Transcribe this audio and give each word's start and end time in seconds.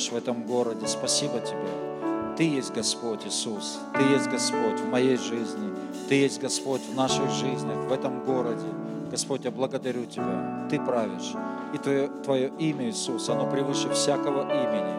Правишь 0.00 0.12
в 0.12 0.16
этом 0.16 0.44
городе. 0.44 0.86
Спасибо 0.86 1.40
Тебе. 1.40 2.34
Ты 2.38 2.44
есть 2.44 2.72
Господь 2.72 3.26
Иисус, 3.26 3.78
Ты 3.94 4.02
есть 4.02 4.30
Господь 4.30 4.80
в 4.80 4.88
моей 4.88 5.18
жизни, 5.18 5.74
Ты 6.08 6.14
есть 6.14 6.40
Господь 6.40 6.80
в 6.80 6.94
наших 6.94 7.30
жизнях, 7.30 7.76
в 7.86 7.92
этом 7.92 8.24
городе. 8.24 8.64
Господь, 9.10 9.44
я 9.44 9.50
благодарю 9.50 10.06
Тебя, 10.06 10.66
Ты 10.70 10.80
правишь. 10.80 11.34
И 11.74 11.78
Твое, 11.78 12.08
Твое 12.24 12.50
имя, 12.58 12.88
Иисус, 12.88 13.28
оно 13.28 13.50
превыше 13.50 13.90
всякого 13.90 14.50
имени. 14.50 14.94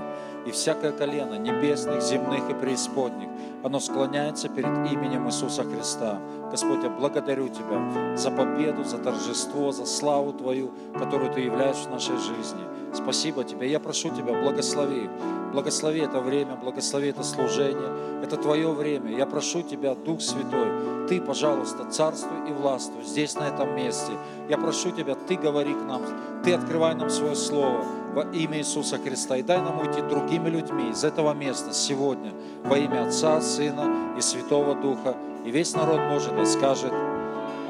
И 0.45 0.51
всякое 0.51 0.91
колено 0.91 1.35
небесных, 1.35 2.01
земных 2.01 2.49
и 2.49 2.53
преисподних, 2.53 3.29
оно 3.63 3.79
склоняется 3.79 4.49
перед 4.49 4.91
именем 4.91 5.27
Иисуса 5.27 5.63
Христа. 5.63 6.19
Господь, 6.49 6.83
я 6.83 6.89
благодарю 6.89 7.47
Тебя 7.47 8.17
за 8.17 8.31
победу, 8.31 8.83
за 8.83 8.97
торжество, 8.97 9.71
за 9.71 9.85
славу 9.85 10.33
Твою, 10.33 10.71
которую 10.97 11.31
Ты 11.31 11.41
являешь 11.41 11.77
в 11.77 11.91
нашей 11.91 12.17
жизни. 12.17 12.63
Спасибо 12.91 13.43
Тебе. 13.43 13.69
Я 13.69 13.79
прошу 13.79 14.09
Тебя, 14.09 14.33
благослови. 14.41 15.09
Благослови 15.53 15.99
это 15.99 16.19
время, 16.19 16.55
благослови 16.55 17.09
это 17.09 17.23
служение. 17.23 18.23
Это 18.23 18.37
Твое 18.37 18.71
время. 18.71 19.15
Я 19.15 19.27
прошу 19.27 19.61
Тебя, 19.61 19.93
Дух 19.93 20.21
Святой, 20.21 21.07
Ты, 21.07 21.21
пожалуйста, 21.21 21.85
царствуй 21.85 22.49
и 22.49 22.53
властвуй 22.53 23.03
здесь, 23.03 23.35
на 23.35 23.47
этом 23.47 23.75
месте. 23.75 24.13
Я 24.49 24.57
прошу 24.57 24.89
Тебя, 24.89 25.13
Ты 25.13 25.35
говори 25.35 25.75
к 25.75 25.83
нам, 25.83 26.01
Ты 26.43 26.53
открывай 26.53 26.95
нам 26.95 27.11
свое 27.11 27.35
Слово 27.35 27.85
во 28.13 28.23
имя 28.31 28.59
Иисуса 28.59 28.97
Христа. 28.97 29.37
И 29.37 29.43
дай 29.43 29.61
нам 29.61 29.79
уйти 29.79 30.01
другими 30.01 30.49
людьми 30.49 30.89
из 30.91 31.03
этого 31.03 31.33
места 31.33 31.73
сегодня 31.73 32.33
во 32.63 32.77
имя 32.77 33.07
Отца, 33.07 33.41
Сына 33.41 34.15
и 34.17 34.21
Святого 34.21 34.75
Духа. 34.75 35.15
И 35.45 35.51
весь 35.51 35.73
народ 35.73 35.99
может 36.09 36.37
и 36.39 36.45
скажет 36.45 36.93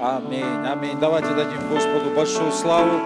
Аминь. 0.02 0.66
Аминь. 0.66 0.98
Давайте 1.00 1.30
дадим 1.36 1.70
Господу 1.70 2.10
большую 2.16 2.52
славу. 2.52 3.00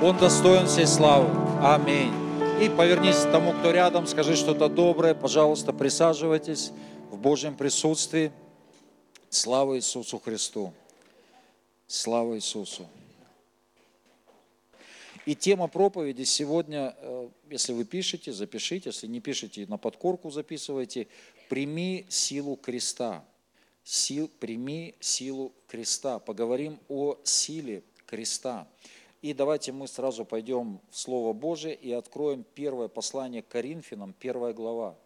Он 0.00 0.16
достоин 0.16 0.66
всей 0.66 0.86
славы. 0.86 1.28
Аминь. 1.62 2.10
И 2.58 2.70
повернись 2.70 3.18
к 3.18 3.30
тому, 3.30 3.52
кто 3.52 3.70
рядом, 3.70 4.06
скажи 4.06 4.34
что-то 4.34 4.70
доброе. 4.70 5.14
Пожалуйста, 5.14 5.74
присаживайтесь 5.74 6.72
в 7.10 7.18
Божьем 7.18 7.54
присутствии. 7.54 8.32
Слава 9.28 9.76
Иисусу 9.76 10.18
Христу. 10.18 10.72
Слава 11.86 12.36
Иисусу. 12.36 12.86
И 15.26 15.34
тема 15.34 15.68
проповеди 15.68 16.24
сегодня, 16.24 16.94
э, 16.98 17.28
если 17.50 17.72
вы 17.72 17.84
пишете, 17.84 18.32
запишите, 18.32 18.90
если 18.90 19.06
не 19.06 19.20
пишете, 19.20 19.66
на 19.66 19.78
подкорку 19.78 20.30
записывайте. 20.30 21.08
Прими 21.48 22.04
силу 22.10 22.56
креста. 22.56 23.24
Сил, 23.84 24.30
прими 24.38 24.94
силу 25.00 25.52
креста. 25.66 26.18
Поговорим 26.18 26.78
о 26.88 27.16
силе 27.24 27.82
креста. 28.06 28.68
И 29.22 29.32
давайте 29.32 29.72
мы 29.72 29.88
сразу 29.88 30.26
пойдем 30.26 30.80
в 30.90 30.98
Слово 30.98 31.32
Божие 31.32 31.74
и 31.74 31.90
откроем 31.92 32.44
первое 32.54 32.88
послание 32.88 33.40
к 33.40 33.48
Коринфянам, 33.48 34.12
первая 34.12 34.52
глава. 34.52 34.98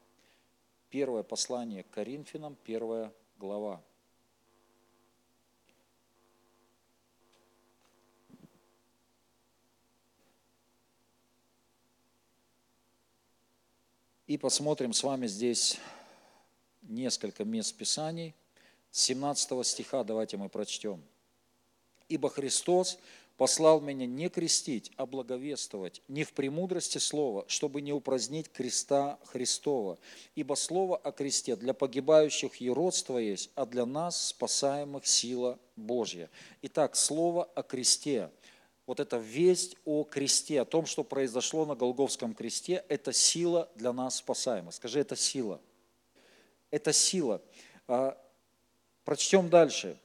Первое 0.91 1.23
послание 1.23 1.85
к 1.85 1.91
Коринфянам, 1.91 2.57
первая 2.65 3.13
глава. 3.39 3.81
И 14.29 14.37
посмотрим 14.37 14.93
с 14.93 15.03
вами 15.03 15.27
здесь 15.27 15.79
несколько 16.83 17.47
мест 17.47 17.75
Писаний. 17.75 18.35
С 18.91 19.01
17 19.05 19.67
стиха 19.67 20.05
давайте 20.05 20.37
мы 20.37 20.51
прочтем. 20.51 21.03
«Ибо 22.11 22.29
Христос 22.29 22.99
послал 23.39 23.81
меня 23.81 24.05
не 24.05 24.29
крестить, 24.29 24.93
а 24.97 25.07
благовествовать, 25.07 26.03
не 26.09 26.25
в 26.25 26.35
премудрости 26.35 26.99
слова, 26.99 27.47
чтобы 27.49 27.81
не 27.81 27.95
упразднить 27.95 28.53
креста 28.53 29.19
Христова. 29.25 29.97
Ибо 30.35 30.57
слово 30.57 30.99
о 30.99 31.11
кресте 31.11 31.57
для 31.57 31.73
погибающих 31.73 32.57
еродство 32.57 33.17
есть, 33.17 33.49
а 33.55 33.65
для 33.65 33.87
нас 33.87 34.27
спасаемых 34.27 35.07
сила 35.07 35.59
Божья». 35.75 36.29
Итак, 36.61 36.97
слово 36.97 37.45
о 37.45 37.63
кресте– 37.63 38.31
вот 38.89 39.01
эта 39.01 39.19
весть 39.19 39.77
о 39.85 40.03
кресте, 40.03 40.63
о 40.63 40.65
том, 40.65 40.87
что 40.87 41.05
произошло 41.05 41.67
на 41.67 41.77
Голговском 41.77 42.33
кресте, 42.33 42.87
это 42.89 43.13
сила 43.13 43.69
для 43.75 43.93
нас 43.93 44.17
спасаемых. 44.17 44.75
Скажи, 44.75 44.99
это 44.99 45.15
сила. 45.15 45.61
Это 46.71 46.95
сила. 46.95 47.43
А, 47.87 48.17
прочтем 49.05 49.51
дальше, 49.51 49.99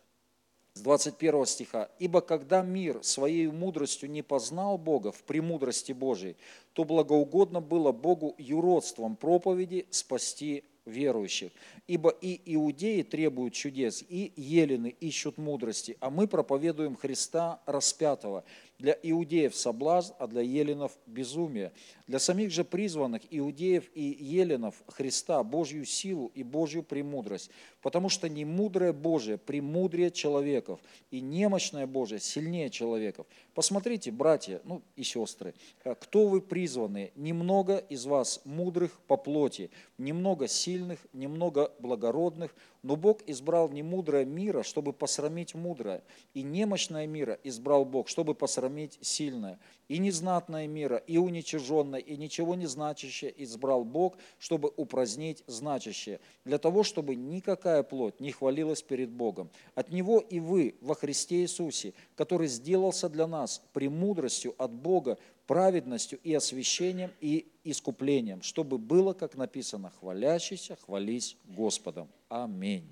с 0.74 0.82
21 0.82 1.46
стиха. 1.46 1.90
«Ибо 1.98 2.20
когда 2.20 2.62
мир 2.62 3.02
своей 3.04 3.48
мудростью 3.48 4.12
не 4.12 4.22
познал 4.22 4.78
Бога 4.78 5.14
в 5.14 5.24
премудрости 5.24 5.94
Божией, 5.94 6.36
то 6.74 6.84
благоугодно 6.84 7.62
было 7.62 7.94
Богу 7.94 8.36
юродством 8.38 9.16
проповеди 9.16 9.88
спасти 9.92 10.66
верующих. 10.86 11.52
Ибо 11.88 12.10
и 12.10 12.42
иудеи 12.54 13.02
требуют 13.02 13.54
чудес, 13.54 14.04
и 14.08 14.34
елены 14.36 14.96
ищут 15.00 15.38
мудрости, 15.38 15.98
а 16.00 16.10
мы 16.10 16.28
проповедуем 16.28 16.96
Христа 16.96 17.62
распятого, 17.66 18.44
для 18.84 19.00
иудеев 19.02 19.56
соблазн, 19.56 20.14
а 20.20 20.28
для 20.28 20.42
еленов 20.42 20.92
безумие. 21.08 21.72
Для 22.06 22.20
самих 22.20 22.52
же 22.52 22.66
призванных 22.66 23.22
иудеев 23.30 23.90
и 23.96 24.04
еленов 24.04 24.76
Христа 24.88 25.42
Божью 25.42 25.86
силу 25.86 26.34
и 26.36 26.44
Божью 26.44 26.84
премудрость, 26.84 27.50
потому 27.82 28.10
что 28.10 28.28
не 28.28 28.44
мудрое 28.44 28.92
Божие 28.92 29.38
премудрее 29.38 30.12
человеков, 30.12 30.82
и 31.12 31.22
немощное 31.22 31.88
Божие 31.88 32.20
сильнее 32.20 32.70
человеков. 32.70 33.26
Посмотрите, 33.54 34.12
братья, 34.12 34.60
ну 34.66 34.82
и 34.98 35.04
сестры, 35.04 35.54
кто 36.02 36.28
вы 36.28 36.42
призванные? 36.42 37.14
Немного 37.16 37.78
из 37.78 38.06
вас 38.06 38.42
мудрых 38.44 39.00
по 39.08 39.16
плоти, 39.16 39.70
немного 39.98 40.50
сильных, 40.50 41.00
немного 41.14 41.72
благородных, 41.80 42.54
но 42.82 42.98
Бог 42.98 43.22
избрал 43.28 43.70
не 43.70 43.82
мудрое 43.82 44.26
мира, 44.26 44.62
чтобы 44.62 44.92
посрамить 44.92 45.56
мудрое, 45.56 46.04
и 46.34 46.44
немощное 46.44 47.08
мира 47.08 47.40
избрал 47.46 47.86
Бог, 47.86 48.10
чтобы 48.10 48.36
посрамить 48.36 48.73
сильное, 49.02 49.60
и 49.88 49.98
незнатное 49.98 50.68
мира, 50.68 50.98
и 50.98 51.18
уничиженное, 51.18 52.00
и 52.00 52.18
ничего 52.18 52.56
не 52.56 52.66
значащее 52.66 53.34
избрал 53.44 53.84
Бог, 53.84 54.18
чтобы 54.40 54.72
упразднить 54.76 55.44
значащее, 55.48 56.20
для 56.46 56.58
того, 56.58 56.84
чтобы 56.84 57.16
никакая 57.16 57.84
плоть 57.84 58.20
не 58.20 58.32
хвалилась 58.32 58.82
перед 58.82 59.10
Богом. 59.10 59.50
От 59.76 59.92
Него 59.92 60.20
и 60.20 60.40
вы 60.40 60.76
во 60.82 60.96
Христе 60.96 61.42
Иисусе, 61.42 61.94
который 62.16 62.48
сделался 62.48 63.10
для 63.10 63.28
нас 63.28 63.62
премудростью 63.74 64.56
от 64.58 64.72
Бога, 64.72 65.18
праведностью 65.48 66.20
и 66.24 66.34
освящением 66.34 67.12
и 67.20 67.52
искуплением, 67.64 68.42
чтобы 68.42 68.78
было, 68.78 69.14
как 69.14 69.36
написано, 69.36 69.92
хвалящийся, 70.00 70.78
хвались 70.78 71.38
Господом. 71.46 72.08
Аминь. 72.30 72.88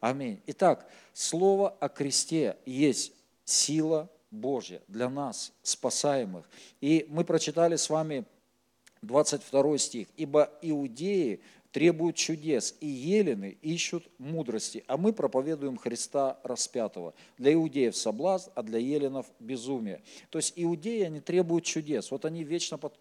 Аминь. 0.00 0.40
Итак, 0.46 0.88
слово 1.12 1.70
о 1.70 1.88
кресте 1.88 2.56
есть 2.64 3.12
сила 3.44 4.10
Божья 4.30 4.82
для 4.88 5.08
нас, 5.08 5.52
спасаемых. 5.62 6.48
И 6.80 7.06
мы 7.08 7.24
прочитали 7.24 7.76
с 7.76 7.88
вами 7.88 8.24
22 9.02 9.78
стих. 9.78 10.08
«Ибо 10.16 10.50
иудеи 10.62 11.40
требуют 11.72 12.16
чудес, 12.16 12.74
и 12.80 12.86
елены 12.86 13.58
ищут 13.60 14.08
мудрости, 14.18 14.82
а 14.86 14.96
мы 14.96 15.12
проповедуем 15.12 15.76
Христа 15.76 16.38
распятого. 16.42 17.14
Для 17.36 17.52
иудеев 17.52 17.96
соблазн, 17.96 18.50
а 18.54 18.62
для 18.62 18.78
еленов 18.78 19.26
безумие». 19.40 20.02
То 20.30 20.38
есть 20.38 20.54
иудеи, 20.56 21.02
они 21.02 21.20
требуют 21.20 21.64
чудес. 21.64 22.10
Вот 22.10 22.24
они 22.24 22.44
вечно 22.44 22.78
под, 22.78 22.94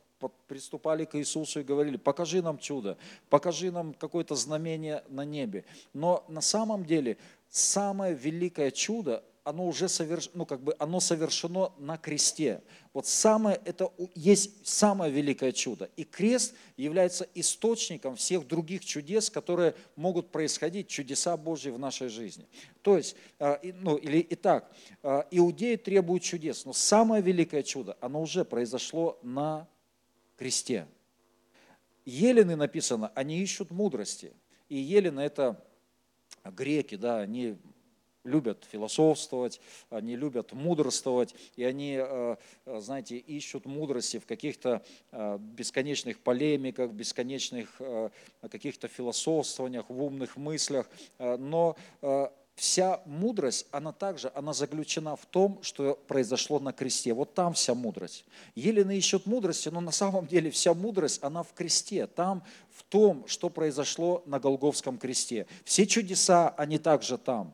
приступали 0.47 1.05
к 1.05 1.15
Иисусу 1.15 1.61
и 1.61 1.63
говорили, 1.63 1.97
покажи 1.97 2.41
нам 2.41 2.57
чудо, 2.57 2.97
покажи 3.29 3.71
нам 3.71 3.93
какое-то 3.93 4.35
знамение 4.35 5.03
на 5.09 5.25
небе. 5.25 5.65
Но 5.93 6.23
на 6.27 6.41
самом 6.41 6.85
деле 6.85 7.17
самое 7.49 8.13
великое 8.13 8.71
чудо 8.71 9.23
оно 9.45 9.67
уже 9.67 9.87
соверш... 9.87 10.31
ну, 10.33 10.45
как 10.45 10.61
бы 10.61 10.75
оно 10.79 10.99
совершено 10.99 11.71
на 11.77 11.97
кресте. 11.97 12.63
Вот 12.93 13.05
самое, 13.05 13.61
это 13.63 13.93
есть 14.15 14.67
самое 14.67 15.11
великое 15.11 15.51
чудо. 15.51 15.87
И 15.95 16.03
крест 16.03 16.55
является 16.77 17.27
источником 17.35 18.15
всех 18.15 18.47
других 18.47 18.83
чудес, 18.83 19.29
которые 19.29 19.75
могут 19.95 20.31
происходить, 20.31 20.87
чудеса 20.87 21.37
Божьи 21.37 21.69
в 21.69 21.77
нашей 21.77 22.09
жизни. 22.09 22.47
То 22.81 22.97
есть, 22.97 23.15
а, 23.37 23.61
ну, 23.63 23.97
или 23.97 24.25
итак, 24.31 24.69
а, 25.03 25.27
иудеи 25.29 25.75
требуют 25.75 26.23
чудес, 26.23 26.65
но 26.65 26.73
самое 26.73 27.21
великое 27.21 27.61
чудо, 27.61 27.95
оно 28.01 28.23
уже 28.23 28.45
произошло 28.45 29.19
на 29.21 29.67
кресте. 30.37 30.87
Елены 32.03 32.55
написано, 32.55 33.11
они 33.13 33.39
ищут 33.41 33.69
мудрости. 33.69 34.33
И 34.69 34.77
елены 34.77 35.21
это 35.21 35.63
греки, 36.43 36.95
да, 36.95 37.19
они 37.19 37.57
любят 38.25 38.65
философствовать, 38.69 39.61
они 39.89 40.15
любят 40.15 40.53
мудрствовать, 40.53 41.35
и 41.55 41.63
они, 41.63 41.97
э, 41.99 42.35
э, 42.65 42.79
знаете, 42.79 43.17
ищут 43.17 43.65
мудрости 43.65 44.19
в 44.19 44.25
каких-то 44.25 44.83
э, 45.11 45.37
бесконечных 45.39 46.19
полемиках, 46.19 46.91
бесконечных 46.91 47.81
каких-то 48.41 48.87
философствованиях, 48.87 49.89
в 49.89 50.01
умных 50.01 50.37
мыслях. 50.37 50.89
Но 51.19 51.75
вся 52.55 53.01
мудрость, 53.05 53.67
она 53.71 53.91
также, 53.91 54.31
она 54.33 54.53
заключена 54.53 55.15
в 55.15 55.25
том, 55.25 55.59
что 55.61 55.99
произошло 56.07 56.59
на 56.59 56.73
кресте. 56.73 57.13
Вот 57.13 57.33
там 57.33 57.53
вся 57.53 57.75
мудрость. 57.75 58.25
Елены 58.55 58.97
ищут 58.97 59.25
мудрости, 59.25 59.69
но 59.69 59.81
на 59.81 59.91
самом 59.91 60.25
деле 60.27 60.49
вся 60.49 60.73
мудрость, 60.73 61.21
она 61.23 61.43
в 61.43 61.53
кресте. 61.53 62.07
Там, 62.07 62.43
в 62.71 62.83
том, 62.83 63.27
что 63.27 63.49
произошло 63.49 64.23
на 64.25 64.39
Голговском 64.39 64.97
кресте. 64.97 65.47
Все 65.63 65.85
чудеса, 65.85 66.49
они 66.57 66.77
также 66.77 67.17
там. 67.17 67.53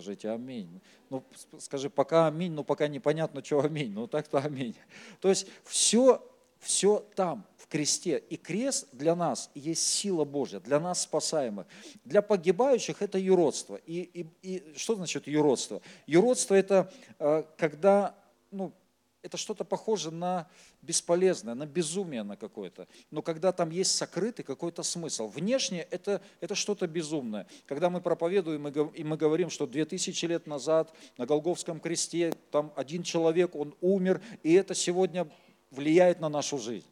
Скажите 0.00 0.30
аминь. 0.30 0.80
Ну, 1.10 1.22
скажи, 1.58 1.90
пока 1.90 2.26
аминь, 2.26 2.52
но 2.52 2.64
пока 2.64 2.88
непонятно, 2.88 3.44
что 3.44 3.60
аминь. 3.60 3.92
Ну, 3.92 4.06
так-то 4.06 4.38
аминь. 4.38 4.74
То 5.20 5.28
есть 5.28 5.46
все, 5.64 6.26
все 6.58 7.04
там 7.14 7.44
кресте. 7.70 8.18
И 8.28 8.36
крест 8.36 8.88
для 8.92 9.14
нас 9.14 9.50
есть 9.54 9.86
сила 9.86 10.24
Божья, 10.24 10.60
для 10.60 10.78
нас 10.80 11.02
спасаемых. 11.02 11.66
Для 12.04 12.20
погибающих 12.20 13.00
это 13.00 13.18
юродство. 13.18 13.76
И, 13.86 14.00
и, 14.02 14.26
и 14.42 14.74
что 14.76 14.96
значит 14.96 15.26
юродство? 15.26 15.80
Юродство 16.06 16.54
это 16.54 16.92
э, 17.18 17.44
когда, 17.56 18.14
ну, 18.50 18.72
это 19.22 19.36
что-то 19.36 19.64
похоже 19.64 20.10
на 20.10 20.48
бесполезное, 20.82 21.54
на 21.54 21.66
безумие 21.66 22.22
на 22.22 22.36
какое-то. 22.36 22.88
Но 23.10 23.22
когда 23.22 23.52
там 23.52 23.70
есть 23.70 23.94
сокрытый 23.94 24.44
какой-то 24.44 24.82
смысл. 24.82 25.28
Внешне 25.28 25.82
это, 25.90 26.22
это 26.40 26.54
что-то 26.54 26.86
безумное. 26.86 27.46
Когда 27.66 27.90
мы 27.90 28.00
проповедуем 28.00 28.68
и 28.68 29.04
мы 29.04 29.16
говорим, 29.16 29.50
что 29.50 29.66
2000 29.66 30.24
лет 30.26 30.46
назад 30.46 30.92
на 31.18 31.26
Голговском 31.26 31.80
кресте 31.80 32.32
там 32.50 32.72
один 32.76 33.02
человек, 33.02 33.54
он 33.54 33.74
умер, 33.80 34.22
и 34.42 34.52
это 34.54 34.74
сегодня 34.74 35.28
влияет 35.70 36.20
на 36.20 36.28
нашу 36.28 36.58
жизнь. 36.58 36.86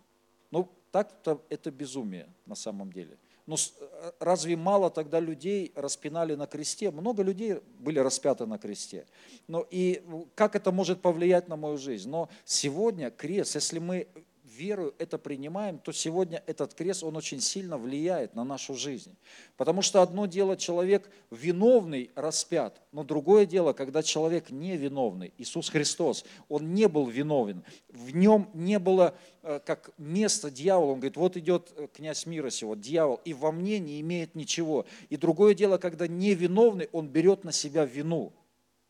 Ну, 0.51 0.69
так-то 0.91 1.43
это 1.49 1.71
безумие 1.71 2.29
на 2.47 2.55
самом 2.55 2.93
деле. 2.93 3.19
Но 3.49 3.57
э, 3.57 4.13
разве 4.21 4.57
мало 4.57 4.91
тогда 4.91 5.21
людей 5.21 5.73
распинали 5.75 6.35
на 6.35 6.47
кресте? 6.47 6.91
Много 6.91 7.23
людей 7.23 7.63
были 7.79 7.99
распяты 7.99 8.45
на 8.45 8.59
кресте. 8.59 9.07
Но 9.47 9.67
и 9.71 10.03
как 10.35 10.55
это 10.55 10.71
может 10.71 11.01
повлиять 11.01 11.49
на 11.49 11.57
мою 11.57 11.79
жизнь? 11.79 12.11
Но 12.11 12.29
сегодня 12.45 13.11
крест, 13.11 13.55
если 13.55 13.79
мы 13.79 14.07
верою 14.59 14.95
это 14.99 15.19
принимаем, 15.19 15.79
то 15.79 15.93
сегодня 15.93 16.43
этот 16.47 16.75
крест, 16.75 17.03
он 17.05 17.17
очень 17.17 17.41
сильно 17.41 17.79
влияет 17.79 18.35
на 18.35 18.45
нашу 18.45 18.75
жизнь. 18.75 19.17
Потому 19.57 19.83
что 19.83 20.03
одно 20.03 20.27
дело, 20.27 20.57
человек 20.57 21.09
виновный 21.31 22.11
распят, 22.15 22.81
но 22.93 23.05
другое 23.05 23.47
дело, 23.47 23.73
когда 23.73 24.03
человек 24.03 24.51
невиновный, 24.51 25.33
Иисус 25.39 25.71
Христос, 25.71 26.25
он 26.49 26.75
не 26.75 26.89
был 26.89 27.07
виновен, 27.07 27.63
в 27.89 28.15
нем 28.15 28.51
не 28.55 28.79
было 28.79 29.15
э, 29.43 29.61
как 29.65 29.91
место 29.99 30.51
дьявола, 30.51 30.93
он 30.93 30.99
говорит, 30.99 31.17
вот 31.17 31.37
идет 31.37 31.73
э, 31.77 31.87
князь 31.95 32.27
мира 32.27 32.51
сего, 32.51 32.75
дьявол, 32.75 33.21
и 33.25 33.35
во 33.35 33.53
мне 33.53 33.79
не 33.79 34.01
имеет 34.01 34.35
ничего. 34.35 34.87
И 35.09 35.17
другое 35.17 35.55
дело, 35.55 35.79
когда 35.79 36.09
невиновный, 36.09 36.89
он 36.93 37.09
берет 37.09 37.45
на 37.45 37.53
себя 37.53 37.85
вину. 37.85 38.33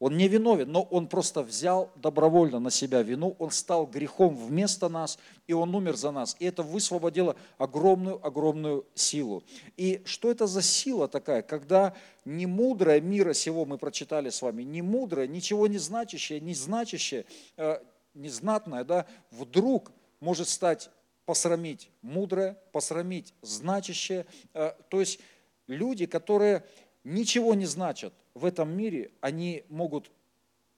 Он 0.00 0.16
не 0.16 0.28
виновен, 0.28 0.70
но 0.70 0.82
он 0.82 1.08
просто 1.08 1.42
взял 1.42 1.90
добровольно 1.96 2.60
на 2.60 2.70
себя 2.70 3.02
вину, 3.02 3.34
он 3.40 3.50
стал 3.50 3.84
грехом 3.84 4.36
вместо 4.36 4.88
нас, 4.88 5.18
и 5.48 5.52
он 5.52 5.74
умер 5.74 5.96
за 5.96 6.12
нас. 6.12 6.36
И 6.38 6.44
это 6.44 6.62
высвободило 6.62 7.34
огромную-огромную 7.58 8.86
силу. 8.94 9.42
И 9.76 10.00
что 10.04 10.30
это 10.30 10.46
за 10.46 10.62
сила 10.62 11.08
такая, 11.08 11.42
когда 11.42 11.94
не 12.24 12.46
мудрое 12.46 13.00
мира 13.00 13.32
сего 13.32 13.64
мы 13.64 13.76
прочитали 13.76 14.30
с 14.30 14.40
вами, 14.40 14.62
не 14.62 14.82
мудрое, 14.82 15.26
ничего 15.26 15.66
не 15.66 15.78
значащее, 15.78 16.40
не 16.40 16.54
значащее, 16.54 17.24
э, 17.56 17.80
незнатное, 18.14 18.84
да, 18.84 19.06
вдруг 19.32 19.90
может 20.20 20.48
стать 20.48 20.90
посрамить 21.24 21.90
мудрое, 22.02 22.56
посрамить 22.70 23.34
значащее. 23.42 24.26
Э, 24.54 24.72
то 24.88 25.00
есть 25.00 25.18
люди, 25.66 26.06
которые 26.06 26.64
ничего 27.04 27.54
не 27.54 27.66
значат 27.66 28.12
в 28.34 28.44
этом 28.44 28.70
мире, 28.70 29.10
они 29.20 29.64
могут 29.68 30.10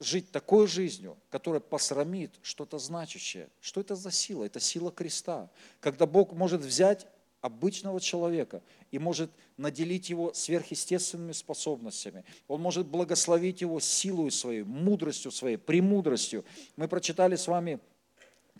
жить 0.00 0.31
такой 0.31 0.67
жизнью, 0.67 1.17
которая 1.28 1.61
посрамит 1.61 2.32
что-то 2.43 2.78
значащее. 2.78 3.49
Что 3.61 3.81
это 3.81 3.94
за 3.96 4.11
сила? 4.11 4.44
Это 4.44 4.61
сила 4.61 4.90
креста. 4.90 5.50
Когда 5.81 6.06
Бог 6.06 6.32
может 6.32 6.62
взять 6.62 7.06
обычного 7.40 8.00
человека 8.00 8.62
и 8.90 8.99
может 8.99 9.31
наделить 9.56 10.11
его 10.11 10.32
сверхъестественными 10.34 11.32
способностями. 11.32 12.25
Он 12.49 12.61
может 12.61 12.87
благословить 12.87 13.61
его 13.61 13.81
силой 13.81 14.31
своей, 14.31 14.62
мудростью 14.62 15.31
своей, 15.31 15.56
премудростью. 15.56 16.44
Мы 16.76 16.88
прочитали 16.88 17.37
с 17.37 17.46
вами 17.46 17.81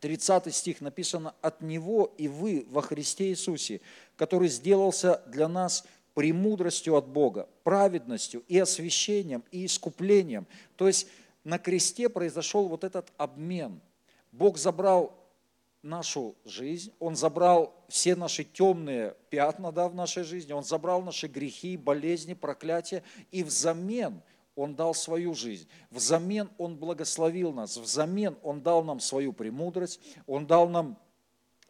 30 0.01 0.55
стих, 0.55 0.81
написано 0.81 1.35
«От 1.43 1.61
Него 1.61 2.15
и 2.17 2.29
вы 2.29 2.67
во 2.71 2.81
Христе 2.81 3.29
Иисусе, 3.31 3.83
который 4.17 4.49
сделался 4.49 5.23
для 5.27 5.47
нас 5.47 5.85
премудростью 6.21 6.97
от 6.97 7.09
Бога, 7.09 7.49
праведностью 7.65 8.43
и 8.47 8.59
освящением, 8.59 9.43
и 9.51 9.65
искуплением. 9.65 10.47
То 10.77 10.87
есть 10.87 11.07
на 11.45 11.59
кресте 11.59 12.11
произошел 12.11 12.69
вот 12.69 12.85
этот 12.85 13.11
обмен. 13.17 13.81
Бог 14.31 14.59
забрал 14.59 15.15
нашу 15.81 16.35
жизнь, 16.45 16.93
Он 16.99 17.17
забрал 17.17 17.75
все 17.89 18.15
наши 18.17 18.45
темные 18.45 19.17
пятна 19.31 19.73
да, 19.73 19.89
в 19.89 19.95
нашей 19.95 20.25
жизни, 20.25 20.53
Он 20.53 20.63
забрал 20.63 21.01
наши 21.01 21.27
грехи, 21.27 21.79
болезни, 21.79 22.35
проклятия, 22.35 23.03
и 23.31 23.43
взамен 23.43 24.21
Он 24.57 24.75
дал 24.75 24.93
свою 24.93 25.33
жизнь, 25.33 25.71
взамен 25.91 26.51
Он 26.59 26.77
благословил 26.77 27.51
нас, 27.55 27.79
взамен 27.79 28.37
Он 28.43 28.61
дал 28.61 28.85
нам 28.85 29.01
свою 29.01 29.33
премудрость, 29.33 30.03
Он 30.27 30.47
дал 30.47 30.69
нам 30.69 30.99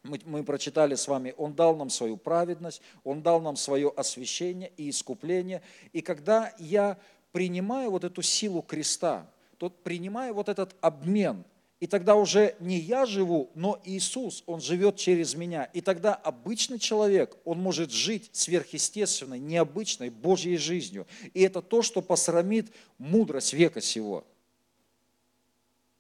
мы, 0.03 0.21
мы 0.25 0.45
прочитали 0.45 0.95
с 0.95 1.09
вами, 1.09 1.35
Он 1.37 1.55
дал 1.55 1.77
нам 1.77 1.91
свою 1.91 2.17
праведность, 2.17 2.81
Он 3.05 3.23
дал 3.23 3.41
нам 3.41 3.57
свое 3.57 3.93
освящение 3.97 4.73
и 4.77 4.91
искупление. 4.91 5.63
И 5.93 6.01
когда 6.01 6.55
я 6.59 6.99
принимаю 7.33 7.91
вот 7.91 8.05
эту 8.05 8.23
силу 8.23 8.63
креста, 8.63 9.31
то 9.59 9.69
принимаю 9.69 10.35
вот 10.35 10.49
этот 10.49 10.75
обмен, 10.81 11.45
и 11.81 11.87
тогда 11.87 12.15
уже 12.15 12.57
не 12.61 12.79
я 12.79 13.07
живу, 13.07 13.51
но 13.55 13.81
Иисус, 13.85 14.43
Он 14.47 14.61
живет 14.61 14.97
через 14.97 15.35
меня. 15.35 15.65
И 15.65 15.81
тогда 15.81 16.15
обычный 16.15 16.79
человек, 16.79 17.39
он 17.47 17.59
может 17.59 17.91
жить 17.91 18.29
сверхъестественной, 18.33 19.39
необычной 19.39 20.11
Божьей 20.11 20.59
жизнью. 20.59 21.07
И 21.33 21.41
это 21.41 21.63
то, 21.63 21.81
что 21.81 22.03
посрамит 22.03 22.71
мудрость 22.99 23.55
века 23.55 23.81
сего. 23.81 24.27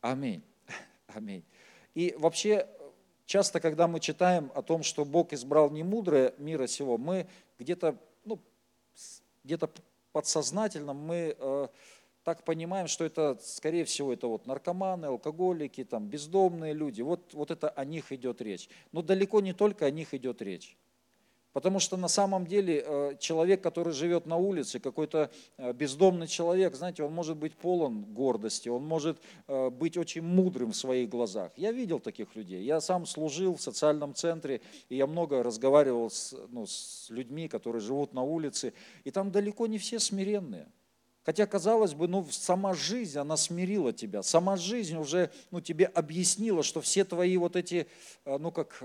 Аминь. 0.02 0.42
Аминь. 1.07 1.45
И 1.95 2.14
вообще 2.19 2.66
Часто, 3.30 3.60
когда 3.60 3.87
мы 3.87 4.00
читаем 4.00 4.50
о 4.56 4.62
том, 4.62 4.82
что 4.82 5.04
Бог 5.04 5.32
избрал 5.32 5.70
не 5.70 5.84
мудрое 5.84 6.34
мира 6.38 6.66
сего, 6.66 6.99
мы 6.99 7.28
где-то 7.60 7.96
ну, 8.25 8.40
где-то 9.44 9.70
подсознательно 10.10 10.94
мы 10.94 11.37
э, 11.38 11.68
так 12.25 12.42
понимаем, 12.44 12.88
что 12.88 13.04
это, 13.04 13.38
скорее 13.40 13.84
всего, 13.84 14.12
это 14.12 14.26
вот 14.26 14.46
наркоманы, 14.46 15.06
алкоголики, 15.06 15.84
там, 15.84 16.08
бездомные 16.08 16.72
люди. 16.72 17.02
Вот, 17.02 17.32
вот 17.32 17.52
это 17.52 17.68
о 17.68 17.84
них 17.84 18.10
идет 18.10 18.42
речь. 18.42 18.68
Но 18.90 19.00
далеко 19.00 19.40
не 19.40 19.52
только 19.52 19.87
о 19.87 19.92
них 19.92 20.12
идет 20.12 20.42
речь. 20.42 20.76
Потому 21.52 21.80
что 21.80 21.97
на 21.97 22.07
самом 22.07 22.47
деле 22.47 22.85
э, 22.87 23.16
человек, 23.19 23.61
который 23.61 23.92
живет 23.92 24.25
на 24.26 24.37
улице, 24.37 24.78
какой-то 24.78 25.30
э, 25.57 25.73
бездомный 25.73 26.28
человек, 26.28 26.76
знаете, 26.76 27.02
он 27.02 27.12
может 27.12 27.37
быть 27.37 27.57
полон 27.57 28.04
гордости, 28.04 28.69
он 28.69 28.85
может 28.85 29.19
э, 29.49 29.69
быть 29.71 29.97
очень 29.97 30.23
мудрым 30.23 30.71
в 30.71 30.76
своих 30.76 31.09
глазах. 31.09 31.50
Я 31.57 31.73
видел 31.73 31.99
таких 31.99 32.37
людей. 32.37 32.62
Я 32.62 32.80
сам 32.80 33.04
служил 33.04 33.57
в 33.57 33.61
социальном 33.61 34.14
центре, 34.14 34.61
и 34.88 34.97
я 34.97 35.09
много 35.09 35.42
разговаривал 35.42 36.09
с, 36.09 36.37
ну, 36.50 36.66
с 36.66 37.11
людьми, 37.11 37.49
которые 37.49 37.80
живут 37.80 38.14
на 38.14 38.23
улице, 38.23 38.73
и 39.02 39.11
там 39.11 39.33
далеко 39.33 39.66
не 39.66 39.78
все 39.78 39.99
смиренные. 39.99 40.69
Хотя, 41.25 41.47
казалось 41.47 41.95
бы, 41.95 42.07
ну, 42.07 42.25
сама 42.30 42.75
жизнь, 42.75 43.19
она 43.19 43.37
смирила 43.37 43.92
тебя. 43.92 44.23
Сама 44.23 44.57
жизнь 44.57 44.97
уже 44.97 45.30
ну, 45.50 45.61
тебе 45.61 45.87
объяснила, 45.87 46.62
что 46.62 46.80
все 46.80 47.04
твои 47.04 47.37
вот 47.37 47.57
эти, 47.57 47.88
ну, 48.25 48.50
как 48.52 48.83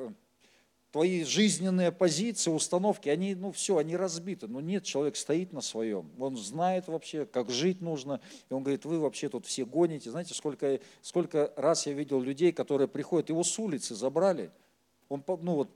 твои 0.95 1.25
жизненные 1.25 1.91
позиции, 1.91 2.49
установки, 2.49 3.09
они, 3.09 3.35
ну 3.35 3.51
все, 3.51 3.75
они 3.75 3.97
разбиты. 3.97 4.47
Но 4.47 4.61
нет, 4.61 4.85
человек 4.85 5.17
стоит 5.17 5.51
на 5.51 5.59
своем. 5.59 6.09
Он 6.17 6.37
знает 6.37 6.87
вообще, 6.87 7.25
как 7.25 7.49
жить 7.49 7.81
нужно. 7.81 8.21
И 8.49 8.53
он 8.53 8.63
говорит, 8.63 8.85
вы 8.85 8.97
вообще 9.01 9.27
тут 9.27 9.45
все 9.45 9.65
гоните. 9.65 10.09
Знаете, 10.09 10.33
сколько, 10.33 10.79
сколько 11.01 11.51
раз 11.57 11.85
я 11.85 11.91
видел 11.91 12.21
людей, 12.21 12.53
которые 12.53 12.87
приходят, 12.87 13.27
его 13.27 13.43
с 13.43 13.59
улицы 13.59 13.93
забрали. 13.93 14.51
Он, 15.09 15.21
ну 15.41 15.55
вот, 15.55 15.69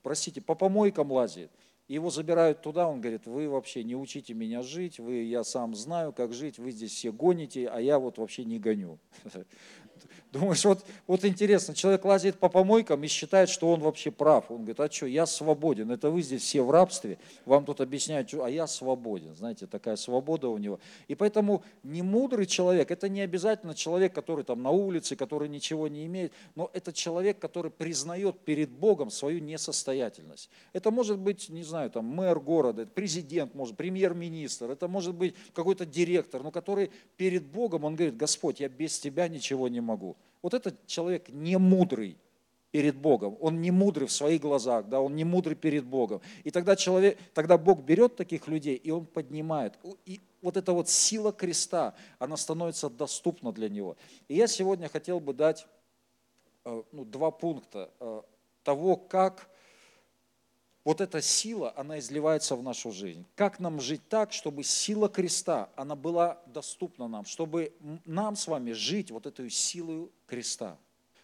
простите, 0.00 0.40
по 0.40 0.54
помойкам 0.54 1.10
лазит. 1.10 1.50
Его 1.88 2.10
забирают 2.10 2.62
туда, 2.62 2.86
он 2.86 3.00
говорит, 3.00 3.26
вы 3.26 3.48
вообще 3.48 3.82
не 3.82 3.96
учите 3.96 4.32
меня 4.32 4.62
жить, 4.62 5.00
вы, 5.00 5.24
я 5.24 5.42
сам 5.42 5.74
знаю, 5.74 6.12
как 6.12 6.32
жить, 6.32 6.60
вы 6.60 6.70
здесь 6.70 6.92
все 6.92 7.10
гоните, 7.12 7.66
а 7.66 7.80
я 7.80 7.98
вот 7.98 8.16
вообще 8.16 8.44
не 8.44 8.60
гоню. 8.60 9.00
думаешь, 10.32 10.64
вот, 10.64 10.84
вот 11.06 11.24
интересно, 11.24 11.74
человек 11.74 12.04
лазит 12.04 12.38
по 12.38 12.48
помойкам 12.48 13.04
и 13.04 13.06
считает, 13.06 13.50
что 13.50 13.70
он 13.70 13.80
вообще 13.80 14.10
прав. 14.10 14.50
Он 14.50 14.58
говорит, 14.58 14.80
а 14.80 14.90
что, 14.90 15.06
я 15.06 15.26
свободен, 15.26 15.90
это 15.90 16.10
вы 16.10 16.22
здесь 16.22 16.42
все 16.42 16.62
в 16.62 16.70
рабстве, 16.70 17.18
вам 17.44 17.64
тут 17.64 17.80
объясняют, 17.80 18.32
а 18.34 18.48
я 18.48 18.66
свободен. 18.66 19.34
Знаете, 19.34 19.66
такая 19.66 19.96
свобода 19.96 20.48
у 20.48 20.56
него. 20.56 20.80
И 21.08 21.14
поэтому 21.14 21.62
не 21.82 22.02
мудрый 22.02 22.46
человек, 22.46 22.90
это 22.90 23.08
не 23.08 23.20
обязательно 23.20 23.74
человек, 23.74 24.14
который 24.14 24.44
там 24.44 24.62
на 24.62 24.70
улице, 24.70 25.16
который 25.16 25.48
ничего 25.48 25.86
не 25.86 26.06
имеет, 26.06 26.32
но 26.54 26.70
это 26.72 26.92
человек, 26.92 27.38
который 27.38 27.70
признает 27.70 28.38
перед 28.40 28.70
Богом 28.70 29.10
свою 29.10 29.40
несостоятельность. 29.40 30.48
Это 30.72 30.90
может 30.90 31.18
быть, 31.18 31.50
не 31.50 31.62
знаю, 31.62 31.90
там 31.90 32.06
мэр 32.06 32.40
города, 32.40 32.86
президент, 32.86 33.54
может, 33.54 33.76
премьер-министр, 33.76 34.70
это 34.70 34.88
может 34.88 35.14
быть 35.14 35.34
какой-то 35.52 35.84
директор, 35.84 36.42
но 36.42 36.50
который 36.50 36.90
перед 37.18 37.44
Богом, 37.44 37.84
он 37.84 37.96
говорит, 37.96 38.16
Господь, 38.16 38.60
я 38.60 38.68
без 38.70 38.98
Тебя 38.98 39.28
ничего 39.28 39.68
не 39.68 39.80
могу. 39.80 40.16
Вот 40.42 40.54
этот 40.54 40.86
человек 40.86 41.28
не 41.28 41.56
мудрый 41.56 42.18
перед 42.72 42.96
Богом, 42.96 43.36
он 43.40 43.60
не 43.60 43.70
мудрый 43.70 44.08
в 44.08 44.12
своих 44.12 44.40
глазах, 44.40 44.88
да, 44.88 45.00
он 45.00 45.14
не 45.14 45.24
мудрый 45.24 45.54
перед 45.54 45.84
Богом. 45.84 46.20
И 46.42 46.50
тогда, 46.50 46.74
человек, 46.74 47.18
тогда 47.34 47.58
Бог 47.58 47.82
берет 47.82 48.16
таких 48.16 48.48
людей, 48.48 48.76
и 48.76 48.90
он 48.90 49.04
поднимает. 49.06 49.78
И 50.06 50.20
вот 50.40 50.56
эта 50.56 50.72
вот 50.72 50.88
сила 50.88 51.32
креста, 51.32 51.94
она 52.18 52.36
становится 52.36 52.88
доступна 52.88 53.52
для 53.52 53.68
него. 53.68 53.96
И 54.26 54.34
я 54.34 54.46
сегодня 54.46 54.88
хотел 54.88 55.20
бы 55.20 55.34
дать 55.34 55.66
э, 56.64 56.82
ну, 56.92 57.04
два 57.04 57.30
пункта 57.30 57.90
э, 58.00 58.22
того, 58.64 58.96
как 58.96 59.48
вот 60.84 61.00
эта 61.00 61.22
сила, 61.22 61.72
она 61.76 61.98
изливается 62.00 62.56
в 62.56 62.62
нашу 62.62 62.90
жизнь. 62.90 63.24
Как 63.36 63.60
нам 63.60 63.80
жить 63.80 64.02
так, 64.08 64.32
чтобы 64.32 64.64
сила 64.64 65.08
креста, 65.08 65.70
она 65.76 65.94
была 65.94 66.40
доступна 66.46 67.06
нам, 67.06 67.24
чтобы 67.24 67.72
нам 68.04 68.34
с 68.34 68.48
вами 68.48 68.72
жить 68.72 69.10
вот 69.10 69.26
этой 69.26 69.48
силой 69.48 70.10
креста. 70.26 70.76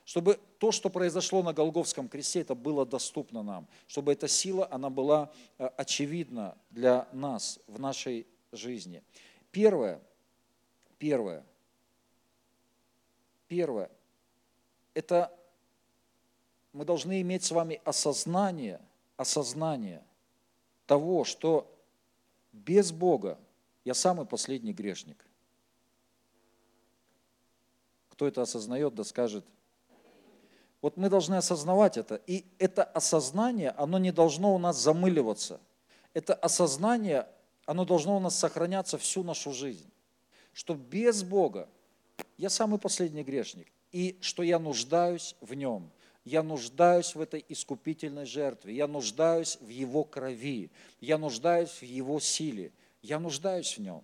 Чтобы 0.04 0.38
то, 0.58 0.70
что 0.72 0.88
произошло 0.90 1.42
на 1.42 1.52
Голговском 1.52 2.08
кресте, 2.08 2.40
это 2.40 2.54
было 2.54 2.86
доступно 2.86 3.42
нам. 3.42 3.66
Чтобы 3.88 4.12
эта 4.12 4.28
сила, 4.28 4.66
она 4.70 4.90
была 4.90 5.30
э, 5.58 5.66
очевидна 5.76 6.56
для 6.70 7.08
нас 7.12 7.58
в 7.66 7.78
нашей 7.78 8.26
жизни. 8.52 9.02
Первое, 9.50 10.00
первое, 10.98 11.44
первое, 13.48 13.90
это 14.94 15.30
мы 16.72 16.84
должны 16.84 17.20
иметь 17.20 17.42
с 17.42 17.50
вами 17.50 17.80
осознание– 17.84 18.80
осознание 19.18 20.02
того, 20.86 21.24
что 21.24 21.70
без 22.52 22.92
Бога 22.92 23.38
я 23.84 23.92
самый 23.92 24.24
последний 24.24 24.72
грешник. 24.72 25.22
Кто 28.10 28.26
это 28.26 28.42
осознает, 28.42 28.94
да 28.94 29.04
скажет. 29.04 29.44
Вот 30.80 30.96
мы 30.96 31.10
должны 31.10 31.34
осознавать 31.34 31.96
это. 31.96 32.20
И 32.26 32.46
это 32.58 32.84
осознание, 32.84 33.70
оно 33.70 33.98
не 33.98 34.12
должно 34.12 34.54
у 34.54 34.58
нас 34.58 34.78
замыливаться. 34.80 35.60
Это 36.14 36.34
осознание, 36.34 37.28
оно 37.66 37.84
должно 37.84 38.16
у 38.16 38.20
нас 38.20 38.38
сохраняться 38.38 38.98
всю 38.98 39.24
нашу 39.24 39.52
жизнь. 39.52 39.90
Что 40.52 40.74
без 40.74 41.24
Бога 41.24 41.68
я 42.36 42.50
самый 42.50 42.78
последний 42.78 43.24
грешник. 43.24 43.66
И 43.90 44.16
что 44.20 44.42
я 44.44 44.58
нуждаюсь 44.58 45.34
в 45.40 45.54
Нем– 45.54 45.90
я 46.28 46.42
нуждаюсь 46.42 47.14
в 47.14 47.20
этой 47.20 47.44
искупительной 47.48 48.26
жертве, 48.26 48.74
я 48.74 48.86
нуждаюсь 48.86 49.56
в 49.60 49.68
Его 49.68 50.04
крови, 50.04 50.70
я 51.00 51.16
нуждаюсь 51.16 51.70
в 51.70 51.82
Его 51.82 52.20
силе, 52.20 52.70
я 53.02 53.18
нуждаюсь 53.18 53.78
в 53.78 53.80
Нем. 53.80 54.02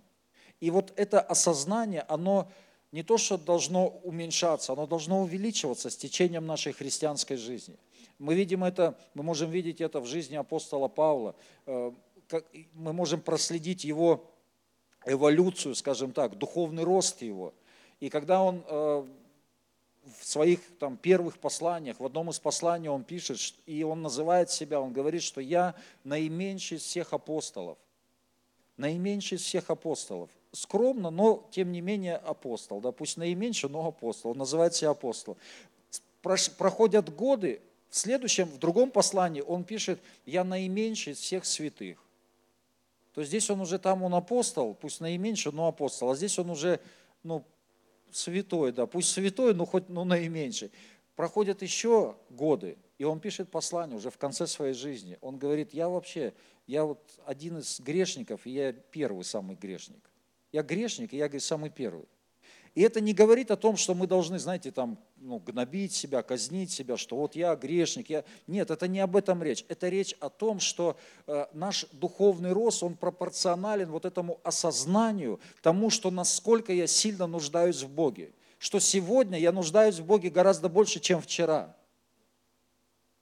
И 0.61 0.71
вот 0.71 0.93
это 0.97 1.21
осознание, 1.21 2.02
оно 2.09 2.50
не 2.93 3.02
то, 3.02 3.19
что 3.19 3.37
должно 3.37 3.88
уменьшаться, 3.88 4.73
оно 4.73 4.87
должно 4.87 5.21
увеличиваться 5.23 5.90
с 5.90 5.97
течением 5.97 6.47
нашей 6.47 6.73
христианской 6.73 7.37
жизни. 7.37 7.76
Мы 8.19 8.35
видим 8.35 8.64
это, 8.64 8.97
мы 9.12 9.23
можем 9.23 9.50
видеть 9.50 9.81
это 9.83 10.00
в 10.00 10.07
жизни 10.07 10.37
апостола 10.37 10.88
Павла, 10.88 11.35
э, 11.66 11.93
мы 12.73 12.93
можем 12.95 13.21
проследить 13.21 13.85
его 13.85 14.31
эволюцию, 15.04 15.75
скажем 15.75 16.12
так, 16.12 16.38
духовный 16.38 16.85
рост 16.85 17.21
его. 17.21 17.52
И 18.00 18.09
когда 18.09 18.43
он 18.43 18.64
э, 18.66 19.07
в 20.04 20.25
своих 20.26 20.61
там, 20.78 20.96
первых 20.96 21.38
посланиях, 21.38 22.00
в 22.00 22.04
одном 22.04 22.30
из 22.30 22.38
посланий 22.38 22.88
он 22.88 23.04
пишет, 23.04 23.38
и 23.66 23.82
он 23.82 24.02
называет 24.02 24.50
себя, 24.50 24.80
он 24.80 24.92
говорит, 24.92 25.23
что 25.23 25.40
я 25.40 25.75
наименьший 26.04 26.78
из 26.78 26.82
всех 26.82 27.12
апостолов. 27.12 27.78
Наименьший 28.76 29.37
из 29.37 29.42
всех 29.42 29.70
апостолов. 29.70 30.30
Скромно, 30.52 31.11
но 31.11 31.49
тем 31.50 31.73
не 31.73 31.80
менее 31.80 32.16
апостол. 32.16 32.80
Да, 32.80 32.92
пусть 32.92 33.16
наименьший, 33.16 33.70
но 33.70 33.87
апостол. 33.87 34.32
Он 34.32 34.38
называет 34.38 34.75
себя 34.75 34.90
апостолом. 34.90 35.38
Проходят 36.23 37.14
годы, 37.14 37.61
в 37.90 37.96
следующем, 37.96 38.46
в 38.46 38.58
другом 38.58 38.90
послании 38.90 39.40
он 39.40 39.64
пишет, 39.64 40.00
я 40.26 40.42
наименьший 40.42 41.12
из 41.12 41.18
всех 41.18 41.44
святых. 41.44 42.02
То 43.14 43.20
есть 43.20 43.28
здесь 43.28 43.49
он 43.50 43.61
уже 43.61 43.78
там, 43.78 44.02
он 44.02 44.14
апостол, 44.14 44.75
пусть 44.75 45.00
наименьший, 45.00 45.52
но 45.52 45.68
апостол. 45.68 46.11
А 46.11 46.16
здесь 46.16 46.38
он 46.38 46.50
уже 46.50 46.80
ну, 47.23 47.44
святой, 48.16 48.73
да, 48.73 48.87
пусть 48.87 49.11
святой, 49.11 49.54
но 49.54 49.64
хоть 49.64 49.88
ну, 49.88 50.04
наименьший. 50.04 50.71
Проходят 51.16 51.62
еще 51.62 52.16
годы, 52.30 52.76
и 52.99 53.04
он 53.04 53.21
пишет 53.21 53.50
послание 53.50 53.97
уже 53.97 54.11
в 54.11 54.18
конце 54.18 54.47
своей 54.47 54.75
жизни. 54.75 55.18
Он 55.21 55.38
говорит, 55.38 55.73
я 55.73 55.88
вообще, 55.88 56.35
я 56.66 56.85
вот 56.85 57.21
один 57.25 57.59
из 57.59 57.80
грешников, 57.80 58.47
и 58.47 58.50
я 58.50 58.73
первый 58.73 59.25
самый 59.25 59.56
грешник. 59.56 60.11
Я 60.52 60.62
грешник, 60.62 61.12
и 61.12 61.16
я 61.16 61.26
говорит, 61.28 61.42
самый 61.42 61.71
первый. 61.71 62.06
И 62.75 62.83
это 62.83 63.00
не 63.00 63.12
говорит 63.12 63.52
о 63.52 63.57
том, 63.57 63.76
что 63.76 63.95
мы 63.95 64.09
должны, 64.09 64.38
знаете, 64.40 64.73
там, 64.73 64.99
ну, 65.16 65.38
гнобить 65.38 65.93
себя, 65.93 66.23
казнить 66.23 66.73
себя, 66.73 66.97
что 66.97 67.16
вот 67.16 67.37
я 67.37 67.54
грешник. 67.54 68.11
Я... 68.11 68.25
Нет, 68.49 68.71
это 68.71 68.88
не 68.88 68.99
об 68.99 69.14
этом 69.14 69.45
речь. 69.45 69.64
Это 69.69 69.88
речь 69.88 70.16
о 70.19 70.28
том, 70.28 70.59
что 70.59 70.97
э, 71.28 71.47
наш 71.52 71.87
духовный 71.93 72.52
рост, 72.52 72.83
он 72.83 72.97
пропорционален 72.97 73.90
вот 73.93 74.04
этому 74.04 74.40
осознанию, 74.43 75.38
тому, 75.62 75.88
что 75.88 76.11
насколько 76.11 76.73
я 76.73 76.88
сильно 76.88 77.28
нуждаюсь 77.28 77.83
в 77.83 77.88
Боге. 77.88 78.33
Что 78.59 78.81
сегодня 78.81 79.38
я 79.38 79.52
нуждаюсь 79.52 80.00
в 80.00 80.04
Боге 80.04 80.28
гораздо 80.28 80.69
больше, 80.69 80.99
чем 80.99 81.21
вчера. 81.21 81.76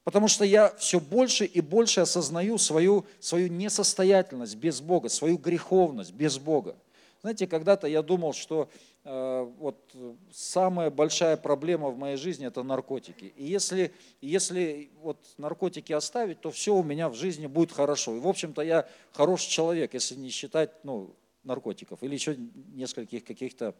Потому 0.04 0.28
что 0.28 0.46
я 0.46 0.74
все 0.76 0.98
больше 0.98 1.44
и 1.44 1.60
больше 1.60 2.00
осознаю 2.00 2.56
свою, 2.56 3.04
свою 3.20 3.48
несостоятельность 3.48 4.56
без 4.56 4.80
Бога, 4.80 5.10
свою 5.10 5.36
греховность 5.36 6.12
без 6.12 6.38
Бога. 6.38 6.74
Знаете, 7.22 7.46
когда-то 7.46 7.86
я 7.86 8.02
думал, 8.02 8.32
что 8.32 8.68
Э, 9.04 9.42
вот 9.58 9.96
самая 10.30 10.90
большая 10.90 11.36
проблема 11.36 11.88
в 11.88 11.98
моей 11.98 12.16
жизни– 12.16 12.46
это 12.46 12.62
наркотики. 12.62 13.32
И 13.36 13.44
если, 13.44 13.92
если 14.20 14.90
вот 15.00 15.18
наркотики 15.38 15.92
оставить, 15.92 16.40
то 16.40 16.52
все 16.52 16.74
у 16.74 16.84
меня 16.84 17.08
в 17.08 17.14
жизни 17.14 17.46
будет 17.46 17.72
хорошо. 17.72 18.14
И, 18.16 18.20
в 18.20 18.28
общем-то, 18.28 18.62
я 18.62 18.88
хороший 19.12 19.50
человек, 19.50 19.94
если 19.94 20.14
не 20.14 20.30
считать 20.30 20.84
ну, 20.84 21.16
наркотиков 21.42 22.02
или 22.02 22.14
еще 22.14 22.36
нескольких 22.74 23.24
каких-то 23.24 23.74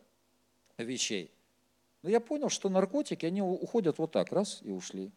вещей. 0.76 1.30
Но 2.02 2.11
я 2.11 2.18
понял, 2.18 2.49
что 2.49 2.68
наркотики, 2.68 3.25
они 3.25 3.42
уходят 3.42 3.99
вот 3.99 4.11
так, 4.11 4.32
раз, 4.32 4.61
и 4.62 4.72
ушли. 4.72 5.12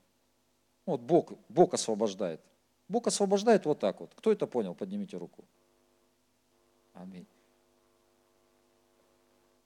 Вот 0.86 1.02
Бог, 1.02 1.34
Бог 1.50 1.74
освобождает. 1.74 2.42
Бог 2.88 3.08
освобождает 3.08 3.66
вот 3.66 3.80
так 3.80 4.00
вот. 4.00 4.14
Кто 4.16 4.32
это 4.32 4.46
понял? 4.46 4.76
Поднимите 4.76 5.18
руку. 5.18 5.46
Аминь 6.94 7.26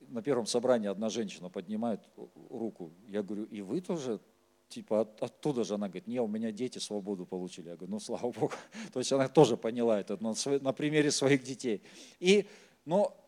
на 0.10 0.22
первом 0.22 0.46
собрании 0.46 0.88
одна 0.88 1.10
женщина 1.10 1.50
поднимает 1.50 2.02
руку. 2.50 2.94
Я 3.08 3.24
говорю, 3.24 3.46
и 3.46 3.62
вы 3.62 3.82
тоже? 3.82 4.20
Типа 4.70 5.02
от, 5.02 5.24
оттуда 5.24 5.64
же 5.64 5.74
она 5.74 5.88
говорит, 5.88 6.06
не, 6.06 6.22
у 6.22 6.28
меня 6.28 6.52
дети 6.52 6.78
свободу 6.78 7.26
получили. 7.26 7.70
Я 7.70 7.76
говорю, 7.76 7.94
ну 7.94 8.00
слава 8.00 8.32
Богу. 8.40 8.54
То 8.94 9.00
есть 9.00 9.12
она 9.12 9.28
тоже 9.28 9.58
поняла 9.58 10.00
это 10.00 10.18
на, 10.24 10.34
на 10.60 10.74
примере 10.74 11.10
своих 11.10 11.44
детей. 11.44 11.82
И, 12.20 12.48
но 12.86 13.20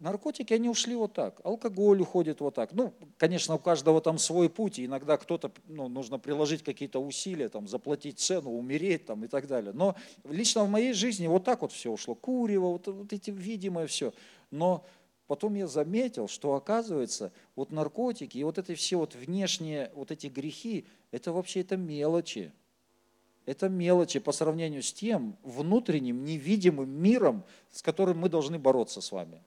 наркотики, 0.00 0.52
они 0.52 0.68
ушли 0.68 0.96
вот 0.96 1.12
так. 1.12 1.40
Алкоголь 1.44 2.00
уходит 2.00 2.40
вот 2.40 2.54
так. 2.54 2.72
Ну, 2.72 2.92
конечно, 3.18 3.54
у 3.54 3.58
каждого 3.58 4.00
там 4.00 4.18
свой 4.18 4.50
путь. 4.50 4.78
И 4.78 4.86
иногда 4.86 5.16
кто-то, 5.16 5.52
ну, 5.68 5.88
нужно 5.88 6.18
приложить 6.18 6.62
какие-то 6.62 6.98
усилия, 6.98 7.48
там, 7.48 7.68
заплатить 7.68 8.18
цену, 8.18 8.50
умереть 8.50 9.06
там, 9.06 9.24
и 9.24 9.28
так 9.28 9.46
далее. 9.46 9.72
Но 9.72 9.94
лично 10.24 10.64
в 10.64 10.70
моей 10.70 10.92
жизни 10.92 11.26
вот 11.26 11.44
так 11.44 11.62
вот 11.62 11.72
все 11.72 11.90
ушло. 11.90 12.14
Курево, 12.14 12.72
вот, 12.72 12.88
вот 12.88 13.12
эти 13.12 13.30
видимое 13.30 13.86
все. 13.86 14.12
Но 14.50 14.84
Потом 15.30 15.54
я 15.54 15.68
заметил, 15.68 16.26
что 16.26 16.54
оказывается, 16.54 17.30
вот 17.54 17.70
наркотики 17.70 18.36
и 18.36 18.42
вот 18.42 18.58
эти 18.58 18.74
все 18.74 18.96
вот 18.96 19.14
внешние 19.14 19.92
вот 19.94 20.10
эти 20.10 20.26
грехи, 20.26 20.86
это 21.12 21.30
вообще 21.30 21.60
это 21.60 21.76
мелочи. 21.76 22.50
Это 23.46 23.68
мелочи 23.68 24.18
по 24.18 24.32
сравнению 24.32 24.82
с 24.82 24.92
тем 24.92 25.36
внутренним 25.44 26.24
невидимым 26.24 26.90
миром, 26.90 27.44
с 27.70 27.80
которым 27.80 28.18
мы 28.18 28.28
должны 28.28 28.58
бороться 28.58 29.00
с 29.00 29.12
вами. 29.12 29.40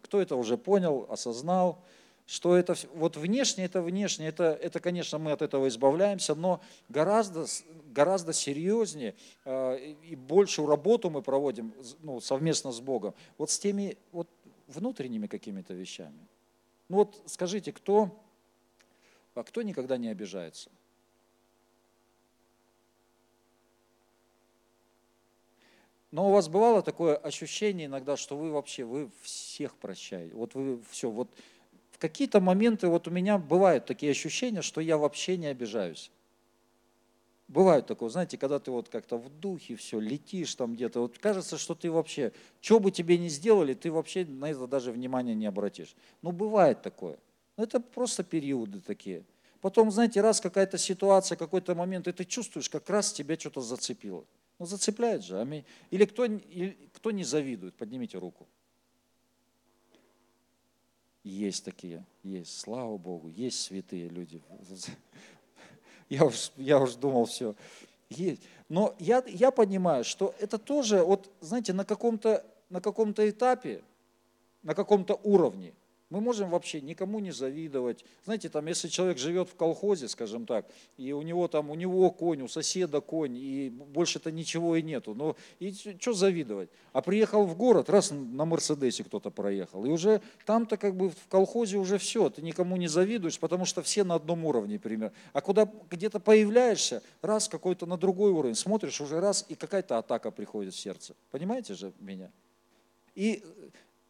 Кто 0.00 0.20
это 0.20 0.34
уже 0.34 0.58
понял, 0.58 1.06
осознал, 1.08 1.84
что 2.26 2.56
это 2.56 2.74
вот 2.92 3.16
внешне, 3.16 3.66
это 3.66 3.80
внешне, 3.80 4.26
это, 4.26 4.58
это, 4.60 4.80
конечно, 4.80 5.18
мы 5.20 5.30
от 5.30 5.42
этого 5.42 5.68
избавляемся, 5.68 6.34
но 6.34 6.60
гораздо, 6.88 7.46
гораздо 7.92 8.32
серьезнее 8.32 9.14
э, 9.44 9.94
и 10.02 10.16
большую 10.16 10.66
работу 10.66 11.10
мы 11.10 11.22
проводим 11.22 11.72
ну, 12.00 12.20
совместно 12.20 12.72
с 12.72 12.80
Богом. 12.80 13.14
Вот 13.38 13.52
с 13.52 13.58
теми 13.60 13.98
вот 14.10 14.28
внутренними 14.72 15.26
какими-то 15.26 15.74
вещами. 15.74 16.26
Ну 16.88 16.96
вот 16.96 17.22
скажите, 17.26 17.72
кто, 17.72 18.22
А 19.34 19.42
кто 19.44 19.62
никогда 19.62 19.96
не 19.96 20.08
обижается? 20.08 20.70
Но 26.10 26.28
у 26.28 26.32
вас 26.32 26.48
бывало 26.48 26.82
такое 26.82 27.16
ощущение 27.16 27.86
иногда, 27.86 28.18
что 28.18 28.36
вы 28.36 28.50
вообще, 28.50 28.84
вы 28.84 29.10
всех 29.22 29.74
прощаете. 29.76 30.34
Вот 30.34 30.54
вы 30.54 30.82
все, 30.90 31.10
вот 31.10 31.30
в 31.90 31.98
какие-то 31.98 32.40
моменты 32.40 32.88
вот 32.88 33.08
у 33.08 33.10
меня 33.10 33.38
бывают 33.38 33.86
такие 33.86 34.12
ощущения, 34.12 34.60
что 34.60 34.82
я 34.82 34.98
вообще 34.98 35.38
не 35.38 35.46
обижаюсь. 35.46 36.10
Бывает 37.48 37.86
такое, 37.86 38.08
знаете, 38.08 38.38
когда 38.38 38.58
ты 38.58 38.70
вот 38.70 38.88
как-то 38.88 39.18
в 39.18 39.28
духе 39.28 39.76
все, 39.76 40.00
летишь 40.00 40.54
там 40.54 40.74
где-то, 40.74 41.00
вот 41.00 41.18
кажется, 41.18 41.58
что 41.58 41.74
ты 41.74 41.90
вообще, 41.90 42.32
что 42.60 42.80
бы 42.80 42.90
тебе 42.90 43.18
ни 43.18 43.28
сделали, 43.28 43.74
ты 43.74 43.92
вообще 43.92 44.24
на 44.24 44.50
это 44.50 44.66
даже 44.66 44.90
внимания 44.90 45.34
не 45.34 45.46
обратишь. 45.46 45.94
Ну, 46.22 46.32
бывает 46.32 46.80
такое. 46.82 47.18
Но 47.56 47.64
это 47.64 47.80
просто 47.80 48.24
периоды 48.24 48.80
такие. 48.80 49.24
Потом, 49.60 49.90
знаете, 49.90 50.20
раз 50.20 50.40
какая-то 50.40 50.78
ситуация, 50.78 51.36
какой-то 51.36 51.74
момент, 51.74 52.08
и 52.08 52.12
ты 52.12 52.24
чувствуешь, 52.24 52.70
как 52.70 52.88
раз 52.88 53.12
тебя 53.12 53.38
что-то 53.38 53.60
зацепило. 53.60 54.24
Ну, 54.58 54.66
зацепляет 54.66 55.22
же, 55.22 55.40
аминь. 55.40 55.64
Или 55.90 56.04
кто, 56.04 56.24
или 56.24 56.76
кто 56.94 57.10
не 57.10 57.24
завидует, 57.24 57.74
поднимите 57.74 58.18
руку. 58.18 58.46
Есть 61.22 61.64
такие, 61.64 62.04
есть, 62.24 62.58
слава 62.58 62.96
Богу, 62.96 63.28
есть 63.28 63.60
святые 63.60 64.08
люди. 64.08 64.42
Я 66.12 66.26
уж, 66.26 66.52
я 66.58 66.78
уж 66.78 66.94
думал, 66.96 67.24
все, 67.24 67.54
есть. 68.10 68.42
Но 68.68 68.94
я, 68.98 69.24
я 69.26 69.50
понимаю, 69.50 70.04
что 70.04 70.34
это 70.38 70.58
тоже, 70.58 71.02
вот, 71.02 71.30
знаете, 71.40 71.72
на 71.72 71.86
каком-то 71.86 72.44
на 72.68 72.82
каком-то 72.82 73.28
этапе, 73.28 73.82
на 74.62 74.74
каком-то 74.74 75.18
уровне– 75.22 75.72
мы 76.12 76.20
можем 76.20 76.50
вообще 76.50 76.82
никому 76.82 77.20
не 77.20 77.30
завидовать. 77.30 78.04
Знаете, 78.26 78.50
там, 78.50 78.66
если 78.66 78.88
человек 78.88 79.16
живет 79.16 79.48
в 79.48 79.54
колхозе, 79.54 80.08
скажем 80.08 80.44
так, 80.44 80.66
и 80.98 81.10
у 81.12 81.22
него 81.22 81.48
там, 81.48 81.70
у 81.70 81.74
него 81.74 82.10
конь, 82.10 82.42
у 82.42 82.48
соседа 82.48 83.00
конь, 83.00 83.34
и 83.34 83.70
больше-то 83.70 84.30
ничего 84.30 84.76
и 84.76 84.82
нету. 84.82 85.14
Ну, 85.14 85.36
и 85.58 85.72
что 85.72 86.12
завидовать? 86.12 86.68
А 86.92 87.00
приехал 87.00 87.46
в 87.46 87.56
город, 87.56 87.88
раз 87.88 88.10
на 88.10 88.44
Мерседесе 88.44 89.04
кто-то 89.04 89.30
проехал, 89.30 89.86
и 89.86 89.88
уже 89.88 90.20
там-то 90.44 90.76
как 90.76 90.94
бы 90.94 91.08
в 91.08 91.28
колхозе 91.30 91.78
уже 91.78 91.96
все, 91.96 92.28
ты 92.28 92.42
никому 92.42 92.76
не 92.76 92.88
завидуешь, 92.88 93.38
потому 93.38 93.64
что 93.64 93.80
все 93.80 94.04
на 94.04 94.16
одном 94.16 94.44
уровне, 94.44 94.78
пример. 94.78 95.12
А 95.32 95.40
куда 95.40 95.66
где-то 95.90 96.20
появляешься, 96.20 97.02
раз 97.22 97.48
какой-то 97.48 97.86
на 97.86 97.96
другой 97.96 98.32
уровень, 98.32 98.54
смотришь 98.54 99.00
уже 99.00 99.18
раз, 99.18 99.46
и 99.48 99.54
какая-то 99.54 99.96
атака 99.96 100.30
приходит 100.30 100.74
в 100.74 100.78
сердце. 100.78 101.14
Понимаете 101.30 101.72
же 101.72 101.94
меня? 102.00 102.30
И 103.14 103.42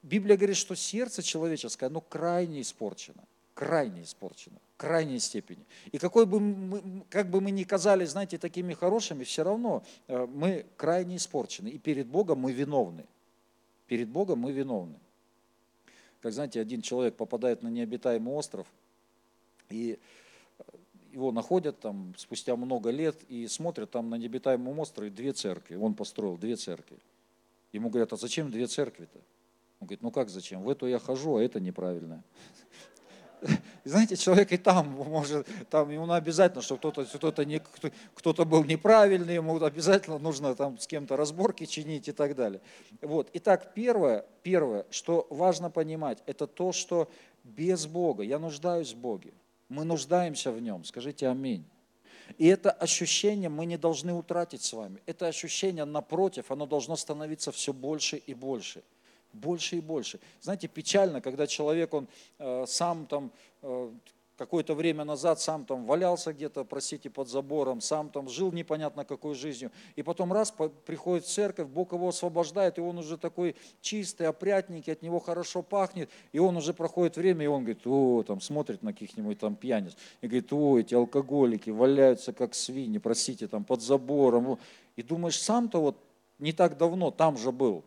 Библия 0.03 0.37
говорит, 0.37 0.57
что 0.57 0.75
сердце 0.75 1.23
человеческое, 1.23 1.87
оно 1.87 2.01
крайне 2.01 2.61
испорчено, 2.61 3.23
крайне 3.55 4.03
испорчено, 4.03 4.59
в 4.75 4.77
крайней 4.77 5.21
степени. 5.21 5.65
И 5.93 5.99
какой 5.99 6.27
бы 6.27 6.41
мы, 6.41 7.05
как 7.09 7.31
бы 7.31 7.41
мы 7.41 7.53
ни 7.53 7.63
казались, 7.63 8.11
знаете, 8.11 8.39
такими 8.39 8.75
хорошими, 8.75 9.23
все 9.23 9.45
равно 9.45 9.85
э, 10.09 10.27
мы 10.27 10.67
крайне 10.77 11.17
испорчены. 11.17 11.69
И 11.69 11.79
перед 11.79 12.09
Богом 12.09 12.41
мы 12.41 12.53
виновны. 12.53 13.07
Перед 13.87 14.09
Богом 14.09 14.41
мы 14.41 14.53
виновны. 14.53 14.99
Как 16.21 16.33
знаете, 16.33 16.61
один 16.61 16.83
человек 16.83 17.17
попадает 17.17 17.63
на 17.63 17.69
необитаемый 17.69 18.35
остров, 18.35 18.67
и 19.71 19.99
его 21.13 21.31
находят 21.31 21.79
там 21.79 22.15
спустя 22.17 22.57
много 22.57 22.91
лет 22.91 23.23
и 23.29 23.47
смотрят 23.47 23.91
там 23.91 24.09
на 24.09 24.15
необитаемом 24.15 24.79
острове 24.79 25.11
две 25.11 25.33
церкви. 25.33 25.77
Он 25.77 25.95
построил 25.95 26.37
две 26.39 26.57
церкви. 26.57 26.99
Ему 27.73 27.91
говорят, 27.91 28.13
а 28.13 28.17
зачем 28.17 28.51
две 28.51 28.67
церкви-то? 28.67 29.21
Он 29.83 29.87
говорит, 29.87 30.03
ну 30.03 30.13
как 30.13 30.29
зачем? 30.29 30.63
В 30.63 30.71
эту 30.71 30.87
я 30.87 31.01
хожу, 31.01 31.39
а 31.39 31.43
это 31.43 31.59
неправильно. 31.59 32.23
Знаете, 33.85 34.15
человек 34.15 34.53
и 34.53 34.57
там 34.57 34.91
может, 34.91 35.45
там 35.71 35.91
ему 35.91 36.09
обязательно, 36.13 36.63
что 36.63 36.77
кто-то 36.77 37.05
кто-то 37.05 37.45
не, 37.45 37.61
кто-то 38.15 38.45
был 38.45 38.63
неправильный, 38.63 39.35
ему 39.35 39.61
обязательно 39.61 40.19
нужно 40.19 40.55
там 40.55 40.79
с 40.79 40.87
кем-то 40.87 41.17
разборки 41.17 41.67
чинить 41.67 42.07
и 42.07 42.13
так 42.13 42.37
далее. 42.37 42.61
Вот. 43.01 43.29
Итак, 43.33 43.75
первое, 43.75 44.25
первое, 44.45 44.87
что 44.91 45.27
важно 45.31 45.69
понимать, 45.69 46.23
это 46.27 46.47
то, 46.47 46.71
что 46.71 47.11
без 47.43 47.87
Бога, 47.87 48.23
я 48.23 48.39
нуждаюсь 48.39 48.95
в 48.95 48.99
Боге, 48.99 49.33
мы 49.69 49.83
нуждаемся 49.83 50.53
в 50.53 50.63
Нем, 50.63 50.85
скажите 50.85 51.27
аминь. 51.27 51.65
И 52.39 52.47
это 52.47 52.71
ощущение 52.71 53.49
мы 53.49 53.67
не 53.67 53.79
должны 53.79 54.13
утратить 54.15 54.63
с 54.63 54.73
вами. 54.75 55.03
Это 55.07 55.27
ощущение, 55.27 55.85
напротив, 55.85 56.53
оно 56.53 56.67
должно 56.67 56.95
становиться 56.95 57.51
все 57.51 57.73
больше 57.73 58.19
и 58.19 58.33
больше 58.33 58.85
больше 59.33 59.77
и 59.77 59.81
больше. 59.81 60.21
Знаете, 60.41 60.69
печально, 60.69 61.21
когда 61.21 61.47
человек, 61.47 61.95
он 61.95 62.09
э, 62.39 62.65
сам 62.67 63.07
там 63.07 63.33
э, 63.63 63.91
какое-то 64.43 64.75
время 64.75 65.05
назад 65.05 65.41
сам 65.41 65.65
там 65.65 65.85
валялся 65.87 66.33
где-то, 66.33 66.65
простите, 66.65 67.11
под 67.11 67.29
забором, 67.29 67.81
сам 67.81 68.11
там 68.11 68.29
жил 68.29 68.51
непонятно 68.51 69.05
какой 69.05 69.35
жизнью, 69.35 69.71
и 69.95 70.03
потом 70.03 70.33
раз 70.33 70.53
приходит 70.85 71.25
в 71.25 71.29
церковь, 71.29 71.69
Бог 71.69 71.93
его 71.93 72.09
освобождает, 72.09 72.79
и 72.79 72.81
он 72.81 72.99
уже 72.99 73.19
такой 73.19 73.55
чистый, 73.81 74.27
опрятненький, 74.27 74.93
от 74.93 75.03
него 75.03 75.21
хорошо 75.21 75.63
пахнет, 75.63 76.11
и 76.33 76.39
он 76.41 76.57
уже 76.57 76.75
проходит 76.75 77.17
время, 77.17 77.45
и 77.45 77.49
он 77.49 77.63
говорит, 77.63 77.87
о, 77.87 78.25
там 78.25 78.41
смотрит 78.41 78.83
на 78.83 78.93
каких-нибудь 78.93 79.39
там 79.39 79.55
пьяниц, 79.55 79.97
и 80.23 80.27
говорит, 80.27 80.53
о, 80.53 80.79
эти 80.79 80.95
алкоголики 80.95 81.71
валяются 81.71 82.33
как 82.33 82.55
свиньи, 82.55 82.99
простите, 82.99 83.47
там 83.47 83.65
под 83.65 83.81
забором, 83.81 84.59
и 84.97 85.03
думаешь, 85.03 85.41
сам-то 85.41 85.81
вот 85.81 85.97
не 86.39 86.53
так 86.53 86.77
давно 86.77 87.13
там 87.13 87.37
же 87.39 87.53
был, 87.53 87.85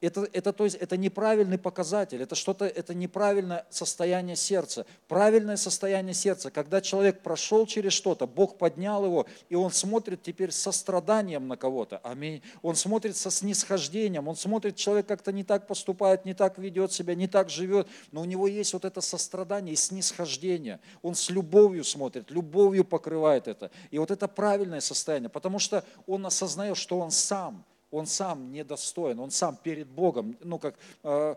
это, 0.00 0.28
это, 0.32 0.52
то 0.52 0.64
есть, 0.64 0.76
это 0.76 0.96
неправильный 0.96 1.58
показатель, 1.58 2.22
это 2.22 2.36
что-то, 2.36 2.66
это 2.66 2.94
неправильное 2.94 3.66
состояние 3.68 4.36
сердца. 4.36 4.86
Правильное 5.08 5.56
состояние 5.56 6.14
сердца, 6.14 6.52
когда 6.52 6.80
человек 6.80 7.20
прошел 7.20 7.66
через 7.66 7.94
что-то, 7.94 8.28
Бог 8.28 8.58
поднял 8.58 9.04
его, 9.04 9.26
и 9.48 9.56
он 9.56 9.72
смотрит 9.72 10.22
теперь 10.22 10.52
со 10.52 10.70
страданием 10.70 11.48
на 11.48 11.56
кого-то. 11.56 11.98
Аминь. 12.04 12.42
Он 12.62 12.76
смотрит 12.76 13.16
со 13.16 13.30
снисхождением, 13.30 14.28
он 14.28 14.36
смотрит, 14.36 14.76
человек 14.76 15.06
как-то 15.06 15.32
не 15.32 15.42
так 15.42 15.66
поступает, 15.66 16.24
не 16.24 16.34
так 16.34 16.58
ведет 16.58 16.92
себя, 16.92 17.16
не 17.16 17.26
так 17.26 17.50
живет, 17.50 17.88
но 18.12 18.20
у 18.20 18.24
него 18.24 18.46
есть 18.46 18.72
вот 18.74 18.84
это 18.84 19.00
сострадание 19.00 19.72
и 19.72 19.76
снисхождение. 19.76 20.78
Он 21.02 21.16
с 21.16 21.28
любовью 21.28 21.82
смотрит, 21.82 22.30
любовью 22.30 22.84
покрывает 22.84 23.48
это. 23.48 23.72
И 23.90 23.98
вот 23.98 24.12
это 24.12 24.28
правильное 24.28 24.80
состояние, 24.80 25.28
потому 25.28 25.58
что 25.58 25.84
он 26.06 26.24
осознает, 26.24 26.76
что 26.76 27.00
он 27.00 27.10
сам– 27.10 27.64
он 27.90 28.06
сам 28.06 28.52
недостоин, 28.52 29.18
он 29.20 29.30
сам 29.30 29.56
перед 29.56 29.88
Богом, 29.88 30.36
ну 30.40 30.58
как, 30.58 30.76
э, 31.02 31.34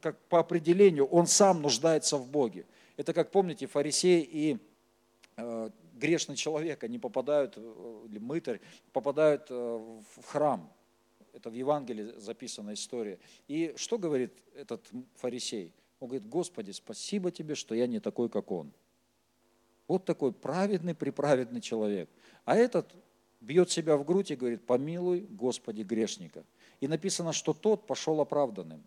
как 0.00 0.18
по 0.28 0.38
определению, 0.38 1.06
он 1.06 1.26
сам 1.26 1.62
нуждается 1.62 2.16
в 2.16 2.28
Боге. 2.28 2.66
Это 2.96 3.12
как 3.12 3.30
помните, 3.30 3.66
фарисей 3.66 4.20
и 4.22 4.58
э, 5.36 5.70
грешный 5.94 6.36
человек, 6.36 6.84
они 6.84 6.98
попадают, 6.98 7.54
э, 7.56 8.06
или 8.08 8.18
мытарь, 8.18 8.60
попадают 8.92 9.50
в 9.50 10.04
храм. 10.24 10.72
Это 11.32 11.50
в 11.50 11.54
Евангелии 11.54 12.18
записана 12.18 12.74
история. 12.74 13.18
И 13.48 13.74
что 13.76 13.98
говорит 13.98 14.32
этот 14.54 14.86
фарисей? 15.16 15.72
Он 15.98 16.08
говорит, 16.08 16.28
Господи, 16.28 16.72
спасибо 16.72 17.30
тебе, 17.30 17.54
что 17.54 17.74
я 17.74 17.86
не 17.86 18.00
такой, 18.00 18.28
как 18.28 18.50
он. 18.50 18.72
Вот 19.88 20.04
такой 20.04 20.32
праведный, 20.32 20.94
приправедный 20.94 21.60
человек. 21.60 22.10
А 22.44 22.56
этот 22.56 22.92
бьет 23.42 23.70
себя 23.70 23.96
в 23.96 24.04
грудь 24.04 24.30
и 24.30 24.36
говорит, 24.36 24.64
помилуй, 24.64 25.26
Господи, 25.28 25.82
грешника. 25.82 26.44
И 26.80 26.88
написано, 26.88 27.32
что 27.32 27.52
тот 27.52 27.86
пошел 27.86 28.20
оправданным, 28.20 28.82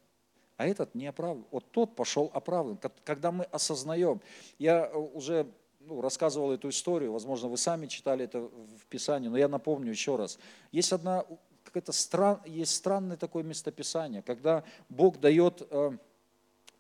а 0.58 0.66
этот 0.66 0.96
не 0.96 1.08
оправдан. 1.08 1.46
Вот 1.52 1.70
тот 1.72 1.96
пошел 1.96 2.32
оправдан. 2.34 2.80
Когда 3.04 3.32
мы 3.32 3.44
осознаем, 3.46 4.22
я 4.58 4.88
э, 4.88 4.98
уже 4.98 5.48
ну, 5.82 6.02
рассказывал 6.02 6.52
эту 6.52 6.70
историю, 6.70 7.12
возможно, 7.12 7.50
вы 7.50 7.58
сами 7.58 7.88
читали 7.88 8.26
это 8.26 8.40
в 8.40 8.86
Писании, 8.90 9.28
но 9.28 9.38
я 9.38 9.48
напомню 9.48 9.92
еще 9.92 10.16
раз. 10.16 10.40
Есть 10.72 10.94
одна, 10.94 11.26
какая-то 11.64 11.92
стран, 11.92 12.42
есть 12.46 12.74
странное 12.74 13.18
такое 13.18 13.44
местописание, 13.44 14.22
когда 14.22 14.64
Бог 14.90 15.20
дает 15.20 15.62
э, 15.70 15.98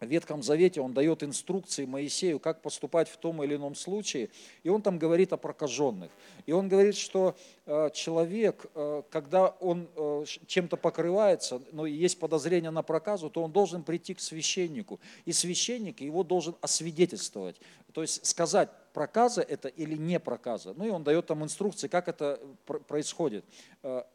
Ветхом 0.05 0.43
Завете 0.43 0.81
он 0.81 0.93
дает 0.93 1.23
инструкции 1.23 1.85
Моисею, 1.85 2.39
как 2.39 2.61
поступать 2.61 3.09
в 3.09 3.17
том 3.17 3.43
или 3.43 3.55
ином 3.55 3.75
случае, 3.75 4.29
и 4.63 4.69
он 4.69 4.81
там 4.81 4.97
говорит 4.99 5.33
о 5.33 5.37
прокаженных. 5.37 6.11
И 6.45 6.51
он 6.51 6.69
говорит, 6.69 6.95
что 6.95 7.35
э, 7.65 7.89
человек, 7.93 8.65
э, 8.75 9.03
когда 9.09 9.49
он 9.59 9.87
э, 9.95 10.25
чем-то 10.47 10.77
покрывается, 10.77 11.61
но 11.71 11.85
есть 11.85 12.19
подозрение 12.19 12.71
на 12.71 12.83
проказу, 12.83 13.29
то 13.29 13.43
он 13.43 13.51
должен 13.51 13.83
прийти 13.83 14.13
к 14.13 14.19
священнику, 14.19 14.99
и 15.25 15.33
священник 15.33 16.01
его 16.01 16.23
должен 16.23 16.55
освидетельствовать, 16.61 17.57
то 17.93 18.01
есть 18.01 18.25
сказать, 18.25 18.69
проказа 18.93 19.41
это 19.41 19.67
или 19.67 19.95
не 19.95 20.19
проказа. 20.19 20.73
Ну 20.75 20.85
и 20.85 20.89
он 20.89 21.03
дает 21.03 21.25
там 21.25 21.43
инструкции, 21.43 21.87
как 21.87 22.07
это 22.07 22.39
происходит. 22.87 23.45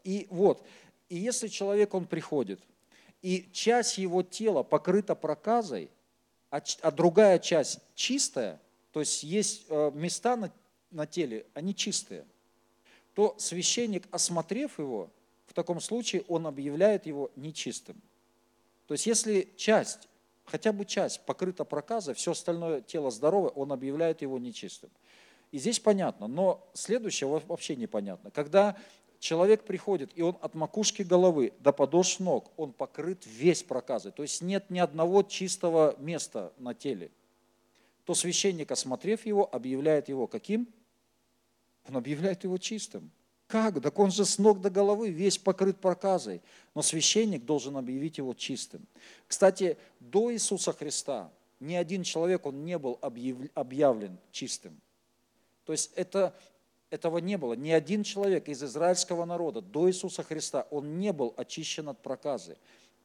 И 0.03 0.27
вот, 0.29 0.63
и 1.09 1.17
если 1.17 1.49
человек, 1.49 1.93
он 1.93 2.05
приходит, 2.05 2.61
и 3.21 3.49
часть 3.51 3.97
его 3.97 4.23
тела 4.23 4.63
покрыта 4.63 5.15
проказой, 5.15 5.89
а, 6.49 6.61
а 6.81 6.91
другая 6.91 7.39
часть 7.39 7.79
чистая, 7.95 8.59
то 8.91 8.99
есть 8.99 9.23
есть 9.23 9.65
э, 9.69 9.91
места 9.93 10.35
на, 10.35 10.51
на 10.89 11.05
теле, 11.05 11.45
они 11.53 11.75
чистые, 11.75 12.25
то 13.13 13.35
священник, 13.37 14.07
осмотрев 14.11 14.79
его, 14.79 15.09
в 15.45 15.53
таком 15.53 15.79
случае 15.81 16.23
он 16.27 16.47
объявляет 16.47 17.05
его 17.05 17.31
нечистым. 17.35 18.01
То 18.87 18.93
есть 18.93 19.05
если 19.05 19.49
часть 19.57 20.07
хотя 20.45 20.73
бы 20.73 20.85
часть 20.85 21.21
покрыта 21.25 21.63
проказой, 21.63 22.13
все 22.13 22.31
остальное 22.31 22.81
тело 22.81 23.09
здоровое, 23.09 23.51
он 23.51 23.71
объявляет 23.71 24.21
его 24.21 24.37
нечистым. 24.37 24.89
И 25.51 25.57
здесь 25.57 25.79
понятно, 25.79 26.27
но 26.27 26.69
следующее 26.73 27.29
вообще 27.29 27.75
непонятно. 27.75 28.31
Когда 28.31 28.77
человек 29.21 29.63
приходит, 29.63 30.11
и 30.15 30.21
он 30.21 30.37
от 30.41 30.55
макушки 30.55 31.03
головы 31.03 31.53
до 31.59 31.71
подошв 31.71 32.19
ног, 32.19 32.51
он 32.57 32.73
покрыт 32.73 33.23
весь 33.25 33.63
проказой, 33.63 34.11
то 34.11 34.23
есть 34.23 34.41
нет 34.41 34.69
ни 34.69 34.79
одного 34.79 35.23
чистого 35.23 35.95
места 35.99 36.51
на 36.57 36.73
теле, 36.73 37.11
то 38.03 38.15
священник, 38.15 38.71
осмотрев 38.71 39.25
его, 39.25 39.47
объявляет 39.53 40.09
его 40.09 40.27
каким? 40.27 40.67
Он 41.87 41.97
объявляет 41.97 42.43
его 42.43 42.57
чистым. 42.57 43.11
Как? 43.47 43.81
Так 43.81 43.99
он 43.99 44.11
же 44.11 44.25
с 44.25 44.37
ног 44.37 44.61
до 44.61 44.69
головы 44.69 45.09
весь 45.09 45.37
покрыт 45.37 45.77
проказой. 45.77 46.41
Но 46.73 46.81
священник 46.81 47.43
должен 47.43 47.75
объявить 47.75 48.17
его 48.17 48.33
чистым. 48.33 48.87
Кстати, 49.27 49.77
до 49.99 50.33
Иисуса 50.33 50.71
Христа 50.71 51.31
ни 51.59 51.75
один 51.75 52.03
человек, 52.03 52.45
он 52.45 52.63
не 52.63 52.77
был 52.77 52.97
объявлен 53.01 54.17
чистым. 54.31 54.79
То 55.65 55.73
есть 55.73 55.91
это, 55.95 56.35
этого 56.91 57.17
не 57.17 57.37
было. 57.37 57.53
Ни 57.53 57.71
один 57.71 58.03
человек 58.03 58.47
из 58.49 58.61
израильского 58.63 59.25
народа 59.25 59.61
до 59.61 59.89
Иисуса 59.89 60.21
Христа, 60.21 60.67
он 60.69 60.99
не 60.99 61.11
был 61.11 61.33
очищен 61.37 61.89
от 61.89 61.97
проказы. 61.99 62.57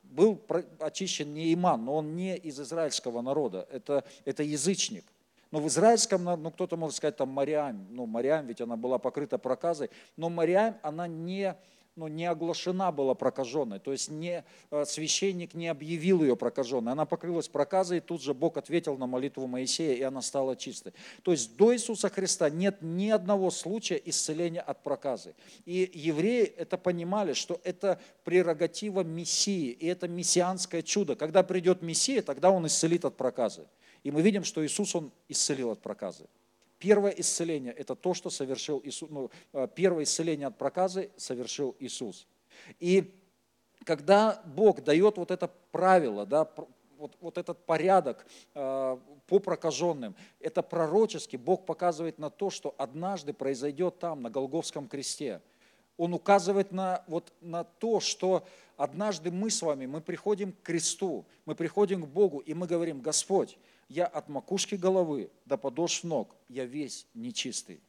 Был 0.03 0.41
очищен 0.81 1.33
не 1.33 1.55
иман, 1.55 1.85
но 1.85 1.95
он 1.97 2.15
не 2.15 2.37
из 2.37 2.61
израильского 2.61 3.23
народа. 3.23 3.67
Это, 3.71 4.05
это 4.25 4.43
язычник. 4.43 5.05
Но 5.53 5.61
в 5.61 5.69
израильском, 5.69 6.25
ну 6.25 6.51
кто-то 6.51 6.77
может 6.77 6.97
сказать 6.97 7.17
там 7.17 7.29
Мариам, 7.29 7.87
ну 7.91 8.07
Мариам, 8.07 8.47
ведь 8.47 8.61
она 8.61 8.77
была 8.77 8.99
покрыта 8.99 9.39
проказой, 9.39 9.91
но 10.17 10.29
Мариам, 10.29 10.77
она 10.83 11.07
не, 11.07 11.55
ну, 11.97 12.09
не 12.09 12.27
оглашена 12.27 12.93
была 12.93 13.15
прокаженной, 13.15 13.79
то 13.79 13.91
есть 13.91 14.11
не, 14.11 14.45
э, 14.71 14.85
священник 14.85 15.55
не 15.55 15.69
объявил 15.69 16.23
ее 16.23 16.37
прокаженной, 16.37 16.93
она 16.93 17.07
покрылась 17.07 17.49
проказой, 17.49 17.99
и 17.99 18.01
тут 18.01 18.23
же 18.23 18.35
Бог 18.35 18.59
ответил 18.59 18.97
на 18.99 19.07
молитву 19.07 19.47
Моисея, 19.47 19.95
и 19.95 20.03
она 20.03 20.21
стала 20.21 20.57
чистой. 20.57 20.93
То 21.23 21.33
есть 21.33 21.57
до 21.57 21.75
Иисуса 21.75 22.11
Христа 22.11 22.51
нет 22.51 22.83
ни 22.83 23.09
одного 23.09 23.51
случая 23.51 24.01
исцеления 24.05 24.61
от 24.61 24.83
проказы. 24.83 25.35
И 25.65 25.91
евреи 25.95 26.45
это 26.45 26.77
понимали, 26.77 27.33
что 27.33 27.61
это 27.65 27.99
прерогатива 28.25 29.03
Мессии, 29.03 29.71
и 29.71 29.87
это 29.87 30.07
мессианское 30.07 30.83
чудо. 30.83 31.17
Когда 31.17 31.43
придет 31.43 31.83
Мессия, 31.83 32.21
тогда 32.21 32.51
он 32.51 32.67
исцелит 32.67 33.05
от 33.07 33.17
проказы. 33.17 33.67
И 34.07 34.11
мы 34.13 34.23
видим, 34.23 34.45
что 34.45 34.65
Иисус, 34.65 34.95
Он 34.95 35.11
исцелил 35.29 35.73
от 35.73 35.81
проказы. 35.81 36.27
Первое 36.79 37.11
исцеление– 37.11 37.73
это 37.79 37.95
то, 37.95 38.13
что 38.15 38.31
совершил 38.31 38.81
Иисус. 38.85 39.09
Ну, 39.11 39.31
э, 39.53 39.69
первое 39.75 40.05
исцеление 40.05 40.49
от 40.49 40.59
проказы 40.59 41.11
совершил 41.17 41.75
Иисус. 41.79 42.27
И 42.81 43.15
когда 43.85 44.43
Бог 44.45 44.83
дает 44.83 45.17
вот 45.17 45.31
это 45.31 45.51
правило, 45.71 46.27
да, 46.27 46.51
вот, 46.99 47.17
вот 47.21 47.39
этот 47.39 47.65
порядок 47.65 48.27
э, 48.55 48.99
по 49.27 49.39
прокаженным, 49.39 50.15
это 50.41 50.63
пророчески 50.63 51.37
Бог 51.37 51.65
показывает 51.65 52.19
на 52.19 52.31
то, 52.31 52.51
что 52.51 52.75
однажды 52.79 53.33
произойдет 53.33 53.99
там, 53.99 54.23
на 54.23 54.31
Голговском 54.31 54.89
кресте. 54.89 55.41
Он 55.97 56.13
указывает 56.13 56.73
на, 56.73 57.05
вот, 57.07 57.33
на 57.41 57.65
то, 57.65 58.01
что 58.01 58.47
однажды 58.77 59.31
мы 59.31 59.51
с 59.51 59.63
вами, 59.63 59.87
мы 59.87 60.01
приходим 60.01 60.53
к 60.53 60.63
кресту, 60.63 61.25
мы 61.47 61.55
приходим 61.55 62.03
к 62.03 62.09
Богу, 62.09 62.41
и 62.41 62.53
мы 62.53 62.67
говорим, 62.67 63.01
Господь, 63.01 63.59
я 63.89 64.07
от 64.07 64.29
макушки 64.29 64.75
головы 64.75 65.31
до 65.45 65.57
подошв 65.57 66.05
ног, 66.05 66.35
я 66.49 66.65
весь 66.65 67.07
нечистый. 67.15 67.81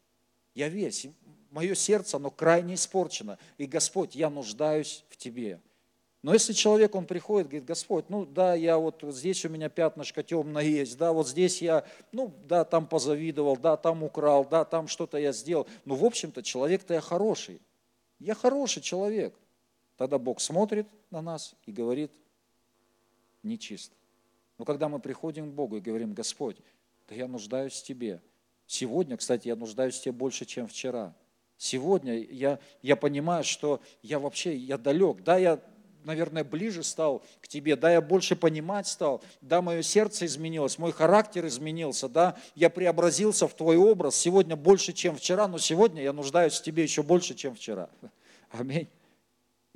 Я 0.53 0.69
весь, 0.69 1.07
мое 1.51 1.75
сердце, 1.75 2.17
оно 2.17 2.31
крайне 2.31 2.75
испорчено. 2.75 3.37
И 3.57 3.65
Господь, 3.65 4.15
я 4.15 4.29
нуждаюсь 4.29 5.05
в 5.09 5.17
Тебе. 5.17 5.59
Но 6.23 6.33
если 6.33 6.53
человек, 6.53 6.95
он 6.95 7.05
приходит, 7.05 7.47
говорит, 7.47 7.65
Господь, 7.65 8.09
ну 8.09 8.25
да, 8.25 8.55
я 8.55 8.77
вот 8.77 9.03
здесь 9.09 9.45
у 9.45 9.49
меня 9.49 9.69
пятнышко 9.69 10.23
темное 10.23 10.63
есть, 10.63 10.97
да, 10.97 11.13
вот 11.13 11.27
здесь 11.27 11.61
я, 11.61 11.85
ну 12.11 12.33
да, 12.45 12.65
там 12.65 12.87
позавидовал, 12.87 13.55
да, 13.55 13.77
там 13.77 14.03
украл, 14.03 14.43
да, 14.43 14.65
там 14.65 14.87
что-то 14.87 15.17
я 15.17 15.31
сделал. 15.31 15.67
Но 15.85 15.95
в 15.95 16.03
общем-то 16.03 16.41
человек-то 16.41 16.95
я 16.95 17.01
хороший. 17.01 17.61
Я 18.19 18.33
хороший 18.33 18.81
человек. 18.81 19.35
Тогда 19.95 20.17
Бог 20.17 20.41
смотрит 20.41 20.87
на 21.11 21.21
нас 21.21 21.53
и 21.65 21.71
говорит, 21.71 22.11
нечист. 23.43 23.91
Но 24.57 24.65
когда 24.65 24.89
мы 24.89 24.99
приходим 24.99 25.51
к 25.51 25.53
Богу 25.53 25.77
и 25.77 25.81
говорим, 25.81 26.13
Господь, 26.13 26.57
да 27.07 27.15
я 27.15 27.27
нуждаюсь 27.27 27.73
в 27.73 27.83
Тебе. 27.83 28.21
Сегодня, 28.65 29.17
кстати, 29.17 29.47
я 29.47 29.55
нуждаюсь 29.55 29.95
в 29.95 30.01
Тебе 30.01 30.11
больше, 30.11 30.45
чем 30.45 30.67
вчера. 30.67 31.15
Сегодня 31.57 32.19
я, 32.19 32.59
я 32.81 32.95
понимаю, 32.95 33.43
что 33.43 33.81
я 34.03 34.19
вообще, 34.19 34.55
я 34.55 34.77
далек. 34.77 35.23
Да, 35.23 35.37
я, 35.37 35.59
наверное, 36.03 36.43
ближе 36.43 36.83
стал 36.83 37.23
к 37.41 37.47
Тебе, 37.47 37.75
да, 37.75 37.91
я 37.91 38.01
больше 38.01 38.35
понимать 38.35 38.87
стал, 38.87 39.23
да, 39.41 39.61
мое 39.61 39.81
сердце 39.81 40.25
изменилось, 40.25 40.77
мой 40.77 40.91
характер 40.91 41.47
изменился, 41.47 42.09
да, 42.09 42.37
я 42.55 42.69
преобразился 42.69 43.47
в 43.47 43.53
Твой 43.53 43.77
образ 43.77 44.15
сегодня 44.15 44.55
больше, 44.55 44.93
чем 44.93 45.15
вчера, 45.15 45.47
но 45.47 45.57
сегодня 45.57 46.03
я 46.03 46.13
нуждаюсь 46.13 46.59
в 46.59 46.63
Тебе 46.63 46.83
еще 46.83 47.03
больше, 47.03 47.33
чем 47.33 47.55
вчера. 47.55 47.89
Аминь. 48.51 48.87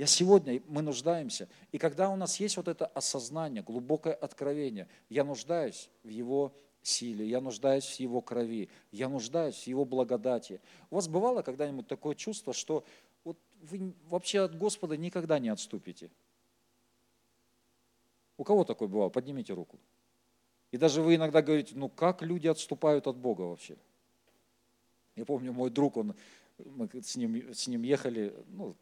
Я 0.02 0.08
сегодня, 0.08 0.64
мы 0.68 0.82
нуждаемся. 0.82 1.48
И 1.72 1.78
когда 1.78 2.10
у 2.10 2.16
нас 2.16 2.40
есть 2.40 2.58
вот 2.58 2.68
это 2.68 2.88
осознание, 2.88 3.62
глубокое 3.62 4.16
откровение, 4.16 4.88
я 5.10 5.24
нуждаюсь 5.24 5.92
в 6.04 6.10
Его 6.10 6.56
силе, 6.82 7.30
я 7.30 7.40
нуждаюсь 7.40 7.86
в 7.86 8.00
Его 8.00 8.20
крови, 8.20 8.70
я 8.92 9.10
нуждаюсь 9.10 9.62
в 9.62 9.68
Его 9.68 9.86
благодати. 9.86 10.60
У 10.90 10.96
вас 10.96 11.08
бывало 11.08 11.44
когда-нибудь 11.44 11.86
такое 11.86 12.16
чувство, 12.16 12.52
что 12.52 12.84
вот 13.24 13.38
вы 13.62 13.94
вообще 14.10 14.40
от 14.40 14.58
Господа 14.58 14.98
никогда 14.98 15.38
не 15.38 15.50
отступите? 15.50 16.10
У 18.38 18.44
кого 18.44 18.64
такое 18.64 18.88
бывало? 18.88 19.10
Поднимите 19.10 19.54
руку. 19.54 19.78
И 20.72 20.78
даже 20.78 21.04
вы 21.04 21.14
иногда 21.14 21.44
говорите, 21.44 21.76
ну 21.76 21.90
как 21.90 22.24
люди 22.24 22.48
отступают 22.48 23.06
от 23.06 23.18
Бога 23.18 23.42
вообще? 23.42 23.78
Я 25.16 25.26
помню, 25.26 25.54
мой 25.54 25.70
друг, 25.70 25.98
он, 25.98 26.16
мы 26.58 26.90
с 27.04 27.16
ним, 27.16 27.54
с 27.54 27.68
ним 27.68 27.84
ехали, 27.84 28.34
ну, 28.48 28.76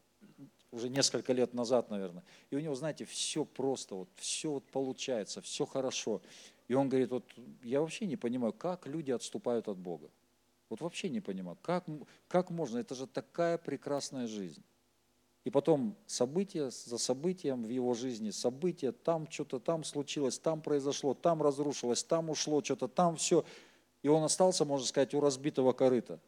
уже 0.71 0.89
несколько 0.89 1.33
лет 1.33 1.53
назад, 1.53 1.89
наверное. 1.89 2.23
И 2.49 2.55
у 2.55 2.59
него, 2.59 2.75
знаете, 2.75 3.05
все 3.05 3.45
просто, 3.45 3.95
вот, 3.95 4.09
все 4.15 4.51
вот 4.51 4.63
получается, 4.65 5.41
все 5.41 5.65
хорошо. 5.65 6.21
И 6.67 6.73
он 6.73 6.89
говорит, 6.89 7.11
вот 7.11 7.25
я 7.63 7.81
вообще 7.81 8.05
не 8.05 8.15
понимаю, 8.15 8.53
как 8.53 8.85
люди 8.87 9.11
отступают 9.11 9.67
от 9.67 9.77
Бога. 9.77 10.09
Вот 10.69 10.81
вообще 10.81 11.09
не 11.09 11.19
понимаю, 11.19 11.57
как, 11.61 11.85
как 12.27 12.51
можно, 12.51 12.77
это 12.77 12.93
же 12.93 13.07
такая 13.07 13.57
прекрасная 13.57 14.27
жизнь. 14.27 14.63
И 15.45 15.49
потом 15.49 15.95
события 16.05 16.69
за 16.69 16.97
событием 16.99 17.63
в 17.63 17.69
его 17.69 17.95
жизни, 17.95 18.29
события, 18.29 18.91
там 18.91 19.27
что-то 19.31 19.59
там 19.59 19.83
случилось, 19.83 20.37
там 20.37 20.61
произошло, 20.61 21.15
там 21.15 21.41
разрушилось, 21.41 22.03
там 22.03 22.29
ушло, 22.29 22.61
что-то 22.61 22.87
там 22.87 23.15
все. 23.15 23.43
И 24.03 24.07
он 24.07 24.23
остался, 24.23 24.65
можно 24.65 24.85
сказать, 24.85 25.13
у 25.15 25.19
разбитого 25.19 25.73
корыта. 25.73 26.19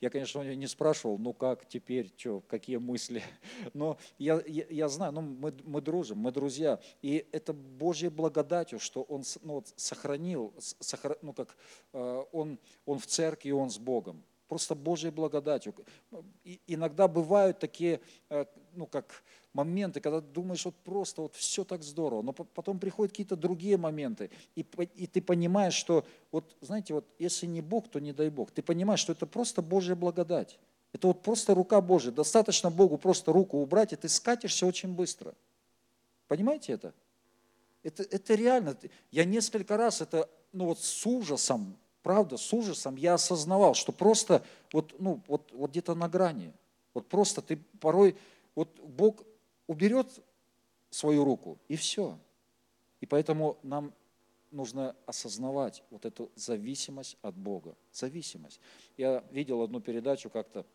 Я, 0.00 0.08
конечно, 0.08 0.40
у 0.40 0.44
него 0.44 0.54
не 0.54 0.66
спрашивал, 0.66 1.18
ну 1.18 1.34
как 1.34 1.68
теперь, 1.68 2.12
что, 2.16 2.40
какие 2.40 2.78
мысли. 2.78 3.22
Но 3.74 3.98
я, 4.18 4.42
я, 4.46 4.64
я 4.70 4.88
знаю, 4.88 5.12
ну 5.12 5.20
мы, 5.20 5.54
мы 5.64 5.80
дружим, 5.82 6.18
мы 6.18 6.32
друзья. 6.32 6.80
И 7.02 7.26
это 7.32 7.52
Божьей 7.52 8.08
благодатью, 8.08 8.78
что 8.78 9.02
он 9.02 9.24
ну, 9.42 9.62
сохранил, 9.76 10.54
сохран, 10.58 11.18
ну 11.20 11.34
как, 11.34 11.54
э, 11.92 12.24
он, 12.32 12.58
он 12.86 12.98
в 12.98 13.06
церкви, 13.06 13.50
и 13.50 13.52
он 13.52 13.70
с 13.70 13.78
Богом. 13.78 14.24
Просто 14.50 14.74
Божьей 14.74 15.12
благодатью. 15.12 15.72
И 16.42 16.60
иногда 16.66 17.06
бывают 17.06 17.60
такие, 17.60 18.00
э, 18.30 18.46
ну 18.74 18.84
как, 18.86 19.22
моменты, 19.52 20.00
когда 20.00 20.20
думаешь, 20.20 20.64
вот 20.64 20.74
просто 20.74 21.22
вот 21.22 21.36
все 21.36 21.62
так 21.62 21.84
здорово, 21.84 22.22
но 22.22 22.32
потом 22.32 22.80
приходят 22.80 23.12
какие-то 23.12 23.36
другие 23.36 23.76
моменты, 23.76 24.28
и, 24.56 24.66
и 24.96 25.06
ты 25.06 25.22
понимаешь, 25.22 25.74
что 25.74 26.04
вот, 26.32 26.56
знаете, 26.62 26.94
вот 26.94 27.06
если 27.20 27.46
не 27.46 27.60
Бог, 27.60 27.88
то 27.90 28.00
не 28.00 28.12
дай 28.12 28.28
Бог. 28.28 28.50
Ты 28.50 28.60
понимаешь, 28.60 28.98
что 28.98 29.12
это 29.12 29.24
просто 29.24 29.62
Божья 29.62 29.94
благодать. 29.94 30.58
Это 30.92 31.06
вот 31.06 31.22
просто 31.22 31.54
рука 31.54 31.80
Божья. 31.80 32.10
Достаточно 32.10 32.72
Богу 32.72 32.98
просто 32.98 33.32
руку 33.32 33.58
убрать, 33.58 33.92
и 33.92 33.96
ты 33.96 34.08
скатишься 34.08 34.66
очень 34.66 34.92
быстро. 34.96 35.32
Понимаете 36.26 36.72
это? 36.72 36.92
Это, 37.84 38.02
это 38.02 38.34
реально. 38.34 38.76
Я 39.12 39.24
несколько 39.24 39.76
раз 39.76 40.00
это, 40.00 40.28
ну 40.52 40.64
вот 40.64 40.80
с 40.80 41.06
ужасом, 41.06 41.76
правда, 42.02 42.36
с 42.36 42.52
ужасом 42.52 42.96
я 42.96 43.14
осознавал, 43.14 43.74
что 43.74 43.92
просто 43.92 44.44
вот, 44.72 44.94
ну, 44.98 45.20
вот, 45.26 45.50
вот 45.52 45.70
где-то 45.70 45.94
на 45.94 46.08
грани. 46.08 46.52
Вот 46.94 47.06
просто 47.08 47.42
ты 47.42 47.56
порой, 47.80 48.16
вот 48.54 48.68
Бог 48.80 49.24
уберет 49.66 50.08
свою 50.90 51.24
руку, 51.24 51.58
и 51.68 51.76
все. 51.76 52.18
И 53.00 53.06
поэтому 53.06 53.58
нам 53.62 53.92
нужно 54.50 54.96
осознавать 55.06 55.82
вот 55.90 56.04
эту 56.04 56.30
зависимость 56.34 57.16
от 57.22 57.34
Бога. 57.34 57.76
Зависимость. 57.92 58.60
Я 58.96 59.24
видел 59.30 59.62
одну 59.62 59.80
передачу 59.80 60.28
как-то, 60.28 60.66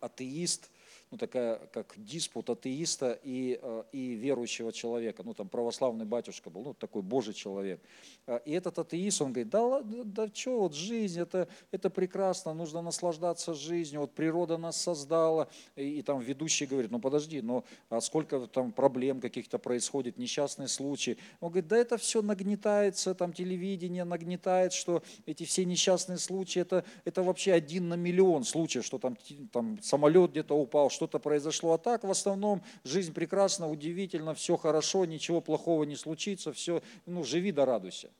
атеист, 0.00 0.70
ну, 1.14 1.18
такая, 1.18 1.60
как 1.72 1.94
диспут 1.96 2.50
атеиста 2.50 3.20
и, 3.22 3.60
э, 3.62 3.84
и 3.92 4.14
верующего 4.14 4.72
человека. 4.72 5.22
Ну, 5.24 5.32
там 5.32 5.48
православный 5.48 6.04
батюшка 6.04 6.50
был, 6.50 6.62
ну, 6.64 6.74
такой 6.74 7.02
божий 7.02 7.34
человек. 7.34 7.80
Э, 8.26 8.40
и 8.44 8.50
этот 8.50 8.80
атеист, 8.80 9.22
он 9.22 9.32
говорит, 9.32 9.48
да, 9.50 9.80
да, 9.82 10.02
да 10.04 10.30
что, 10.34 10.62
вот 10.62 10.74
жизнь, 10.74 11.20
это, 11.20 11.46
это 11.70 11.88
прекрасно, 11.88 12.52
нужно 12.52 12.82
наслаждаться 12.82 13.54
жизнью, 13.54 14.00
вот 14.00 14.12
природа 14.12 14.58
нас 14.58 14.76
создала. 14.76 15.46
И, 15.76 16.00
и 16.00 16.02
там 16.02 16.18
ведущий 16.18 16.66
говорит, 16.66 16.90
ну, 16.90 16.98
подожди, 16.98 17.40
но 17.42 17.62
а 17.90 18.00
сколько 18.00 18.48
там 18.48 18.72
проблем 18.72 19.20
каких-то 19.20 19.58
происходит, 19.58 20.18
несчастные 20.18 20.66
случаи. 20.66 21.16
Он 21.38 21.50
говорит, 21.50 21.68
да 21.68 21.76
это 21.76 21.96
все 21.96 22.22
нагнетается, 22.22 23.14
там 23.14 23.32
телевидение 23.32 24.02
нагнетает, 24.02 24.72
что 24.72 25.04
эти 25.26 25.44
все 25.44 25.64
несчастные 25.64 26.18
случаи, 26.18 26.58
это, 26.58 26.84
это 27.04 27.22
вообще 27.22 27.52
один 27.52 27.88
на 27.88 27.94
миллион 27.94 28.42
случаев, 28.42 28.84
что 28.84 28.98
там, 28.98 29.16
там 29.52 29.80
самолет 29.80 30.32
где-то 30.32 30.56
упал, 30.56 30.90
что 30.90 31.03
что-то 31.04 31.18
произошло. 31.18 31.74
А 31.74 31.78
так 31.78 32.02
в 32.02 32.10
основном 32.10 32.62
жизнь 32.82 33.12
прекрасна, 33.12 33.68
удивительно, 33.68 34.34
все 34.34 34.56
хорошо, 34.56 35.04
ничего 35.04 35.42
плохого 35.42 35.84
не 35.84 35.96
случится, 35.96 36.50
все, 36.52 36.82
ну, 37.04 37.24
живи 37.24 37.52
да 37.52 37.66
радуйся. 37.66 38.10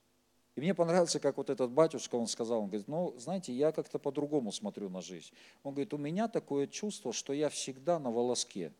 И 0.54 0.60
мне 0.60 0.74
понравился, 0.74 1.18
как 1.18 1.38
вот 1.38 1.48
этот 1.48 1.70
батюшка, 1.70 2.16
он 2.16 2.26
сказал, 2.26 2.60
он 2.60 2.66
говорит, 2.66 2.86
ну, 2.86 3.14
знаете, 3.16 3.54
я 3.54 3.72
как-то 3.72 3.98
по-другому 3.98 4.52
смотрю 4.52 4.90
на 4.90 5.00
жизнь. 5.00 5.32
Он 5.62 5.72
говорит, 5.72 5.94
у 5.94 5.98
меня 5.98 6.28
такое 6.28 6.66
чувство, 6.66 7.12
что 7.12 7.32
я 7.32 7.48
всегда 7.48 7.98
на 7.98 8.10
волоске. 8.10 8.70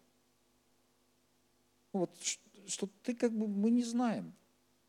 Ну, 1.94 2.00
вот, 2.00 2.10
что 2.66 2.88
ты 3.02 3.14
как 3.14 3.32
бы, 3.32 3.48
мы 3.48 3.70
не 3.70 3.82
знаем. 3.82 4.34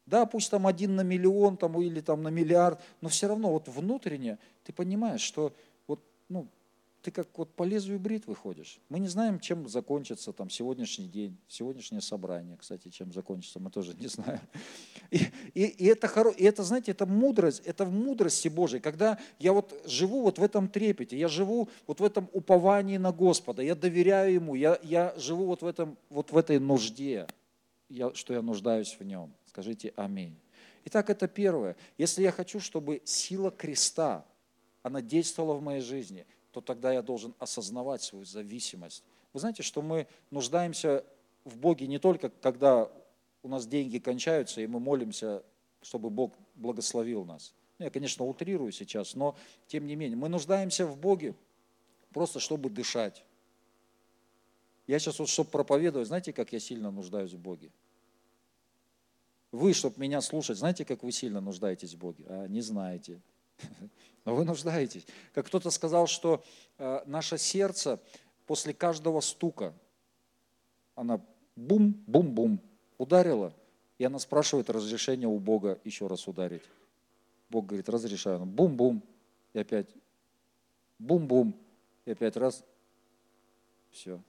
Да, 0.06 0.26
пусть 0.26 0.52
там 0.52 0.68
один 0.68 0.96
на 0.96 1.02
миллион 1.02 1.56
там, 1.56 1.82
или 1.82 2.02
там 2.02 2.22
на 2.22 2.28
миллиард, 2.28 2.82
но 3.00 3.08
все 3.08 3.28
равно 3.28 3.50
вот 3.52 3.70
внутренне 3.70 4.38
ты 4.64 4.74
понимаешь, 4.74 5.22
что 5.22 5.56
вот, 5.88 6.02
ну, 6.28 6.50
ты 7.06 7.12
как 7.12 7.28
вот 7.38 7.54
по 7.54 7.62
лезвию 7.62 8.00
бритвы 8.00 8.34
ходишь. 8.34 8.80
Мы 8.90 8.98
не 8.98 9.08
знаем, 9.08 9.40
чем 9.40 9.68
закончится 9.68 10.34
там 10.34 10.50
сегодняшний 10.50 11.08
день, 11.08 11.38
сегодняшнее 11.48 12.02
собрание, 12.02 12.58
кстати, 12.58 12.90
чем 12.90 13.14
закончится, 13.14 13.60
мы 13.60 13.70
тоже 13.70 13.94
не 13.94 14.08
знаем. 14.08 14.42
И, 15.12 15.20
и, 15.54 15.66
и, 15.66 15.86
это, 15.86 16.08
хоро, 16.08 16.32
и 16.32 16.44
это, 16.44 16.64
знаете, 16.64 16.90
это 16.90 17.06
мудрость, 17.06 17.62
это 17.64 17.86
в 17.86 17.92
мудрости 17.92 18.48
Божией, 18.48 18.82
когда 18.82 19.20
я 19.38 19.54
вот 19.54 19.80
живу 19.86 20.24
вот 20.24 20.40
в 20.40 20.44
этом 20.44 20.68
трепете, 20.68 21.16
я 21.16 21.28
живу 21.28 21.70
вот 21.86 22.00
в 22.00 22.04
этом 22.04 22.28
уповании 22.34 22.98
на 22.98 23.12
Господа, 23.12 23.62
я 23.62 23.76
доверяю 23.76 24.34
Ему, 24.34 24.56
я, 24.56 24.80
я 24.82 25.14
живу 25.16 25.46
вот 25.46 25.62
в, 25.62 25.68
этом, 25.68 26.00
вот 26.10 26.32
в 26.32 26.38
этой 26.38 26.58
нужде, 26.58 27.28
я, 27.88 28.16
что 28.16 28.34
я 28.34 28.42
нуждаюсь 28.42 28.98
в 29.00 29.04
Нем. 29.04 29.32
Скажите 29.46 29.94
аминь. 29.96 30.36
Итак, 30.86 31.12
это 31.12 31.28
первое. 31.28 31.76
Если 32.00 32.24
я 32.24 32.32
хочу, 32.32 32.60
чтобы 32.60 33.04
сила 33.06 33.52
креста, 33.52 34.26
она 34.82 35.04
действовала 35.04 35.54
в 35.54 35.62
моей 35.62 35.82
жизни– 35.82 36.26
то 36.56 36.62
тогда 36.62 36.94
я 36.94 37.02
должен 37.02 37.36
осознавать 37.38 38.02
свою 38.02 38.24
зависимость. 38.24 39.04
Вы 39.34 39.42
знаете, 39.42 39.62
что 39.62 39.82
мы 39.82 40.08
нуждаемся 40.32 41.04
в 41.44 41.58
Боге 41.58 41.86
не 41.86 42.00
только, 42.00 42.30
когда 42.30 42.90
у 43.44 43.50
нас 43.50 43.68
деньги 43.68 43.98
кончаются, 44.00 44.62
и 44.62 44.68
мы 44.68 44.80
молимся, 44.80 45.44
чтобы 45.82 46.10
Бог 46.10 46.32
благословил 46.56 47.26
нас. 47.26 47.54
Ну, 47.78 47.84
я, 47.84 47.92
конечно, 47.92 48.24
утрирую 48.24 48.72
сейчас, 48.72 49.16
но 49.16 49.36
тем 49.68 49.86
не 49.86 49.98
менее, 49.98 50.16
мы 50.16 50.30
нуждаемся 50.30 50.88
в 50.88 50.98
Боге 50.98 51.36
просто, 52.14 52.40
чтобы 52.40 52.70
дышать. 52.70 53.26
Я 54.88 54.98
сейчас 54.98 55.20
вот, 55.20 55.28
чтобы 55.28 55.50
проповедовать, 55.50 56.08
знаете, 56.08 56.32
как 56.32 56.54
я 56.54 56.60
сильно 56.62 56.90
нуждаюсь 56.90 57.34
в 57.34 57.40
Боге? 57.40 57.70
Вы, 59.52 59.74
чтобы 59.74 60.00
меня 60.00 60.22
слушать, 60.22 60.58
знаете, 60.58 60.86
как 60.86 61.04
вы 61.04 61.12
сильно 61.12 61.42
нуждаетесь 61.42 61.96
в 61.96 61.98
Боге? 61.98 62.24
А, 62.30 62.48
не 62.48 62.62
знаете. 62.62 63.20
Но 64.26 64.36
вы 64.36 64.44
нуждаетесь. 64.44 65.06
Как 65.34 65.46
кто-то 65.46 65.70
сказал, 65.70 66.08
что 66.08 66.44
э, 66.80 67.04
наше 67.06 67.38
сердце 67.38 68.00
после 68.48 68.74
каждого 68.74 69.22
стука, 69.22 69.74
она 70.96 71.22
бум-бум-бум 71.56 72.60
ударила, 72.98 73.54
и 74.00 74.04
она 74.04 74.20
спрашивает 74.20 74.70
разрешение 74.70 75.28
у 75.28 75.38
Бога 75.40 75.80
еще 75.84 76.08
раз 76.08 76.28
ударить. 76.28 76.64
Бог 77.50 77.68
говорит, 77.68 77.88
разрешаю. 77.88 78.46
Бум-бум, 78.46 79.04
и 79.54 79.60
опять 79.60 79.88
бум-бум, 80.98 81.56
и 82.06 82.12
опять 82.12 82.36
раз. 82.36 82.64
Все. 83.92 84.20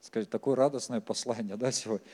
Скажите, 0.00 0.30
такое 0.30 0.54
радостное 0.54 1.00
послание, 1.00 1.56
да, 1.56 1.72
сегодня? 1.72 2.06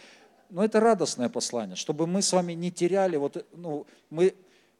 Но 0.49 0.65
это 0.65 0.81
радостное 0.81 1.29
послание, 1.29 1.77
чтобы 1.77 2.07
мы 2.07 2.23
с 2.23 2.33
вами 2.33 2.55
не 2.55 2.71
теряли, 2.71 3.17
вот, 3.17 3.47
ну, 3.53 3.87
мы 4.11 4.35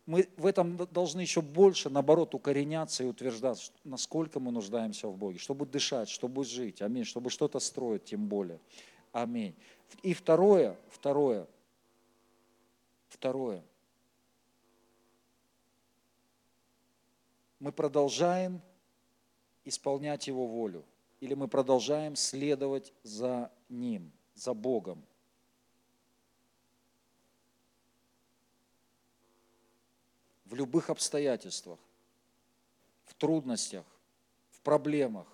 мы 0.07 0.29
в 0.37 0.47
этом 0.47 0.77
должны 0.91 1.21
еще 1.21 1.41
больше, 1.41 1.89
наоборот, 1.89 2.35
укореняться 2.35 3.05
и 3.05 3.07
утверждаться, 3.07 3.73
насколько 3.85 4.41
мы 4.41 4.51
нуждаемся 4.51 5.09
в 5.09 5.17
Боге, 5.17 5.39
чтобы 5.39 5.65
дышать, 5.65 6.09
чтобы 6.09 6.45
жить, 6.45 6.83
аминь, 6.83 7.05
чтобы 7.05 7.31
что-то 7.31 7.61
строить, 7.61 8.05
тем 8.05 8.27
более. 8.27 8.59
Аминь. 9.13 9.55
И 10.03 10.15
второе, 10.15 10.77
второе, 10.91 11.47
второе. 13.09 13.63
Мы 17.61 17.71
продолжаем 17.71 18.61
исполнять 19.65 20.27
Его 20.27 20.49
волю, 20.49 20.85
или 21.21 21.35
мы 21.35 21.47
продолжаем 21.47 22.17
следовать 22.17 22.93
за 23.05 23.53
Ним, 23.69 24.11
за 24.35 24.53
Богом. 24.53 25.05
В 30.53 30.55
любых 30.55 30.91
обстоятельствах, 30.91 31.79
в 33.05 33.15
трудностях, 33.15 33.87
в 34.51 34.61
проблемах, 34.61 35.27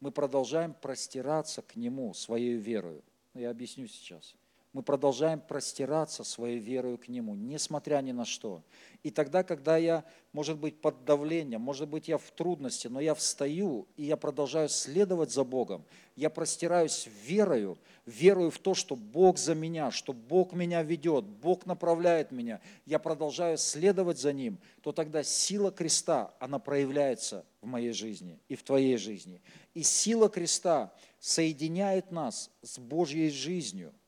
мы 0.00 0.10
продолжаем 0.10 0.74
простираться 0.74 1.62
к 1.62 1.76
Нему 1.76 2.12
своей 2.12 2.56
верою. 2.56 3.04
Я 3.34 3.50
объясню 3.50 3.86
сейчас 3.86 4.34
мы 4.74 4.82
продолжаем 4.82 5.40
простираться 5.40 6.24
своей 6.24 6.58
верою 6.58 6.98
к 6.98 7.08
Нему, 7.08 7.34
несмотря 7.34 8.02
ни 8.02 8.12
на 8.12 8.26
что. 8.26 8.62
И 9.02 9.10
тогда, 9.10 9.42
когда 9.42 9.78
я, 9.78 10.04
может 10.32 10.58
быть, 10.58 10.80
под 10.80 11.04
давлением, 11.04 11.62
может 11.62 11.88
быть, 11.88 12.08
я 12.08 12.18
в 12.18 12.30
трудности, 12.32 12.86
но 12.86 13.00
я 13.00 13.14
встаю, 13.14 13.88
и 13.96 14.04
я 14.04 14.18
продолжаю 14.18 14.68
следовать 14.68 15.32
за 15.32 15.44
Богом, 15.44 15.84
я 16.16 16.28
простираюсь 16.28 17.08
верою, 17.24 17.78
верую 18.04 18.50
в 18.50 18.58
то, 18.58 18.74
что 18.74 18.94
Бог 18.94 19.38
за 19.38 19.54
меня, 19.54 19.90
что 19.90 20.12
Бог 20.12 20.52
меня 20.52 20.82
ведет, 20.82 21.24
Бог 21.24 21.64
направляет 21.64 22.30
меня, 22.30 22.60
я 22.84 22.98
продолжаю 22.98 23.56
следовать 23.56 24.18
за 24.18 24.34
Ним, 24.34 24.58
то 24.82 24.92
тогда 24.92 25.22
сила 25.22 25.70
креста, 25.70 26.34
она 26.40 26.58
проявляется 26.58 27.46
в 27.62 27.66
моей 27.66 27.92
жизни 27.92 28.38
и 28.48 28.54
в 28.54 28.62
твоей 28.62 28.98
жизни. 28.98 29.40
И 29.72 29.82
сила 29.82 30.28
креста 30.28 30.92
соединяет 31.20 32.10
нас 32.10 32.50
с 32.60 32.78
Божьей 32.78 33.30
жизнью– 33.30 33.94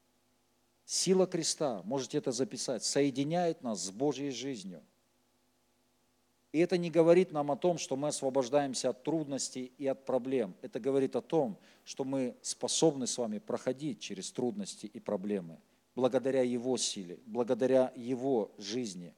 Сила 0.92 1.29
креста, 1.29 1.83
можете 1.85 2.18
это 2.18 2.33
записать, 2.33 2.83
соединяет 2.83 3.62
нас 3.62 3.81
с 3.81 3.90
Божьей 3.92 4.33
жизнью. 4.33 4.83
И 6.50 6.59
это 6.59 6.76
не 6.76 6.90
говорит 6.90 7.31
нам 7.31 7.53
о 7.53 7.57
том, 7.57 7.79
что 7.79 7.94
мы 7.94 8.09
освобождаемся 8.09 8.90
от 8.90 9.05
трудностей 9.05 9.72
и 9.79 9.87
от 9.87 10.05
проблем. 10.05 10.53
Это 10.62 10.81
говорит 10.81 11.14
о 11.14 11.20
том, 11.22 11.57
что 11.85 12.03
мы 12.03 12.37
способны 12.42 13.07
с 13.07 13.16
вами 13.18 13.38
проходить 13.38 14.00
через 14.00 14.33
трудности 14.33 14.87
и 14.87 14.98
проблемы 14.98 15.61
благодаря 15.94 16.42
Его 16.42 16.76
силе, 16.76 17.20
благодаря 17.24 17.92
Его 17.94 18.50
жизни. 18.59 19.14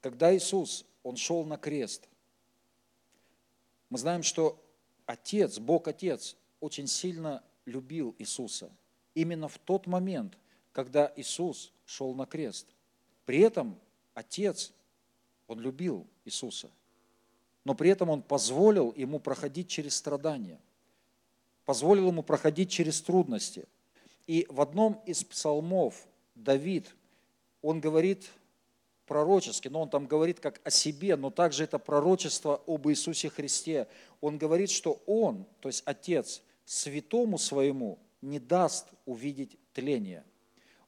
Когда 0.00 0.36
Иисус, 0.36 0.84
Он 1.04 1.14
шел 1.14 1.44
на 1.44 1.58
крест, 1.58 2.08
мы 3.88 3.96
знаем, 3.96 4.24
что 4.24 4.60
Отец, 5.10 5.58
Бог 5.58 5.88
Отец, 5.88 6.36
очень 6.60 6.86
сильно 6.86 7.42
любил 7.64 8.14
Иисуса. 8.20 8.70
Именно 9.12 9.48
в 9.48 9.58
тот 9.58 9.88
момент, 9.88 10.38
когда 10.70 11.12
Иисус 11.16 11.72
шел 11.84 12.14
на 12.14 12.26
крест. 12.26 12.68
При 13.26 13.40
этом 13.40 13.76
Отец, 14.14 14.72
Он 15.48 15.58
любил 15.58 16.06
Иисуса. 16.24 16.70
Но 17.64 17.74
при 17.74 17.90
этом 17.90 18.08
Он 18.08 18.22
позволил 18.22 18.92
Ему 18.92 19.18
проходить 19.18 19.66
через 19.66 19.96
страдания. 19.96 20.60
Позволил 21.64 22.06
Ему 22.06 22.22
проходить 22.22 22.70
через 22.70 23.02
трудности. 23.02 23.66
И 24.28 24.46
в 24.48 24.60
одном 24.60 25.02
из 25.06 25.24
псалмов 25.24 26.06
Давид, 26.36 26.86
он 27.62 27.80
говорит 27.80 28.30
пророчески, 29.10 29.66
но 29.66 29.82
он 29.82 29.90
там 29.90 30.06
говорит 30.06 30.38
как 30.38 30.60
о 30.62 30.70
себе, 30.70 31.16
но 31.16 31.30
также 31.30 31.64
это 31.64 31.80
пророчество 31.80 32.62
об 32.68 32.88
Иисусе 32.88 33.28
Христе. 33.28 33.88
Он 34.20 34.38
говорит, 34.38 34.70
что 34.70 35.02
он, 35.04 35.46
то 35.58 35.68
есть 35.68 35.82
Отец, 35.84 36.42
святому 36.64 37.36
своему 37.36 37.98
не 38.22 38.38
даст 38.38 38.86
увидеть 39.06 39.58
тление. 39.72 40.22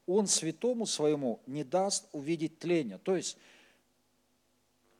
Он 0.06 0.28
святому 0.28 0.86
своему 0.86 1.40
не 1.48 1.64
даст 1.64 2.06
увидеть 2.12 2.60
тление. 2.60 2.98
То 2.98 3.16
есть 3.16 3.36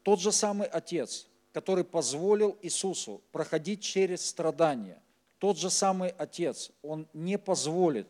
тот 0.03 0.19
же 0.19 0.33
самый 0.33 0.67
Отец, 0.67 1.29
который 1.53 1.85
позволил 1.85 2.59
Иисусу 2.61 3.23
проходить 3.31 3.83
через 3.83 4.27
страдания, 4.27 5.01
тот 5.39 5.59
же 5.59 5.71
самый 5.71 6.09
Отец, 6.09 6.73
Он 6.83 7.07
не 7.13 7.39
позволит 7.39 8.09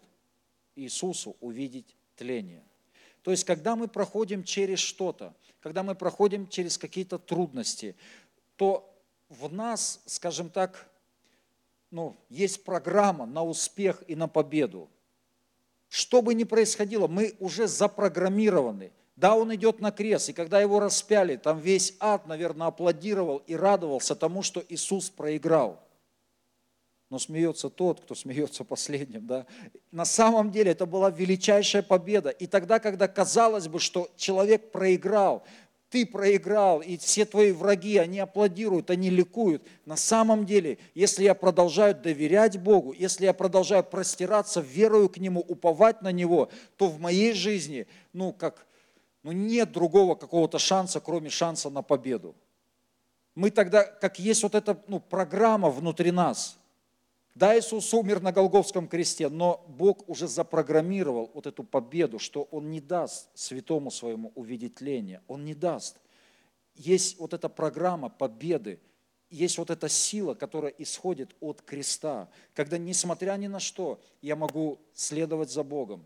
Иисусу 0.74 1.36
увидеть 1.42 1.94
тление. 2.16 2.64
То 3.22 3.30
есть, 3.30 3.44
когда 3.44 3.76
мы 3.76 3.88
проходим 3.88 4.44
через 4.44 4.78
что-то, 4.78 5.34
когда 5.60 5.82
мы 5.82 5.94
проходим 5.94 6.48
через 6.48 6.76
какие-то 6.76 7.18
трудности, 7.18 7.94
то 8.56 8.92
в 9.28 9.52
нас, 9.52 10.00
скажем 10.06 10.50
так, 10.50 10.88
ну, 11.90 12.16
есть 12.28 12.64
программа 12.64 13.26
на 13.26 13.44
успех 13.44 14.02
и 14.08 14.16
на 14.16 14.26
победу. 14.26 14.88
Что 15.88 16.22
бы 16.22 16.34
ни 16.34 16.44
происходило, 16.44 17.06
мы 17.06 17.36
уже 17.38 17.68
запрограммированы. 17.68 18.92
Да, 19.14 19.36
он 19.36 19.54
идет 19.54 19.78
на 19.80 19.92
крест, 19.92 20.30
и 20.30 20.32
когда 20.32 20.60
его 20.60 20.80
распяли, 20.80 21.36
там 21.36 21.60
весь 21.60 21.94
ад, 22.00 22.26
наверное, 22.26 22.68
аплодировал 22.68 23.42
и 23.46 23.54
радовался 23.54 24.16
тому, 24.16 24.42
что 24.42 24.64
Иисус 24.68 25.10
проиграл. 25.10 25.86
Но 27.12 27.18
смеется 27.18 27.68
тот, 27.68 28.00
кто 28.00 28.14
смеется 28.14 28.64
последним. 28.64 29.26
Да? 29.26 29.44
На 29.90 30.06
самом 30.06 30.50
деле 30.50 30.70
это 30.70 30.86
была 30.86 31.10
величайшая 31.10 31.82
победа. 31.82 32.30
И 32.30 32.46
тогда, 32.46 32.78
когда 32.78 33.06
казалось 33.06 33.68
бы, 33.68 33.80
что 33.80 34.10
человек 34.16 34.72
проиграл, 34.72 35.44
ты 35.90 36.06
проиграл, 36.06 36.80
и 36.80 36.96
все 36.96 37.26
твои 37.26 37.52
враги, 37.52 37.98
они 37.98 38.18
аплодируют, 38.18 38.88
они 38.88 39.10
ликуют. 39.10 39.62
На 39.84 39.96
самом 39.96 40.46
деле, 40.46 40.78
если 40.94 41.24
я 41.24 41.34
продолжаю 41.34 41.94
доверять 41.94 42.58
Богу, 42.58 42.94
если 42.94 43.26
я 43.26 43.34
продолжаю 43.34 43.84
простираться, 43.84 44.62
верую 44.62 45.10
к 45.10 45.18
Нему, 45.18 45.40
уповать 45.40 46.00
на 46.00 46.12
Него, 46.12 46.48
то 46.78 46.86
в 46.86 46.98
моей 46.98 47.34
жизни, 47.34 47.86
ну, 48.14 48.32
как, 48.32 48.66
ну, 49.22 49.32
нет 49.32 49.70
другого 49.70 50.14
какого-то 50.14 50.58
шанса, 50.58 50.98
кроме 50.98 51.28
шанса 51.28 51.68
на 51.68 51.82
победу. 51.82 52.34
Мы 53.34 53.50
тогда, 53.50 53.84
как 53.84 54.18
есть 54.18 54.42
вот 54.42 54.54
эта 54.54 54.82
ну, 54.88 54.98
программа 54.98 55.68
внутри 55.68 56.10
нас– 56.10 56.56
да, 57.34 57.58
Иисус 57.58 57.94
умер 57.94 58.20
на 58.20 58.30
Голговском 58.30 58.86
кресте, 58.86 59.30
но 59.30 59.64
Бог 59.66 60.06
уже 60.06 60.28
запрограммировал 60.28 61.30
вот 61.32 61.46
эту 61.46 61.64
победу, 61.64 62.18
что 62.18 62.42
Он 62.50 62.70
не 62.70 62.80
даст 62.80 63.30
святому 63.34 63.90
своему 63.90 64.32
увидеть 64.34 64.74
тление. 64.74 65.22
Он 65.28 65.44
не 65.44 65.54
даст. 65.54 65.96
Есть 66.74 67.18
вот 67.18 67.32
эта 67.32 67.48
программа 67.48 68.10
победы, 68.10 68.80
есть 69.30 69.56
вот 69.56 69.70
эта 69.70 69.88
сила, 69.88 70.34
которая 70.34 70.72
исходит 70.72 71.34
от 71.40 71.62
креста, 71.62 72.28
когда, 72.52 72.76
несмотря 72.76 73.32
ни 73.38 73.46
на 73.46 73.60
что, 73.60 73.98
я 74.20 74.36
могу 74.36 74.78
следовать 74.92 75.50
за 75.50 75.62
Богом. 75.62 76.04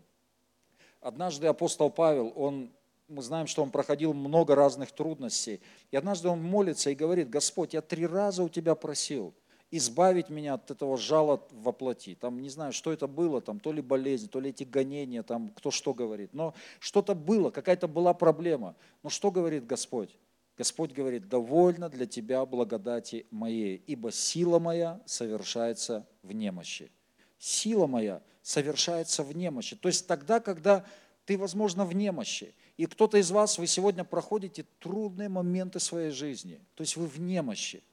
Однажды 1.01 1.47
апостол 1.47 1.89
Павел, 1.89 2.31
он, 2.37 2.71
мы 3.09 3.21
знаем, 3.21 3.47
что 3.47 3.63
он 3.63 3.71
проходил 3.71 4.13
много 4.13 4.55
разных 4.55 4.93
трудностей, 4.93 5.59
и 5.91 5.97
однажды 5.97 6.29
он 6.29 6.41
молится 6.41 6.89
и 6.89 6.95
говорит, 6.95 7.29
Господь, 7.29 7.73
я 7.73 7.81
три 7.81 8.07
раза 8.07 8.43
у 8.43 8.49
Тебя 8.49 8.75
просил– 8.75 9.33
избавить 9.71 10.29
меня 10.29 10.53
от 10.55 10.71
этого 10.71 10.97
жала 10.97 11.41
во 11.51 11.71
плоти. 11.71 12.15
Там 12.15 12.41
не 12.41 12.49
знаю, 12.49 12.73
что 12.73 12.91
это 12.91 13.07
было, 13.07 13.41
там 13.41 13.59
то 13.59 13.71
ли 13.71 13.81
болезнь, 13.81 14.29
то 14.29 14.39
ли 14.39 14.51
эти 14.51 14.63
гонения, 14.63 15.23
там 15.23 15.49
кто 15.49 15.71
что 15.71 15.93
говорит. 15.93 16.33
Но 16.33 16.53
что-то 16.79 17.15
было, 17.15 17.49
какая-то 17.49 17.87
была 17.87 18.13
проблема. 18.13 18.75
Но 19.03 19.09
что 19.09 19.31
говорит 19.31 19.65
Господь? 19.65 20.17
Господь 20.57 20.91
говорит, 20.91 21.29
довольно 21.29 21.87
для 21.87 22.07
тебя 22.07 22.43
благодати 22.45 23.27
моей, 23.29 23.83
ибо 23.85 24.11
сила 24.11 24.57
моя 24.57 24.99
совершается 25.05 26.07
в 26.23 26.31
немощи. 26.31 26.89
Сила 27.37 27.85
моя 27.85 28.23
совершается 28.41 29.23
в 29.23 29.35
немощи. 29.35 29.75
То 29.75 29.87
есть 29.87 30.07
тогда, 30.07 30.39
когда 30.39 30.83
ты, 31.25 31.37
возможно, 31.37 31.85
в 31.85 31.93
немощи, 31.93 32.55
и 32.77 32.87
кто-то 32.87 33.17
из 33.17 33.29
вас, 33.29 33.59
вы 33.59 33.67
сегодня 33.67 34.03
проходите 34.03 34.65
трудные 34.79 35.29
моменты 35.29 35.79
своей 35.79 36.09
жизни, 36.09 36.59
то 36.73 36.81
есть 36.81 36.95
вы 36.95 37.05
в 37.05 37.19
немощи, 37.19 37.83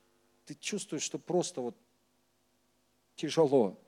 ты 0.45 0.55
чувствуешь, 0.55 1.03
что 1.03 1.19
просто 1.19 1.61
вот 1.61 1.77
тяжело. 3.17 3.79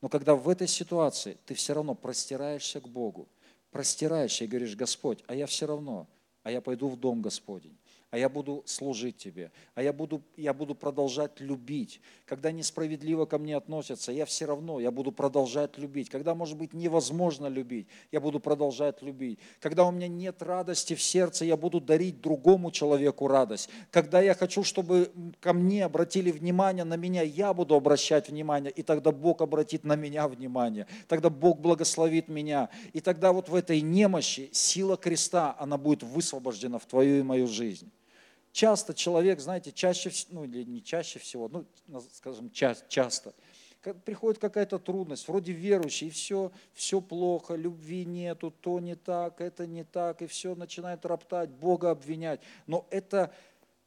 Но 0.00 0.08
когда 0.08 0.34
в 0.34 0.48
этой 0.48 0.66
ситуации 0.66 1.38
ты 1.46 1.54
все 1.54 1.74
равно 1.74 1.94
простираешься 1.94 2.80
к 2.80 2.88
Богу, 2.88 3.28
простираешься 3.70 4.44
и 4.44 4.46
говоришь, 4.46 4.76
Господь, 4.76 5.24
а 5.26 5.34
я 5.34 5.46
все 5.46 5.66
равно, 5.66 6.06
а 6.42 6.50
я 6.50 6.60
пойду 6.60 6.88
в 6.88 6.96
дом 6.98 7.22
Господень 7.22 7.76
а 8.14 8.16
я 8.16 8.28
буду 8.28 8.62
служить 8.64 9.16
Тебе, 9.16 9.50
а 9.74 9.82
я 9.82 9.92
буду, 9.92 10.22
я 10.36 10.54
буду 10.54 10.76
продолжать 10.76 11.40
любить. 11.40 12.00
Когда 12.26 12.52
несправедливо 12.52 13.26
ко 13.26 13.38
мне 13.38 13.56
относятся, 13.56 14.12
я 14.12 14.24
все 14.24 14.44
равно, 14.44 14.78
я 14.78 14.92
буду 14.92 15.10
продолжать 15.10 15.78
любить. 15.78 16.10
Когда, 16.10 16.36
может 16.36 16.56
быть, 16.56 16.74
невозможно 16.74 17.48
любить, 17.48 17.88
я 18.12 18.20
буду 18.20 18.38
продолжать 18.38 19.02
любить. 19.02 19.40
Когда 19.58 19.84
у 19.84 19.90
меня 19.90 20.06
нет 20.06 20.40
радости 20.42 20.94
в 20.94 21.02
сердце, 21.02 21.44
я 21.44 21.56
буду 21.56 21.80
дарить 21.80 22.20
другому 22.20 22.70
человеку 22.70 23.26
радость. 23.26 23.68
Когда 23.90 24.20
я 24.20 24.34
хочу, 24.34 24.62
чтобы 24.62 25.10
ко 25.40 25.52
мне 25.52 25.84
обратили 25.84 26.30
внимание 26.30 26.84
на 26.84 26.94
меня, 26.94 27.22
я 27.22 27.52
буду 27.52 27.74
обращать 27.74 28.28
внимание, 28.28 28.70
и 28.70 28.84
тогда 28.84 29.10
Бог 29.10 29.42
обратит 29.42 29.82
на 29.82 29.96
меня 29.96 30.28
внимание. 30.28 30.86
Тогда 31.08 31.30
Бог 31.30 31.58
благословит 31.58 32.28
меня. 32.28 32.70
И 32.92 33.00
тогда 33.00 33.32
вот 33.32 33.48
в 33.48 33.56
этой 33.56 33.80
немощи 33.80 34.50
сила 34.52 34.96
креста, 34.96 35.56
она 35.58 35.78
будет 35.78 36.04
высвобождена 36.04 36.78
в 36.78 36.86
твою 36.86 37.18
и 37.18 37.22
мою 37.24 37.48
жизнь 37.48 37.90
часто 38.54 38.94
человек, 38.94 39.40
знаете, 39.40 39.72
чаще, 39.72 40.12
ну 40.30 40.44
или 40.44 40.62
не 40.62 40.82
чаще 40.82 41.18
всего, 41.18 41.48
ну, 41.48 41.66
скажем, 42.12 42.50
часто, 42.52 43.34
приходит 44.04 44.40
какая-то 44.40 44.78
трудность, 44.78 45.26
вроде 45.26 45.52
верующий, 45.52 46.06
и 46.06 46.10
все, 46.10 46.52
все 46.72 47.00
плохо, 47.00 47.56
любви 47.56 48.04
нету, 48.04 48.52
то 48.52 48.78
не 48.78 48.94
так, 48.94 49.40
это 49.40 49.66
не 49.66 49.82
так, 49.82 50.22
и 50.22 50.28
все 50.28 50.54
начинает 50.54 51.04
роптать, 51.04 51.50
Бога 51.50 51.90
обвинять. 51.90 52.40
Но 52.68 52.86
эта 52.90 53.34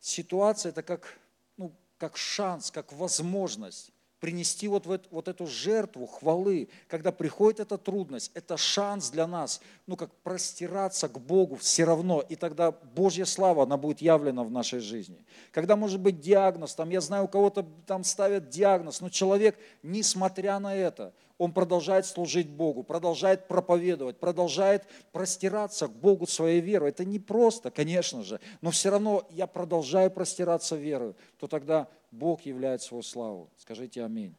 ситуация, 0.02 0.72
это 0.72 0.84
как, 0.84 1.18
ну, 1.56 1.74
как 1.98 2.18
шанс, 2.18 2.70
как 2.70 2.92
возможность 2.92 3.94
принести 4.20 4.68
вот, 4.68 4.86
в, 4.86 5.00
вот 5.12 5.28
эту 5.28 5.46
жертву 5.46 6.08
хвалы, 6.08 6.70
когда 6.88 7.12
приходит 7.12 7.60
эта 7.60 7.78
трудность, 7.78 8.32
это 8.34 8.58
шанс 8.58 9.10
для 9.10 9.28
нас, 9.28 9.62
ну 9.86 9.96
как 9.96 10.12
простираться 10.24 11.08
к 11.08 11.20
Богу 11.20 11.56
все 11.56 11.84
равно, 11.84 12.22
и 12.22 12.36
тогда 12.36 12.72
Божья 12.72 13.26
слава, 13.26 13.64
она 13.64 13.78
будет 13.78 14.02
явлена 14.02 14.44
в 14.44 14.52
нашей 14.52 14.80
жизни. 14.80 15.24
Когда 15.52 15.76
может 15.76 16.00
быть 16.00 16.20
диагноз, 16.20 16.74
там 16.76 16.90
я 16.90 17.02
знаю, 17.02 17.26
у 17.26 17.28
кого-то 17.28 17.66
там 17.86 18.04
ставят 18.04 18.50
диагноз, 18.50 19.02
но 19.02 19.10
человек, 19.10 19.58
несмотря 19.84 20.60
на 20.60 20.76
это, 20.76 21.14
он 21.38 21.52
продолжает 21.52 22.06
служить 22.06 22.50
Богу, 22.50 22.84
продолжает 22.84 23.48
проповедовать, 23.48 24.18
продолжает 24.18 24.86
простираться 25.12 25.88
к 25.88 25.92
Богу 25.92 26.26
своей 26.26 26.62
верой. 26.62 26.90
Это 26.90 27.06
не 27.06 27.20
просто, 27.20 27.70
конечно 27.70 28.24
же, 28.24 28.40
но 28.62 28.72
все 28.72 28.90
равно 28.90 29.28
я 29.30 29.46
продолжаю 29.46 30.10
простираться 30.10 30.76
верой, 30.76 31.14
то 31.38 31.48
тогда 31.48 31.88
Бог 32.12 32.42
являет 32.42 32.82
свою 32.82 33.04
славу. 33.04 33.50
Скажите 33.58 34.04
аминь. 34.04 34.36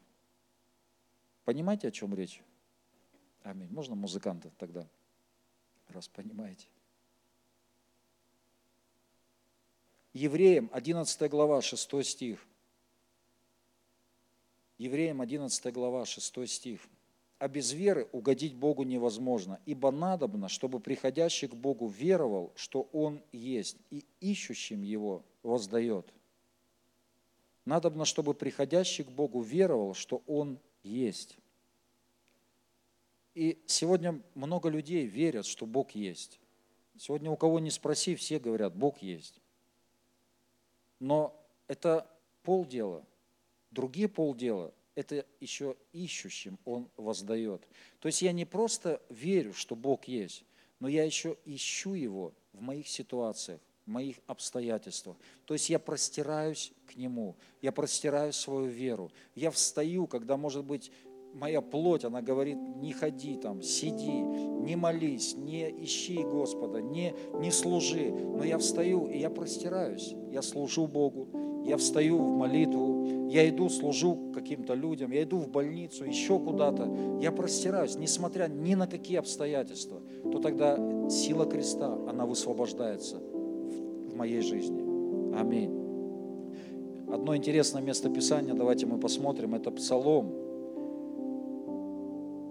Понимаете, 1.44 1.88
о 1.88 1.90
чем 1.90 2.14
речь? 2.14 2.42
Аминь. 3.42 3.68
Можно 3.70 3.94
музыканта 3.94 4.50
тогда, 4.58 4.86
раз 5.88 6.08
понимаете. 6.08 6.66
Евреям 10.12 10.68
11 10.72 11.30
глава, 11.30 11.62
6 11.62 12.04
стих. 12.04 12.44
Евреям 14.78 15.20
11 15.20 15.72
глава, 15.72 16.04
6 16.04 16.46
стих. 16.48 16.80
«А 17.38 17.46
без 17.46 17.72
веры 17.72 18.08
угодить 18.10 18.54
Богу 18.54 18.82
невозможно, 18.82 19.60
ибо 19.64 19.92
надобно, 19.92 20.48
чтобы 20.48 20.80
приходящий 20.80 21.46
к 21.46 21.54
Богу 21.54 21.86
веровал, 21.86 22.52
что 22.56 22.88
Он 22.92 23.22
есть, 23.30 23.76
и 23.90 24.04
ищущим 24.20 24.82
Его 24.82 25.24
воздает». 25.44 26.12
Надобно, 27.68 28.04
чтобы 28.04 28.34
приходящий 28.34 29.04
к 29.04 29.10
Богу 29.10 29.42
веровал, 29.42 29.94
что 29.94 30.22
Он 30.26 30.58
есть. 30.82 31.36
И 33.34 33.62
сегодня 33.66 34.20
много 34.34 34.68
людей 34.68 35.06
верят, 35.06 35.46
что 35.46 35.66
Бог 35.66 35.92
есть. 35.92 36.40
Сегодня 36.96 37.30
у 37.30 37.36
кого 37.36 37.58
не 37.60 37.70
спроси, 37.70 38.16
все 38.16 38.38
говорят, 38.38 38.74
Бог 38.74 38.98
есть. 38.98 39.40
Но 40.98 41.40
это 41.68 42.10
полдела– 42.42 43.04
Другие 43.70 44.08
полдела– 44.08 44.72
это 44.94 45.26
еще 45.40 45.76
ищущим 45.92 46.58
Он 46.64 46.88
воздает. 46.96 47.66
То 48.00 48.08
есть 48.08 48.22
я 48.22 48.32
не 48.32 48.44
просто 48.44 49.02
верю, 49.10 49.52
что 49.52 49.76
Бог 49.76 50.04
есть, 50.04 50.44
но 50.80 50.88
я 50.88 51.04
еще 51.04 51.36
ищу 51.44 51.94
Его 51.94 52.32
в 52.52 52.62
моих 52.62 52.88
ситуациях, 52.88 53.60
моих 53.88 54.16
обстоятельствах. 54.26 55.16
То 55.46 55.54
есть 55.54 55.70
я 55.70 55.78
простираюсь 55.78 56.72
к 56.86 56.96
Нему, 56.96 57.36
я 57.62 57.72
простираю 57.72 58.32
свою 58.32 58.66
веру. 58.66 59.10
Я 59.34 59.50
встаю, 59.50 60.06
когда, 60.06 60.36
может 60.36 60.64
быть, 60.64 60.92
моя 61.34 61.60
плоть, 61.60 62.04
она 62.04 62.22
говорит, 62.22 62.58
не 62.76 62.92
ходи 62.92 63.36
там, 63.36 63.62
сиди, 63.62 64.20
не 64.20 64.76
молись, 64.76 65.34
не 65.36 65.70
ищи 65.84 66.22
Господа, 66.22 66.80
не, 66.80 67.14
не 67.40 67.50
служи. 67.50 68.10
Но 68.10 68.44
я 68.44 68.58
встаю, 68.58 69.06
и 69.06 69.18
я 69.18 69.30
простираюсь, 69.30 70.14
я 70.30 70.42
служу 70.42 70.86
Богу, 70.86 71.28
я 71.64 71.76
встаю 71.76 72.18
в 72.18 72.36
молитву, 72.36 73.28
я 73.30 73.48
иду, 73.48 73.68
служу 73.68 74.32
каким-то 74.34 74.74
людям, 74.74 75.12
я 75.12 75.22
иду 75.22 75.38
в 75.38 75.48
больницу, 75.48 76.04
еще 76.04 76.38
куда-то, 76.38 77.18
я 77.20 77.30
простираюсь, 77.30 77.96
несмотря 77.96 78.48
ни 78.48 78.74
на 78.74 78.86
какие 78.86 79.18
обстоятельства, 79.18 80.00
то 80.30 80.38
тогда 80.38 80.76
сила 81.10 81.46
креста, 81.46 81.94
она 82.08 82.26
высвобождается 82.26 83.20
моей 84.18 84.42
жизни. 84.42 84.82
Аминь. 85.34 85.72
Одно 87.10 87.34
интересное 87.34 87.80
местописание, 87.80 88.54
давайте 88.54 88.84
мы 88.84 88.98
посмотрим, 88.98 89.54
это 89.54 89.70
Псалом. 89.70 90.34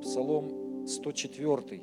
Псалом 0.02 0.88
104. 0.88 1.82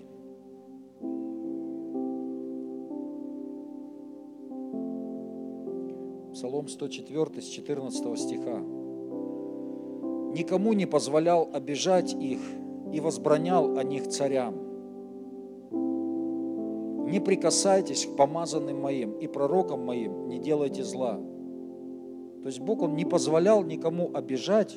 Псалом 6.32 6.66
104 6.66 7.43
с 7.43 7.45
14 7.45 8.18
стиха. 8.18 8.59
«Никому 10.35 10.72
не 10.72 10.87
позволял 10.87 11.49
обижать 11.53 12.12
их 12.12 12.41
и 12.93 12.99
возбранял 12.99 13.78
о 13.78 13.85
них 13.85 14.09
царям, 14.09 14.63
не 17.14 17.20
прикасайтесь 17.20 18.06
к 18.06 18.16
помазанным 18.16 18.80
моим 18.82 19.12
и 19.12 19.28
пророкам 19.28 19.86
моим, 19.86 20.26
не 20.26 20.40
делайте 20.40 20.82
зла». 20.82 21.20
То 22.42 22.48
есть 22.48 22.58
Бог, 22.58 22.82
Он 22.82 22.96
не 22.96 23.04
позволял 23.04 23.62
никому 23.62 24.10
обижать 24.12 24.76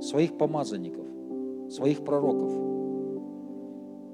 своих 0.00 0.38
помазанников, 0.38 1.04
своих 1.70 2.02
пророков. 2.02 2.54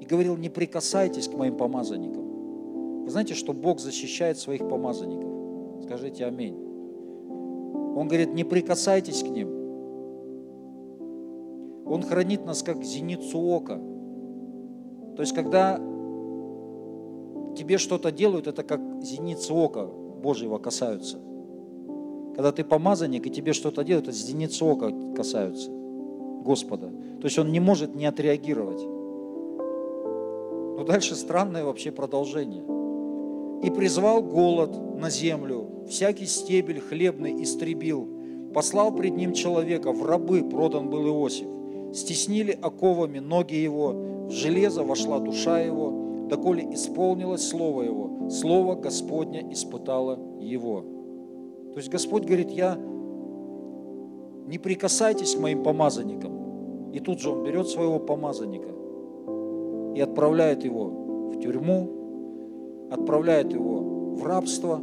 И 0.01 0.05
говорил, 0.05 0.37
не 0.37 0.49
прикасайтесь 0.49 1.29
к 1.29 1.35
моим 1.35 1.57
помазанникам. 1.57 3.05
Вы 3.05 3.11
знаете, 3.11 3.35
что 3.35 3.53
Бог 3.53 3.79
защищает 3.79 4.37
своих 4.37 4.69
помазанников? 4.69 5.85
Скажите 5.85 6.25
аминь. 6.25 6.57
Он 7.97 8.09
говорит, 8.09 8.35
не 8.35 8.43
прикасайтесь 8.43 9.23
к 9.23 9.29
ним. 9.29 9.49
Он 11.87 12.03
хранит 12.03 12.45
нас 12.45 12.65
как 12.65 12.83
зеницу 12.83 13.39
ока. 13.39 13.77
То 15.15 15.23
есть, 15.23 15.35
когда 15.37 15.81
тебе 17.61 17.77
что-то 17.77 18.11
делают, 18.11 18.47
это 18.47 18.63
как 18.63 18.81
зеница 19.03 19.53
ока 19.53 19.85
Божьего 19.85 20.57
касаются. 20.57 21.19
Когда 22.35 22.53
ты 22.53 22.65
помазанник, 22.65 23.27
и 23.27 23.31
тебе 23.31 23.53
что-то 23.53 23.85
делают, 23.85 24.09
это 24.09 24.17
зеницы 24.17 24.65
ока 24.65 24.91
касаются 25.15 25.71
Господа. 26.43 26.89
То 27.21 27.25
есть 27.25 27.39
он 27.39 27.53
не 27.53 27.61
может 27.61 27.95
не 27.95 28.07
отреагировать. 28.07 28.83
Но 30.79 30.85
дальше 30.87 31.15
странное 31.15 31.65
вообще 31.65 31.93
продолжение. 31.93 32.65
«И 33.63 33.71
призвал 33.71 34.23
голод 34.23 34.71
на 34.99 35.11
землю, 35.11 35.85
всякий 35.87 36.25
стебель 36.25 36.81
хлебный 36.81 37.43
истребил, 37.43 38.09
послал 38.55 38.91
пред 38.91 39.15
ним 39.17 39.35
человека, 39.35 39.93
в 39.93 40.03
рабы 40.07 40.43
продан 40.49 40.89
был 40.89 41.07
Иосиф, 41.09 41.47
стеснили 41.95 42.59
оковами 42.63 43.19
ноги 43.19 43.57
его, 43.57 43.93
в 44.29 44.31
железо 44.31 44.83
вошла 44.83 45.19
душа 45.19 45.61
его, 45.61 46.00
доколе 46.31 46.73
исполнилось 46.73 47.47
слово 47.47 47.83
его, 47.83 48.31
слово 48.31 48.77
Господня 48.77 49.47
испытало 49.53 50.19
его». 50.41 50.85
То 51.73 51.77
есть 51.77 51.91
Господь 51.91 52.25
говорит, 52.25 52.51
я 52.51 52.77
не 54.47 54.59
прикасайтесь 54.59 55.37
к 55.37 55.41
моим 55.41 55.63
помазанникам. 55.63 56.91
И 56.93 56.99
тут 56.99 57.21
же 57.21 57.31
Он 57.31 57.45
берет 57.45 57.69
своего 57.69 58.01
помазанника 58.01 58.69
и 59.95 60.01
отправляет 60.01 60.65
его 60.65 61.31
в 61.31 61.39
тюрьму, 61.39 62.89
отправляет 62.91 63.53
его 63.53 64.15
в 64.17 64.25
рабство. 64.25 64.81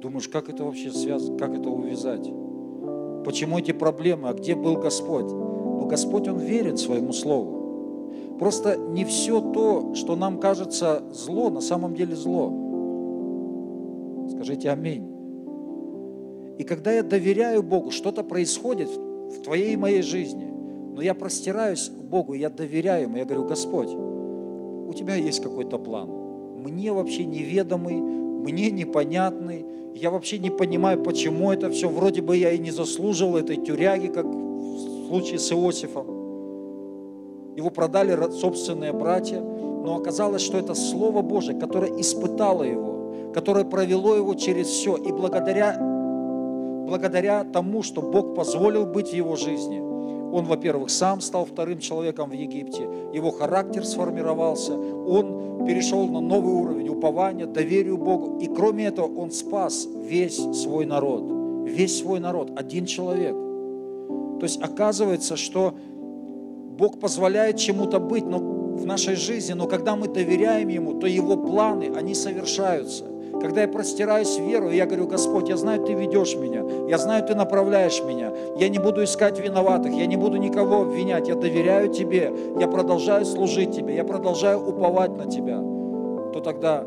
Думаешь, 0.00 0.28
как 0.28 0.48
это 0.48 0.64
вообще 0.64 0.90
связано, 0.90 1.36
как 1.36 1.54
это 1.58 1.68
увязать? 1.68 2.30
Почему 3.24 3.58
эти 3.58 3.72
проблемы? 3.72 4.30
А 4.30 4.32
где 4.32 4.54
был 4.54 4.76
Господь? 4.76 5.30
Но 5.30 5.86
Господь, 5.86 6.28
Он 6.28 6.38
верен 6.38 6.78
своему 6.78 7.12
Слову. 7.12 7.63
Просто 8.38 8.76
не 8.76 9.04
все 9.04 9.40
то, 9.40 9.94
что 9.94 10.16
нам 10.16 10.38
кажется 10.38 11.02
зло, 11.12 11.50
на 11.50 11.60
самом 11.60 11.94
деле 11.94 12.16
зло. 12.16 12.52
Скажите 14.30 14.70
аминь. 14.70 15.14
И 16.58 16.64
когда 16.64 16.92
я 16.92 17.02
доверяю 17.02 17.62
Богу, 17.62 17.90
что-то 17.90 18.22
происходит 18.22 18.88
в 18.88 19.42
твоей 19.42 19.74
и 19.74 19.76
моей 19.76 20.02
жизни, 20.02 20.46
но 20.94 21.02
я 21.02 21.14
простираюсь 21.14 21.88
к 21.88 22.04
Богу, 22.04 22.34
я 22.34 22.50
доверяю 22.50 23.04
Ему, 23.04 23.16
я 23.16 23.24
говорю, 23.24 23.44
Господь, 23.44 23.88
у 23.92 24.92
Тебя 24.94 25.16
есть 25.16 25.42
какой-то 25.42 25.78
план. 25.78 26.08
Мне 26.62 26.92
вообще 26.92 27.24
неведомый, 27.24 27.96
мне 27.96 28.70
непонятный, 28.70 29.66
я 29.94 30.10
вообще 30.10 30.38
не 30.38 30.50
понимаю, 30.50 31.02
почему 31.02 31.52
это 31.52 31.70
все. 31.70 31.88
Вроде 31.88 32.22
бы 32.22 32.36
я 32.36 32.52
и 32.52 32.58
не 32.58 32.70
заслуживал 32.70 33.36
этой 33.36 33.56
тюряги, 33.56 34.08
как 34.08 34.26
в 34.26 35.06
случае 35.08 35.38
с 35.38 35.52
Иосифом. 35.52 36.23
Его 37.56 37.70
продали 37.70 38.30
собственные 38.32 38.92
братья, 38.92 39.40
но 39.40 39.96
оказалось, 39.96 40.42
что 40.42 40.58
это 40.58 40.74
Слово 40.74 41.22
Божие, 41.22 41.58
которое 41.58 42.00
испытало 42.00 42.62
его, 42.62 43.32
которое 43.32 43.64
провело 43.64 44.14
его 44.16 44.34
через 44.34 44.68
все. 44.68 44.96
И 44.96 45.12
благодаря 45.12 45.78
благодаря 46.84 47.44
тому, 47.44 47.82
что 47.82 48.02
Бог 48.02 48.34
позволил 48.34 48.86
быть 48.86 49.08
в 49.08 49.14
его 49.14 49.36
жизни, 49.36 49.78
он, 49.78 50.44
во-первых, 50.44 50.90
сам 50.90 51.20
стал 51.20 51.44
вторым 51.44 51.78
человеком 51.78 52.30
в 52.30 52.32
Египте, 52.32 52.88
его 53.12 53.30
характер 53.30 53.84
сформировался, 53.84 54.74
он 54.74 55.64
перешел 55.66 56.06
на 56.08 56.20
новый 56.20 56.54
уровень 56.54 56.88
упования, 56.88 57.46
доверию 57.46 57.96
Богу, 57.96 58.38
и 58.38 58.48
кроме 58.48 58.86
этого 58.86 59.06
он 59.06 59.30
спас 59.30 59.88
весь 59.94 60.36
свой 60.36 60.86
народ, 60.86 61.24
весь 61.64 61.98
свой 61.98 62.20
народ, 62.20 62.50
один 62.56 62.84
человек. 62.84 63.34
То 64.40 64.42
есть 64.42 64.60
оказывается, 64.60 65.36
что 65.36 65.74
Бог 66.78 66.98
позволяет 66.98 67.56
чему-то 67.56 68.00
быть 68.00 68.24
но 68.24 68.38
в 68.38 68.84
нашей 68.86 69.14
жизни, 69.14 69.52
но 69.52 69.66
когда 69.66 69.94
мы 69.94 70.08
доверяем 70.08 70.68
Ему, 70.68 70.98
то 70.98 71.06
Его 71.06 71.36
планы, 71.36 71.92
они 71.96 72.14
совершаются. 72.14 73.04
Когда 73.40 73.62
я 73.62 73.68
простираюсь 73.68 74.36
в 74.36 74.42
веру, 74.44 74.70
я 74.70 74.86
говорю, 74.86 75.06
Господь, 75.06 75.48
я 75.48 75.56
знаю, 75.56 75.84
Ты 75.84 75.92
ведешь 75.92 76.34
меня, 76.34 76.64
я 76.88 76.98
знаю, 76.98 77.24
Ты 77.24 77.34
направляешь 77.34 78.02
меня, 78.02 78.32
я 78.58 78.68
не 78.68 78.78
буду 78.78 79.04
искать 79.04 79.38
виноватых, 79.38 79.92
я 79.92 80.06
не 80.06 80.16
буду 80.16 80.36
никого 80.36 80.82
обвинять, 80.82 81.28
я 81.28 81.34
доверяю 81.34 81.92
Тебе, 81.92 82.32
я 82.58 82.66
продолжаю 82.66 83.24
служить 83.24 83.72
Тебе, 83.72 83.94
я 83.94 84.04
продолжаю 84.04 84.60
уповать 84.66 85.16
на 85.16 85.26
Тебя, 85.26 85.58
то 86.32 86.40
тогда 86.40 86.84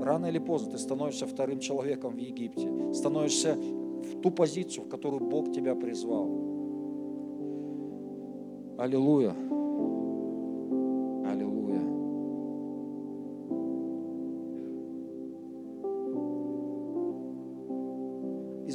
рано 0.00 0.26
или 0.26 0.38
поздно 0.38 0.72
ты 0.72 0.78
становишься 0.78 1.26
вторым 1.26 1.58
человеком 1.58 2.14
в 2.14 2.18
Египте, 2.18 2.70
становишься 2.94 3.56
в 3.56 4.20
ту 4.22 4.30
позицию, 4.30 4.84
в 4.84 4.88
которую 4.88 5.28
Бог 5.28 5.52
тебя 5.52 5.74
призвал. 5.74 6.55
Аллилуйя. 8.78 9.34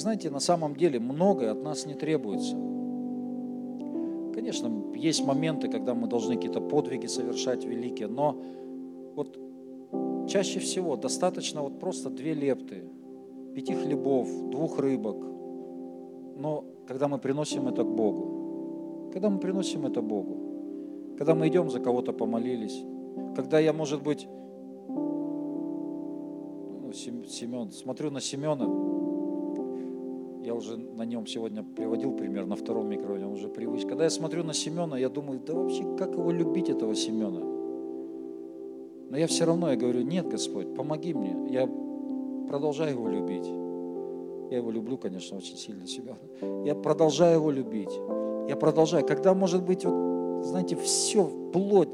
знаете, 0.02 0.30
на 0.30 0.40
самом 0.40 0.76
деле 0.76 1.00
многое 1.00 1.52
от 1.52 1.64
нас 1.64 1.86
не 1.86 1.94
требуется. 1.94 2.56
Конечно, 4.34 4.94
есть 4.96 5.26
моменты, 5.26 5.70
когда 5.70 5.94
мы 5.94 6.08
должны 6.08 6.36
какие-то 6.36 6.62
подвиги 6.62 7.06
совершать 7.06 7.64
великие, 7.64 8.08
но 8.08 8.36
вот 9.16 9.38
чаще 10.28 10.60
всего 10.60 10.96
достаточно 10.96 11.62
вот 11.62 11.80
просто 11.80 12.10
две 12.10 12.34
лепты, 12.34 12.84
пяти 13.56 13.74
хлебов, 13.74 14.28
двух 14.50 14.80
рыбок. 14.80 15.18
Но 16.38 16.66
когда 16.88 17.08
мы 17.08 17.18
приносим 17.20 17.68
это 17.68 17.84
к 17.84 17.96
Богу, 17.96 18.41
когда 19.12 19.30
мы 19.30 19.40
приносим 19.40 19.86
это 19.86 20.02
Богу, 20.02 21.16
когда 21.18 21.36
мы 21.36 21.48
идем 21.48 21.70
за 21.70 21.80
кого-то 21.80 22.14
помолились, 22.14 22.84
когда 23.36 23.60
я, 23.60 23.74
может 23.74 24.02
быть, 24.04 24.28
ну, 26.82 26.92
Семен, 26.94 27.72
смотрю 27.72 28.12
на 28.12 28.22
Семена, 28.22 28.66
я 30.44 30.56
уже 30.56 30.78
на 30.78 31.04
нем 31.04 31.28
сегодня 31.28 31.64
приводил 31.64 32.14
пример 32.14 32.46
на 32.46 32.56
втором 32.56 32.90
микрофоне, 32.90 33.28
он 33.28 33.34
уже 33.34 33.48
привычка. 33.48 33.90
Когда 33.90 34.06
я 34.06 34.10
смотрю 34.10 34.44
на 34.44 34.54
Семена, 34.54 34.98
я 34.98 35.10
думаю, 35.10 35.40
да 35.46 35.54
вообще, 35.54 35.84
как 35.98 36.14
его 36.14 36.32
любить, 36.32 36.70
этого 36.70 36.96
Семена? 36.96 37.40
Но 39.10 39.18
я 39.18 39.28
все 39.28 39.46
равно, 39.46 39.70
я 39.70 39.76
говорю, 39.76 40.02
нет, 40.02 40.28
Господь, 40.28 40.74
помоги 40.74 41.14
мне. 41.14 41.36
Я 41.50 41.70
продолжаю 42.48 42.92
его 42.92 43.08
любить. 43.08 43.46
Я 44.52 44.58
его 44.58 44.72
люблю, 44.72 44.98
конечно, 44.98 45.38
очень 45.38 45.58
сильно, 45.58 45.86
Семена. 45.86 46.18
Я 46.66 46.76
продолжаю 46.76 47.36
его 47.36 47.52
любить. 47.52 47.92
Я 48.52 48.58
продолжаю. 48.58 49.06
Когда, 49.06 49.34
может 49.34 49.64
быть, 49.64 49.86
вот, 49.86 50.46
знаете, 50.46 50.76
все, 50.76 51.24
плоть, 51.54 51.88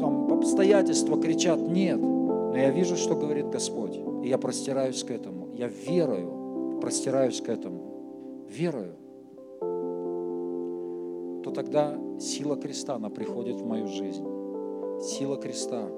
там, 0.00 0.32
обстоятельства 0.32 1.20
кричат, 1.20 1.60
нет. 1.60 2.00
Но 2.00 2.56
я 2.56 2.70
вижу, 2.70 2.96
что 2.96 3.14
говорит 3.14 3.50
Господь. 3.50 4.00
И 4.24 4.28
я 4.28 4.38
простираюсь 4.38 5.04
к 5.04 5.10
этому 5.10 5.42
я 5.54 5.68
верою, 5.68 6.78
простираюсь 6.80 7.40
к 7.40 7.48
этому, 7.48 8.46
верою, 8.48 8.96
то 11.44 11.50
тогда 11.50 11.96
сила 12.18 12.56
креста, 12.56 12.94
она 12.94 13.10
приходит 13.10 13.56
в 13.56 13.66
мою 13.66 13.86
жизнь. 13.86 14.24
Сила 15.02 15.36
креста. 15.36 15.88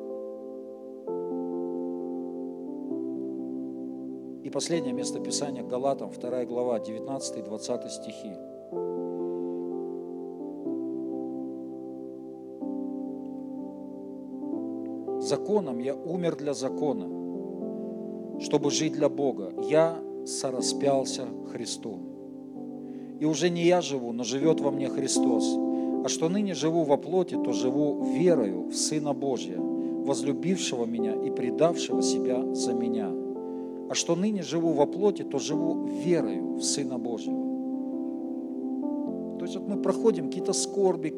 И 4.44 4.50
последнее 4.50 4.92
место 4.92 5.20
Писания 5.20 5.62
Галатам, 5.62 6.10
2 6.10 6.44
глава, 6.44 6.78
19 6.78 7.38
и 7.38 7.40
20 7.40 7.90
стихи. 7.90 8.32
Законом 15.26 15.78
я 15.78 15.94
умер 15.94 16.36
для 16.36 16.52
закона, 16.52 17.06
чтобы 18.38 18.70
жить 18.70 18.92
для 18.92 19.08
Бога. 19.08 19.50
Я 19.66 19.96
сораспялся 20.26 21.26
Христу. 21.50 21.96
И 23.20 23.24
уже 23.24 23.48
не 23.48 23.62
я 23.62 23.80
живу, 23.80 24.12
но 24.12 24.24
живет 24.24 24.60
во 24.60 24.70
мне 24.70 24.90
Христос. 24.90 25.56
А 26.04 26.08
что 26.08 26.28
ныне 26.28 26.52
живу 26.52 26.82
во 26.82 26.98
плоти, 26.98 27.42
то 27.42 27.52
живу 27.52 28.04
верою 28.14 28.68
в 28.68 28.74
Сына 28.74 29.14
Божия, 29.14 29.58
возлюбившего 29.58 30.84
меня 30.84 31.14
и 31.14 31.30
предавшего 31.30 32.02
себя 32.02 32.44
за 32.54 32.74
меня. 32.74 33.23
А 33.88 33.94
что 33.94 34.16
ныне 34.16 34.42
живу 34.42 34.72
во 34.72 34.86
плоти, 34.86 35.22
то 35.22 35.38
живу 35.38 35.86
верою 36.04 36.56
в 36.56 36.62
Сына 36.62 36.98
Божьего. 36.98 37.44
То 39.38 39.44
есть 39.44 39.56
вот 39.56 39.68
мы 39.68 39.76
проходим 39.82 40.26
какие-то 40.26 40.52
скорби, 40.52 41.14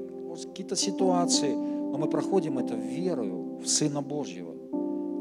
какие-то 0.49 0.77
ситуации, 0.77 1.55
но 1.55 1.97
мы 1.99 2.09
проходим 2.09 2.59
это 2.59 2.75
верою 2.75 3.59
в 3.63 3.69
Сына 3.69 4.03
Божьего. 4.03 4.53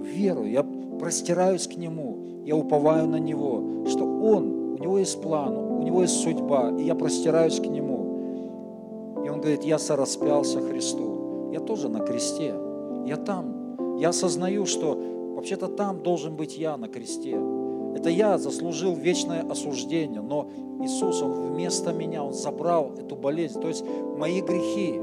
Верою. 0.02 0.52
Я 0.52 0.66
простираюсь 1.00 1.68
к 1.68 1.78
Нему, 1.78 2.44
я 2.46 2.56
уповаю 2.56 3.08
на 3.08 3.18
Него, 3.18 3.86
что 3.88 4.06
Он, 4.06 4.74
у 4.74 4.78
Него 4.78 4.98
есть 4.98 5.22
план, 5.22 5.56
у 5.56 5.84
Него 5.84 6.02
есть 6.02 6.22
судьба, 6.22 6.72
и 6.80 6.84
я 6.84 6.96
простираюсь 6.96 7.60
к 7.60 7.66
Нему. 7.66 9.24
И 9.26 9.30
Он 9.30 9.40
говорит, 9.40 9.64
я 9.64 9.80
сораспялся 9.80 10.60
Христу. 10.60 11.50
Я 11.52 11.60
тоже 11.60 11.90
на 11.90 12.00
кресте. 12.00 12.54
Я 13.06 13.18
там. 13.18 13.98
Я 13.98 14.10
осознаю, 14.10 14.66
что 14.66 15.00
вообще-то 15.46 15.68
там 15.68 16.02
должен 16.02 16.36
быть 16.36 16.58
я 16.58 16.76
на 16.76 16.88
кресте. 16.88 17.38
Это 17.96 18.10
я 18.10 18.40
заслужил 18.40 18.96
вечное 18.96 19.44
осуждение, 19.48 20.20
но 20.20 20.50
Иисус, 20.82 21.22
Он 21.22 21.34
вместо 21.34 21.94
меня, 21.94 22.24
Он 22.24 22.34
забрал 22.34 22.94
эту 22.98 23.16
болезнь. 23.16 23.62
То 23.62 23.68
есть 23.68 23.86
мои 24.18 24.42
грехи, 24.42 25.00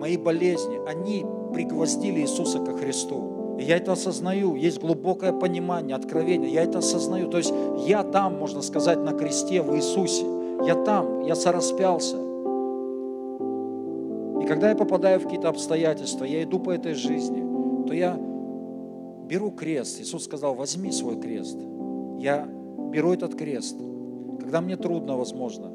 мои 0.00 0.16
болезни, 0.16 0.80
они 0.84 1.24
пригвоздили 1.54 2.22
Иисуса 2.22 2.58
ко 2.58 2.76
Христу. 2.76 3.56
И 3.60 3.62
я 3.62 3.76
это 3.76 3.92
осознаю, 3.92 4.56
есть 4.56 4.80
глубокое 4.80 5.32
понимание, 5.32 5.94
откровение, 5.94 6.52
я 6.52 6.64
это 6.64 6.78
осознаю. 6.78 7.30
То 7.30 7.38
есть 7.38 7.54
я 7.86 8.02
там, 8.02 8.36
можно 8.36 8.62
сказать, 8.62 8.98
на 8.98 9.12
кресте 9.12 9.62
в 9.62 9.76
Иисусе. 9.76 10.26
Я 10.66 10.74
там, 10.74 11.22
я 11.22 11.36
сораспялся. 11.36 12.16
И 14.42 14.44
когда 14.44 14.70
я 14.70 14.74
попадаю 14.74 15.20
в 15.20 15.22
какие-то 15.22 15.50
обстоятельства, 15.50 16.24
я 16.24 16.42
иду 16.42 16.58
по 16.58 16.72
этой 16.72 16.94
жизни, 16.94 17.86
то 17.86 17.94
я 17.94 18.18
беру 19.32 19.50
крест. 19.50 19.98
Иисус 20.00 20.24
сказал, 20.24 20.54
возьми 20.54 20.92
свой 20.92 21.18
крест 21.18 21.58
я 22.22 22.46
беру 22.92 23.12
этот 23.12 23.34
крест, 23.34 23.76
когда 24.38 24.60
мне 24.60 24.76
трудно, 24.76 25.16
возможно, 25.16 25.72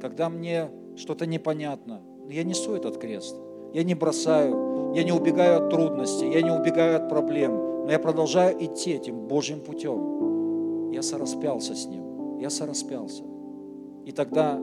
когда 0.00 0.30
мне 0.30 0.70
что-то 0.96 1.26
непонятно, 1.26 2.00
я 2.30 2.44
несу 2.44 2.74
этот 2.74 2.96
крест. 2.96 3.36
Я 3.74 3.84
не 3.84 3.94
бросаю, 3.94 4.94
я 4.94 5.04
не 5.04 5.12
убегаю 5.12 5.64
от 5.64 5.70
трудностей, 5.70 6.30
я 6.30 6.40
не 6.40 6.50
убегаю 6.50 6.96
от 6.96 7.08
проблем, 7.08 7.84
но 7.84 7.90
я 7.90 7.98
продолжаю 7.98 8.56
идти 8.64 8.92
этим 8.92 9.28
Божьим 9.28 9.60
путем. 9.60 10.90
Я 10.90 11.02
сораспялся 11.02 11.74
с 11.74 11.86
Ним, 11.86 12.38
я 12.38 12.48
сораспялся. 12.48 13.22
И 14.06 14.12
тогда 14.12 14.58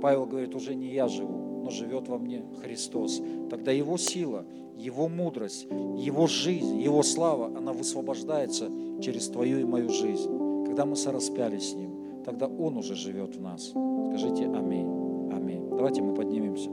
Павел 0.00 0.26
говорит, 0.26 0.54
уже 0.54 0.74
не 0.74 0.86
я 0.86 1.08
живу, 1.08 1.39
но 1.70 1.76
живет 1.76 2.08
во 2.08 2.18
мне 2.18 2.42
Христос. 2.62 3.22
Тогда 3.48 3.70
Его 3.70 3.96
сила, 3.96 4.44
Его 4.76 5.08
мудрость, 5.08 5.66
Его 5.70 6.26
жизнь, 6.26 6.80
Его 6.80 7.02
слава, 7.02 7.46
она 7.46 7.72
высвобождается 7.72 8.68
через 9.00 9.28
твою 9.28 9.60
и 9.60 9.64
мою 9.64 9.88
жизнь. 9.88 10.30
Когда 10.66 10.84
мы 10.84 10.96
сораспялись 10.96 11.70
с 11.70 11.74
Ним, 11.74 12.22
тогда 12.24 12.46
Он 12.46 12.76
уже 12.76 12.96
живет 12.96 13.36
в 13.36 13.40
нас. 13.40 13.68
Скажите 13.68 14.46
аминь. 14.46 15.30
Аминь. 15.32 15.68
Давайте 15.70 16.02
мы 16.02 16.14
поднимемся. 16.14 16.70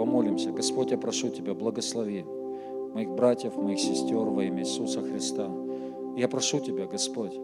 Помолимся. 0.00 0.50
Господь, 0.50 0.92
я 0.92 0.96
прошу 0.96 1.28
Тебя, 1.28 1.52
благослови 1.52 2.24
моих 2.94 3.10
братьев, 3.10 3.58
моих 3.58 3.78
сестер 3.78 4.16
во 4.16 4.42
имя 4.44 4.60
Иисуса 4.60 5.02
Христа. 5.02 5.50
Я 6.16 6.26
прошу 6.26 6.58
Тебя, 6.58 6.86
Господь, 6.86 7.38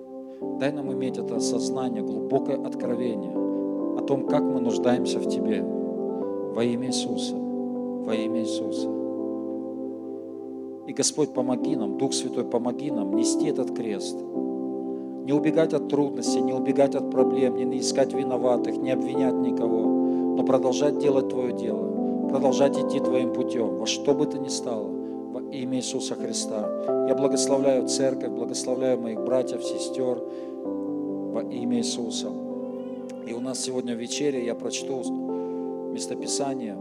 Дай 0.59 0.73
нам 0.73 0.91
иметь 0.91 1.19
это 1.19 1.37
осознание, 1.37 2.03
глубокое 2.03 2.57
откровение 2.67 3.35
о 3.99 4.03
том, 4.07 4.27
как 4.27 4.41
мы 4.41 4.61
нуждаемся 4.61 5.19
в 5.19 5.29
Тебе 5.29 5.63
во 5.63 6.65
имя 6.65 6.89
Иисуса, 6.89 7.35
во 7.35 8.15
имя 8.15 8.41
Иисуса. 8.41 8.89
И 10.87 10.95
Господь, 10.95 11.35
помоги 11.35 11.77
нам, 11.77 11.99
Дух 11.99 12.15
Святой, 12.15 12.45
помоги 12.45 12.91
нам 12.91 13.15
нести 13.17 13.49
этот 13.49 13.77
крест, 13.77 14.17
не 14.17 15.33
убегать 15.35 15.75
от 15.75 15.89
трудностей, 15.89 16.41
не 16.41 16.55
убегать 16.55 16.95
от 16.95 17.11
проблем, 17.11 17.57
не 17.57 17.81
искать 17.81 18.15
виноватых, 18.15 18.79
не 18.79 18.93
обвинять 18.93 19.35
никого, 19.35 19.83
но 20.37 20.43
продолжать 20.43 20.99
делать 20.99 21.29
Твое 21.29 21.53
дело, 21.53 21.96
продолжать 22.29 22.79
идти 22.79 23.01
Твоим 23.01 23.33
путем, 23.33 23.77
во 23.77 23.87
что 23.87 24.15
бы 24.15 24.27
то 24.27 24.39
ни 24.39 24.49
стало 24.49 24.97
имя 25.53 25.79
Иисуса 25.79 26.15
Христа. 26.15 26.69
Я 27.09 27.15
благословляю 27.15 27.89
церковь, 27.89 28.31
благословляю 28.31 29.01
моих 29.01 29.21
братьев, 29.21 29.63
сестер 29.63 30.23
во 30.65 31.43
имя 31.43 31.79
Иисуса. 31.79 32.29
И 33.27 33.33
у 33.33 33.41
нас 33.41 33.61
сегодня 33.61 33.95
в 33.95 33.99
вечере 33.99 34.45
я 34.45 34.55
прочту 34.55 35.03
местописание. 35.93 36.77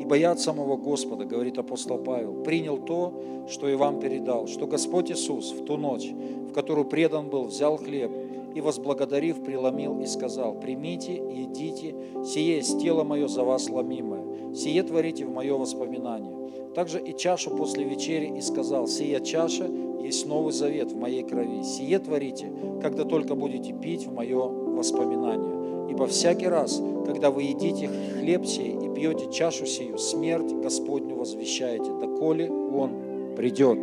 «Ибо 0.00 0.16
я 0.16 0.30
от 0.32 0.40
самого 0.40 0.76
Господа, 0.76 1.24
говорит 1.24 1.58
апостол 1.58 1.98
Павел, 1.98 2.42
принял 2.42 2.78
то, 2.78 3.12
что 3.48 3.68
и 3.68 3.74
вам 3.74 4.00
передал, 4.00 4.46
что 4.46 4.66
Господь 4.66 5.10
Иисус 5.10 5.52
в 5.52 5.64
ту 5.64 5.76
ночь, 5.76 6.10
в 6.48 6.52
которую 6.52 6.86
предан 6.86 7.28
был, 7.28 7.44
взял 7.44 7.76
хлеб 7.76 8.10
и, 8.54 8.60
возблагодарив, 8.60 9.42
преломил 9.42 10.00
и 10.00 10.06
сказал, 10.06 10.54
«Примите 10.58 11.16
едите, 11.16 11.94
сие 12.24 12.56
есть 12.56 12.80
тело 12.80 13.04
мое 13.04 13.28
за 13.28 13.44
вас 13.44 13.68
ломимое, 13.68 14.54
сие 14.54 14.82
творите 14.82 15.24
в 15.24 15.30
мое 15.30 15.56
воспоминание». 15.56 16.36
Также 16.74 17.00
и 17.00 17.16
чашу 17.16 17.50
после 17.50 17.84
вечери 17.84 18.32
и 18.36 18.40
сказал, 18.40 18.86
«Сия 18.86 19.20
чаша 19.20 19.68
есть 20.02 20.26
новый 20.26 20.52
завет 20.52 20.92
в 20.92 20.96
моей 20.96 21.22
крови, 21.22 21.62
сие 21.62 21.98
творите, 21.98 22.52
когда 22.80 23.04
только 23.04 23.34
будете 23.34 23.72
пить 23.72 24.06
в 24.06 24.12
мое 24.12 24.46
воспоминание. 24.46 25.90
Ибо 25.90 26.06
всякий 26.06 26.46
раз, 26.46 26.80
когда 27.06 27.30
вы 27.30 27.44
едите 27.44 27.90
хлеб 28.20 28.46
сей 28.46 28.76
и 28.76 28.94
пьете 28.94 29.30
чашу 29.32 29.66
сию, 29.66 29.98
смерть 29.98 30.52
Господню 30.52 31.16
возвещаете, 31.16 31.90
доколе 32.00 32.50
Он 32.50 33.34
придет». 33.36 33.78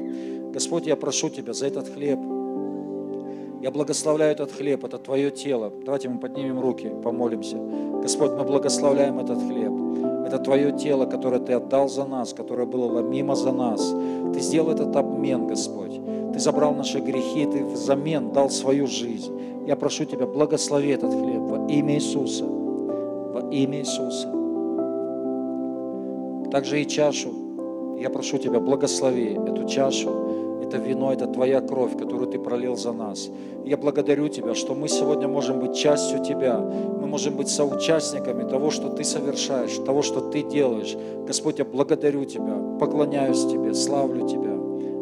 Господь, 0.54 0.88
я 0.88 0.96
прошу 0.96 1.30
Тебя 1.30 1.52
за 1.52 1.68
этот 1.68 1.90
хлеб– 1.90 2.20
я 3.66 3.72
благословляю 3.72 4.32
этот 4.32 4.52
хлеб, 4.52 4.86
это 4.86 5.00
Твое 5.00 5.32
тело. 5.32 5.74
Давайте 5.84 6.08
мы 6.08 6.20
поднимем 6.20 6.60
руки, 6.60 6.88
помолимся. 7.04 7.58
Господь, 8.00 8.34
мы 8.38 8.44
благословляем 8.44 9.18
этот 9.18 9.40
хлеб. 9.40 9.74
Это 10.28 10.38
Твое 10.38 10.72
тело, 10.72 11.08
которое 11.08 11.40
Ты 11.40 11.54
отдал 11.54 11.90
за 11.90 12.06
нас, 12.06 12.32
которое 12.32 12.68
было 12.68 12.86
ломимо 12.86 13.36
за 13.36 13.52
нас. 13.52 13.92
Ты 14.36 14.40
сделал 14.40 14.70
этот 14.70 14.96
обмен, 14.96 15.48
Господь. 15.48 16.00
Ты 16.32 16.40
забрал 16.40 16.76
наши 16.76 17.00
грехи, 17.00 17.48
Ты 17.48 17.66
взамен 17.66 18.32
дал 18.32 18.52
свою 18.52 18.86
жизнь. 18.86 19.34
Я 19.66 19.76
прошу 19.76 20.06
Тебя, 20.06 20.28
благослови 20.28 20.92
этот 20.92 21.12
хлеб 21.12 21.42
во 21.42 21.66
имя 21.68 21.96
Иисуса. 21.96 22.46
Во 22.46 23.50
имя 23.50 23.80
Иисуса. 23.80 24.28
Также 26.52 26.84
и 26.84 26.88
чашу. 26.88 27.34
Я 28.00 28.12
прошу 28.12 28.38
Тебя, 28.38 28.60
благослови 28.60 29.34
эту 29.34 29.68
чашу 29.68 30.25
это 30.68 30.78
вино, 30.78 31.14
это 31.14 31.28
Твоя 31.28 31.62
кровь, 31.62 31.98
которую 31.98 32.28
Ты 32.28 32.40
пролил 32.40 32.76
за 32.76 32.92
нас. 32.92 33.30
Я 33.64 33.78
благодарю 33.78 34.28
Тебя, 34.30 34.54
что 34.54 34.76
мы 34.76 34.88
сегодня 34.88 35.28
можем 35.28 35.60
быть 35.60 35.76
частью 35.76 36.24
Тебя. 36.24 36.60
Мы 36.60 37.08
можем 37.08 37.36
быть 37.36 37.50
соучастниками 37.50 38.50
того, 38.50 38.72
что 38.72 38.90
Ты 38.90 39.04
совершаешь, 39.04 39.78
того, 39.86 40.02
что 40.02 40.22
Ты 40.22 40.44
делаешь. 40.44 40.96
Господь, 41.28 41.60
я 41.60 41.66
благодарю 41.66 42.26
Тебя, 42.26 42.78
поклоняюсь 42.80 43.46
Тебе, 43.46 43.74
славлю 43.74 44.28
Тебя 44.28 44.56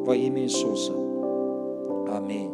во 0.05 0.15
имя 0.15 0.43
Иисуса. 0.43 0.93
Аминь. 2.09 2.51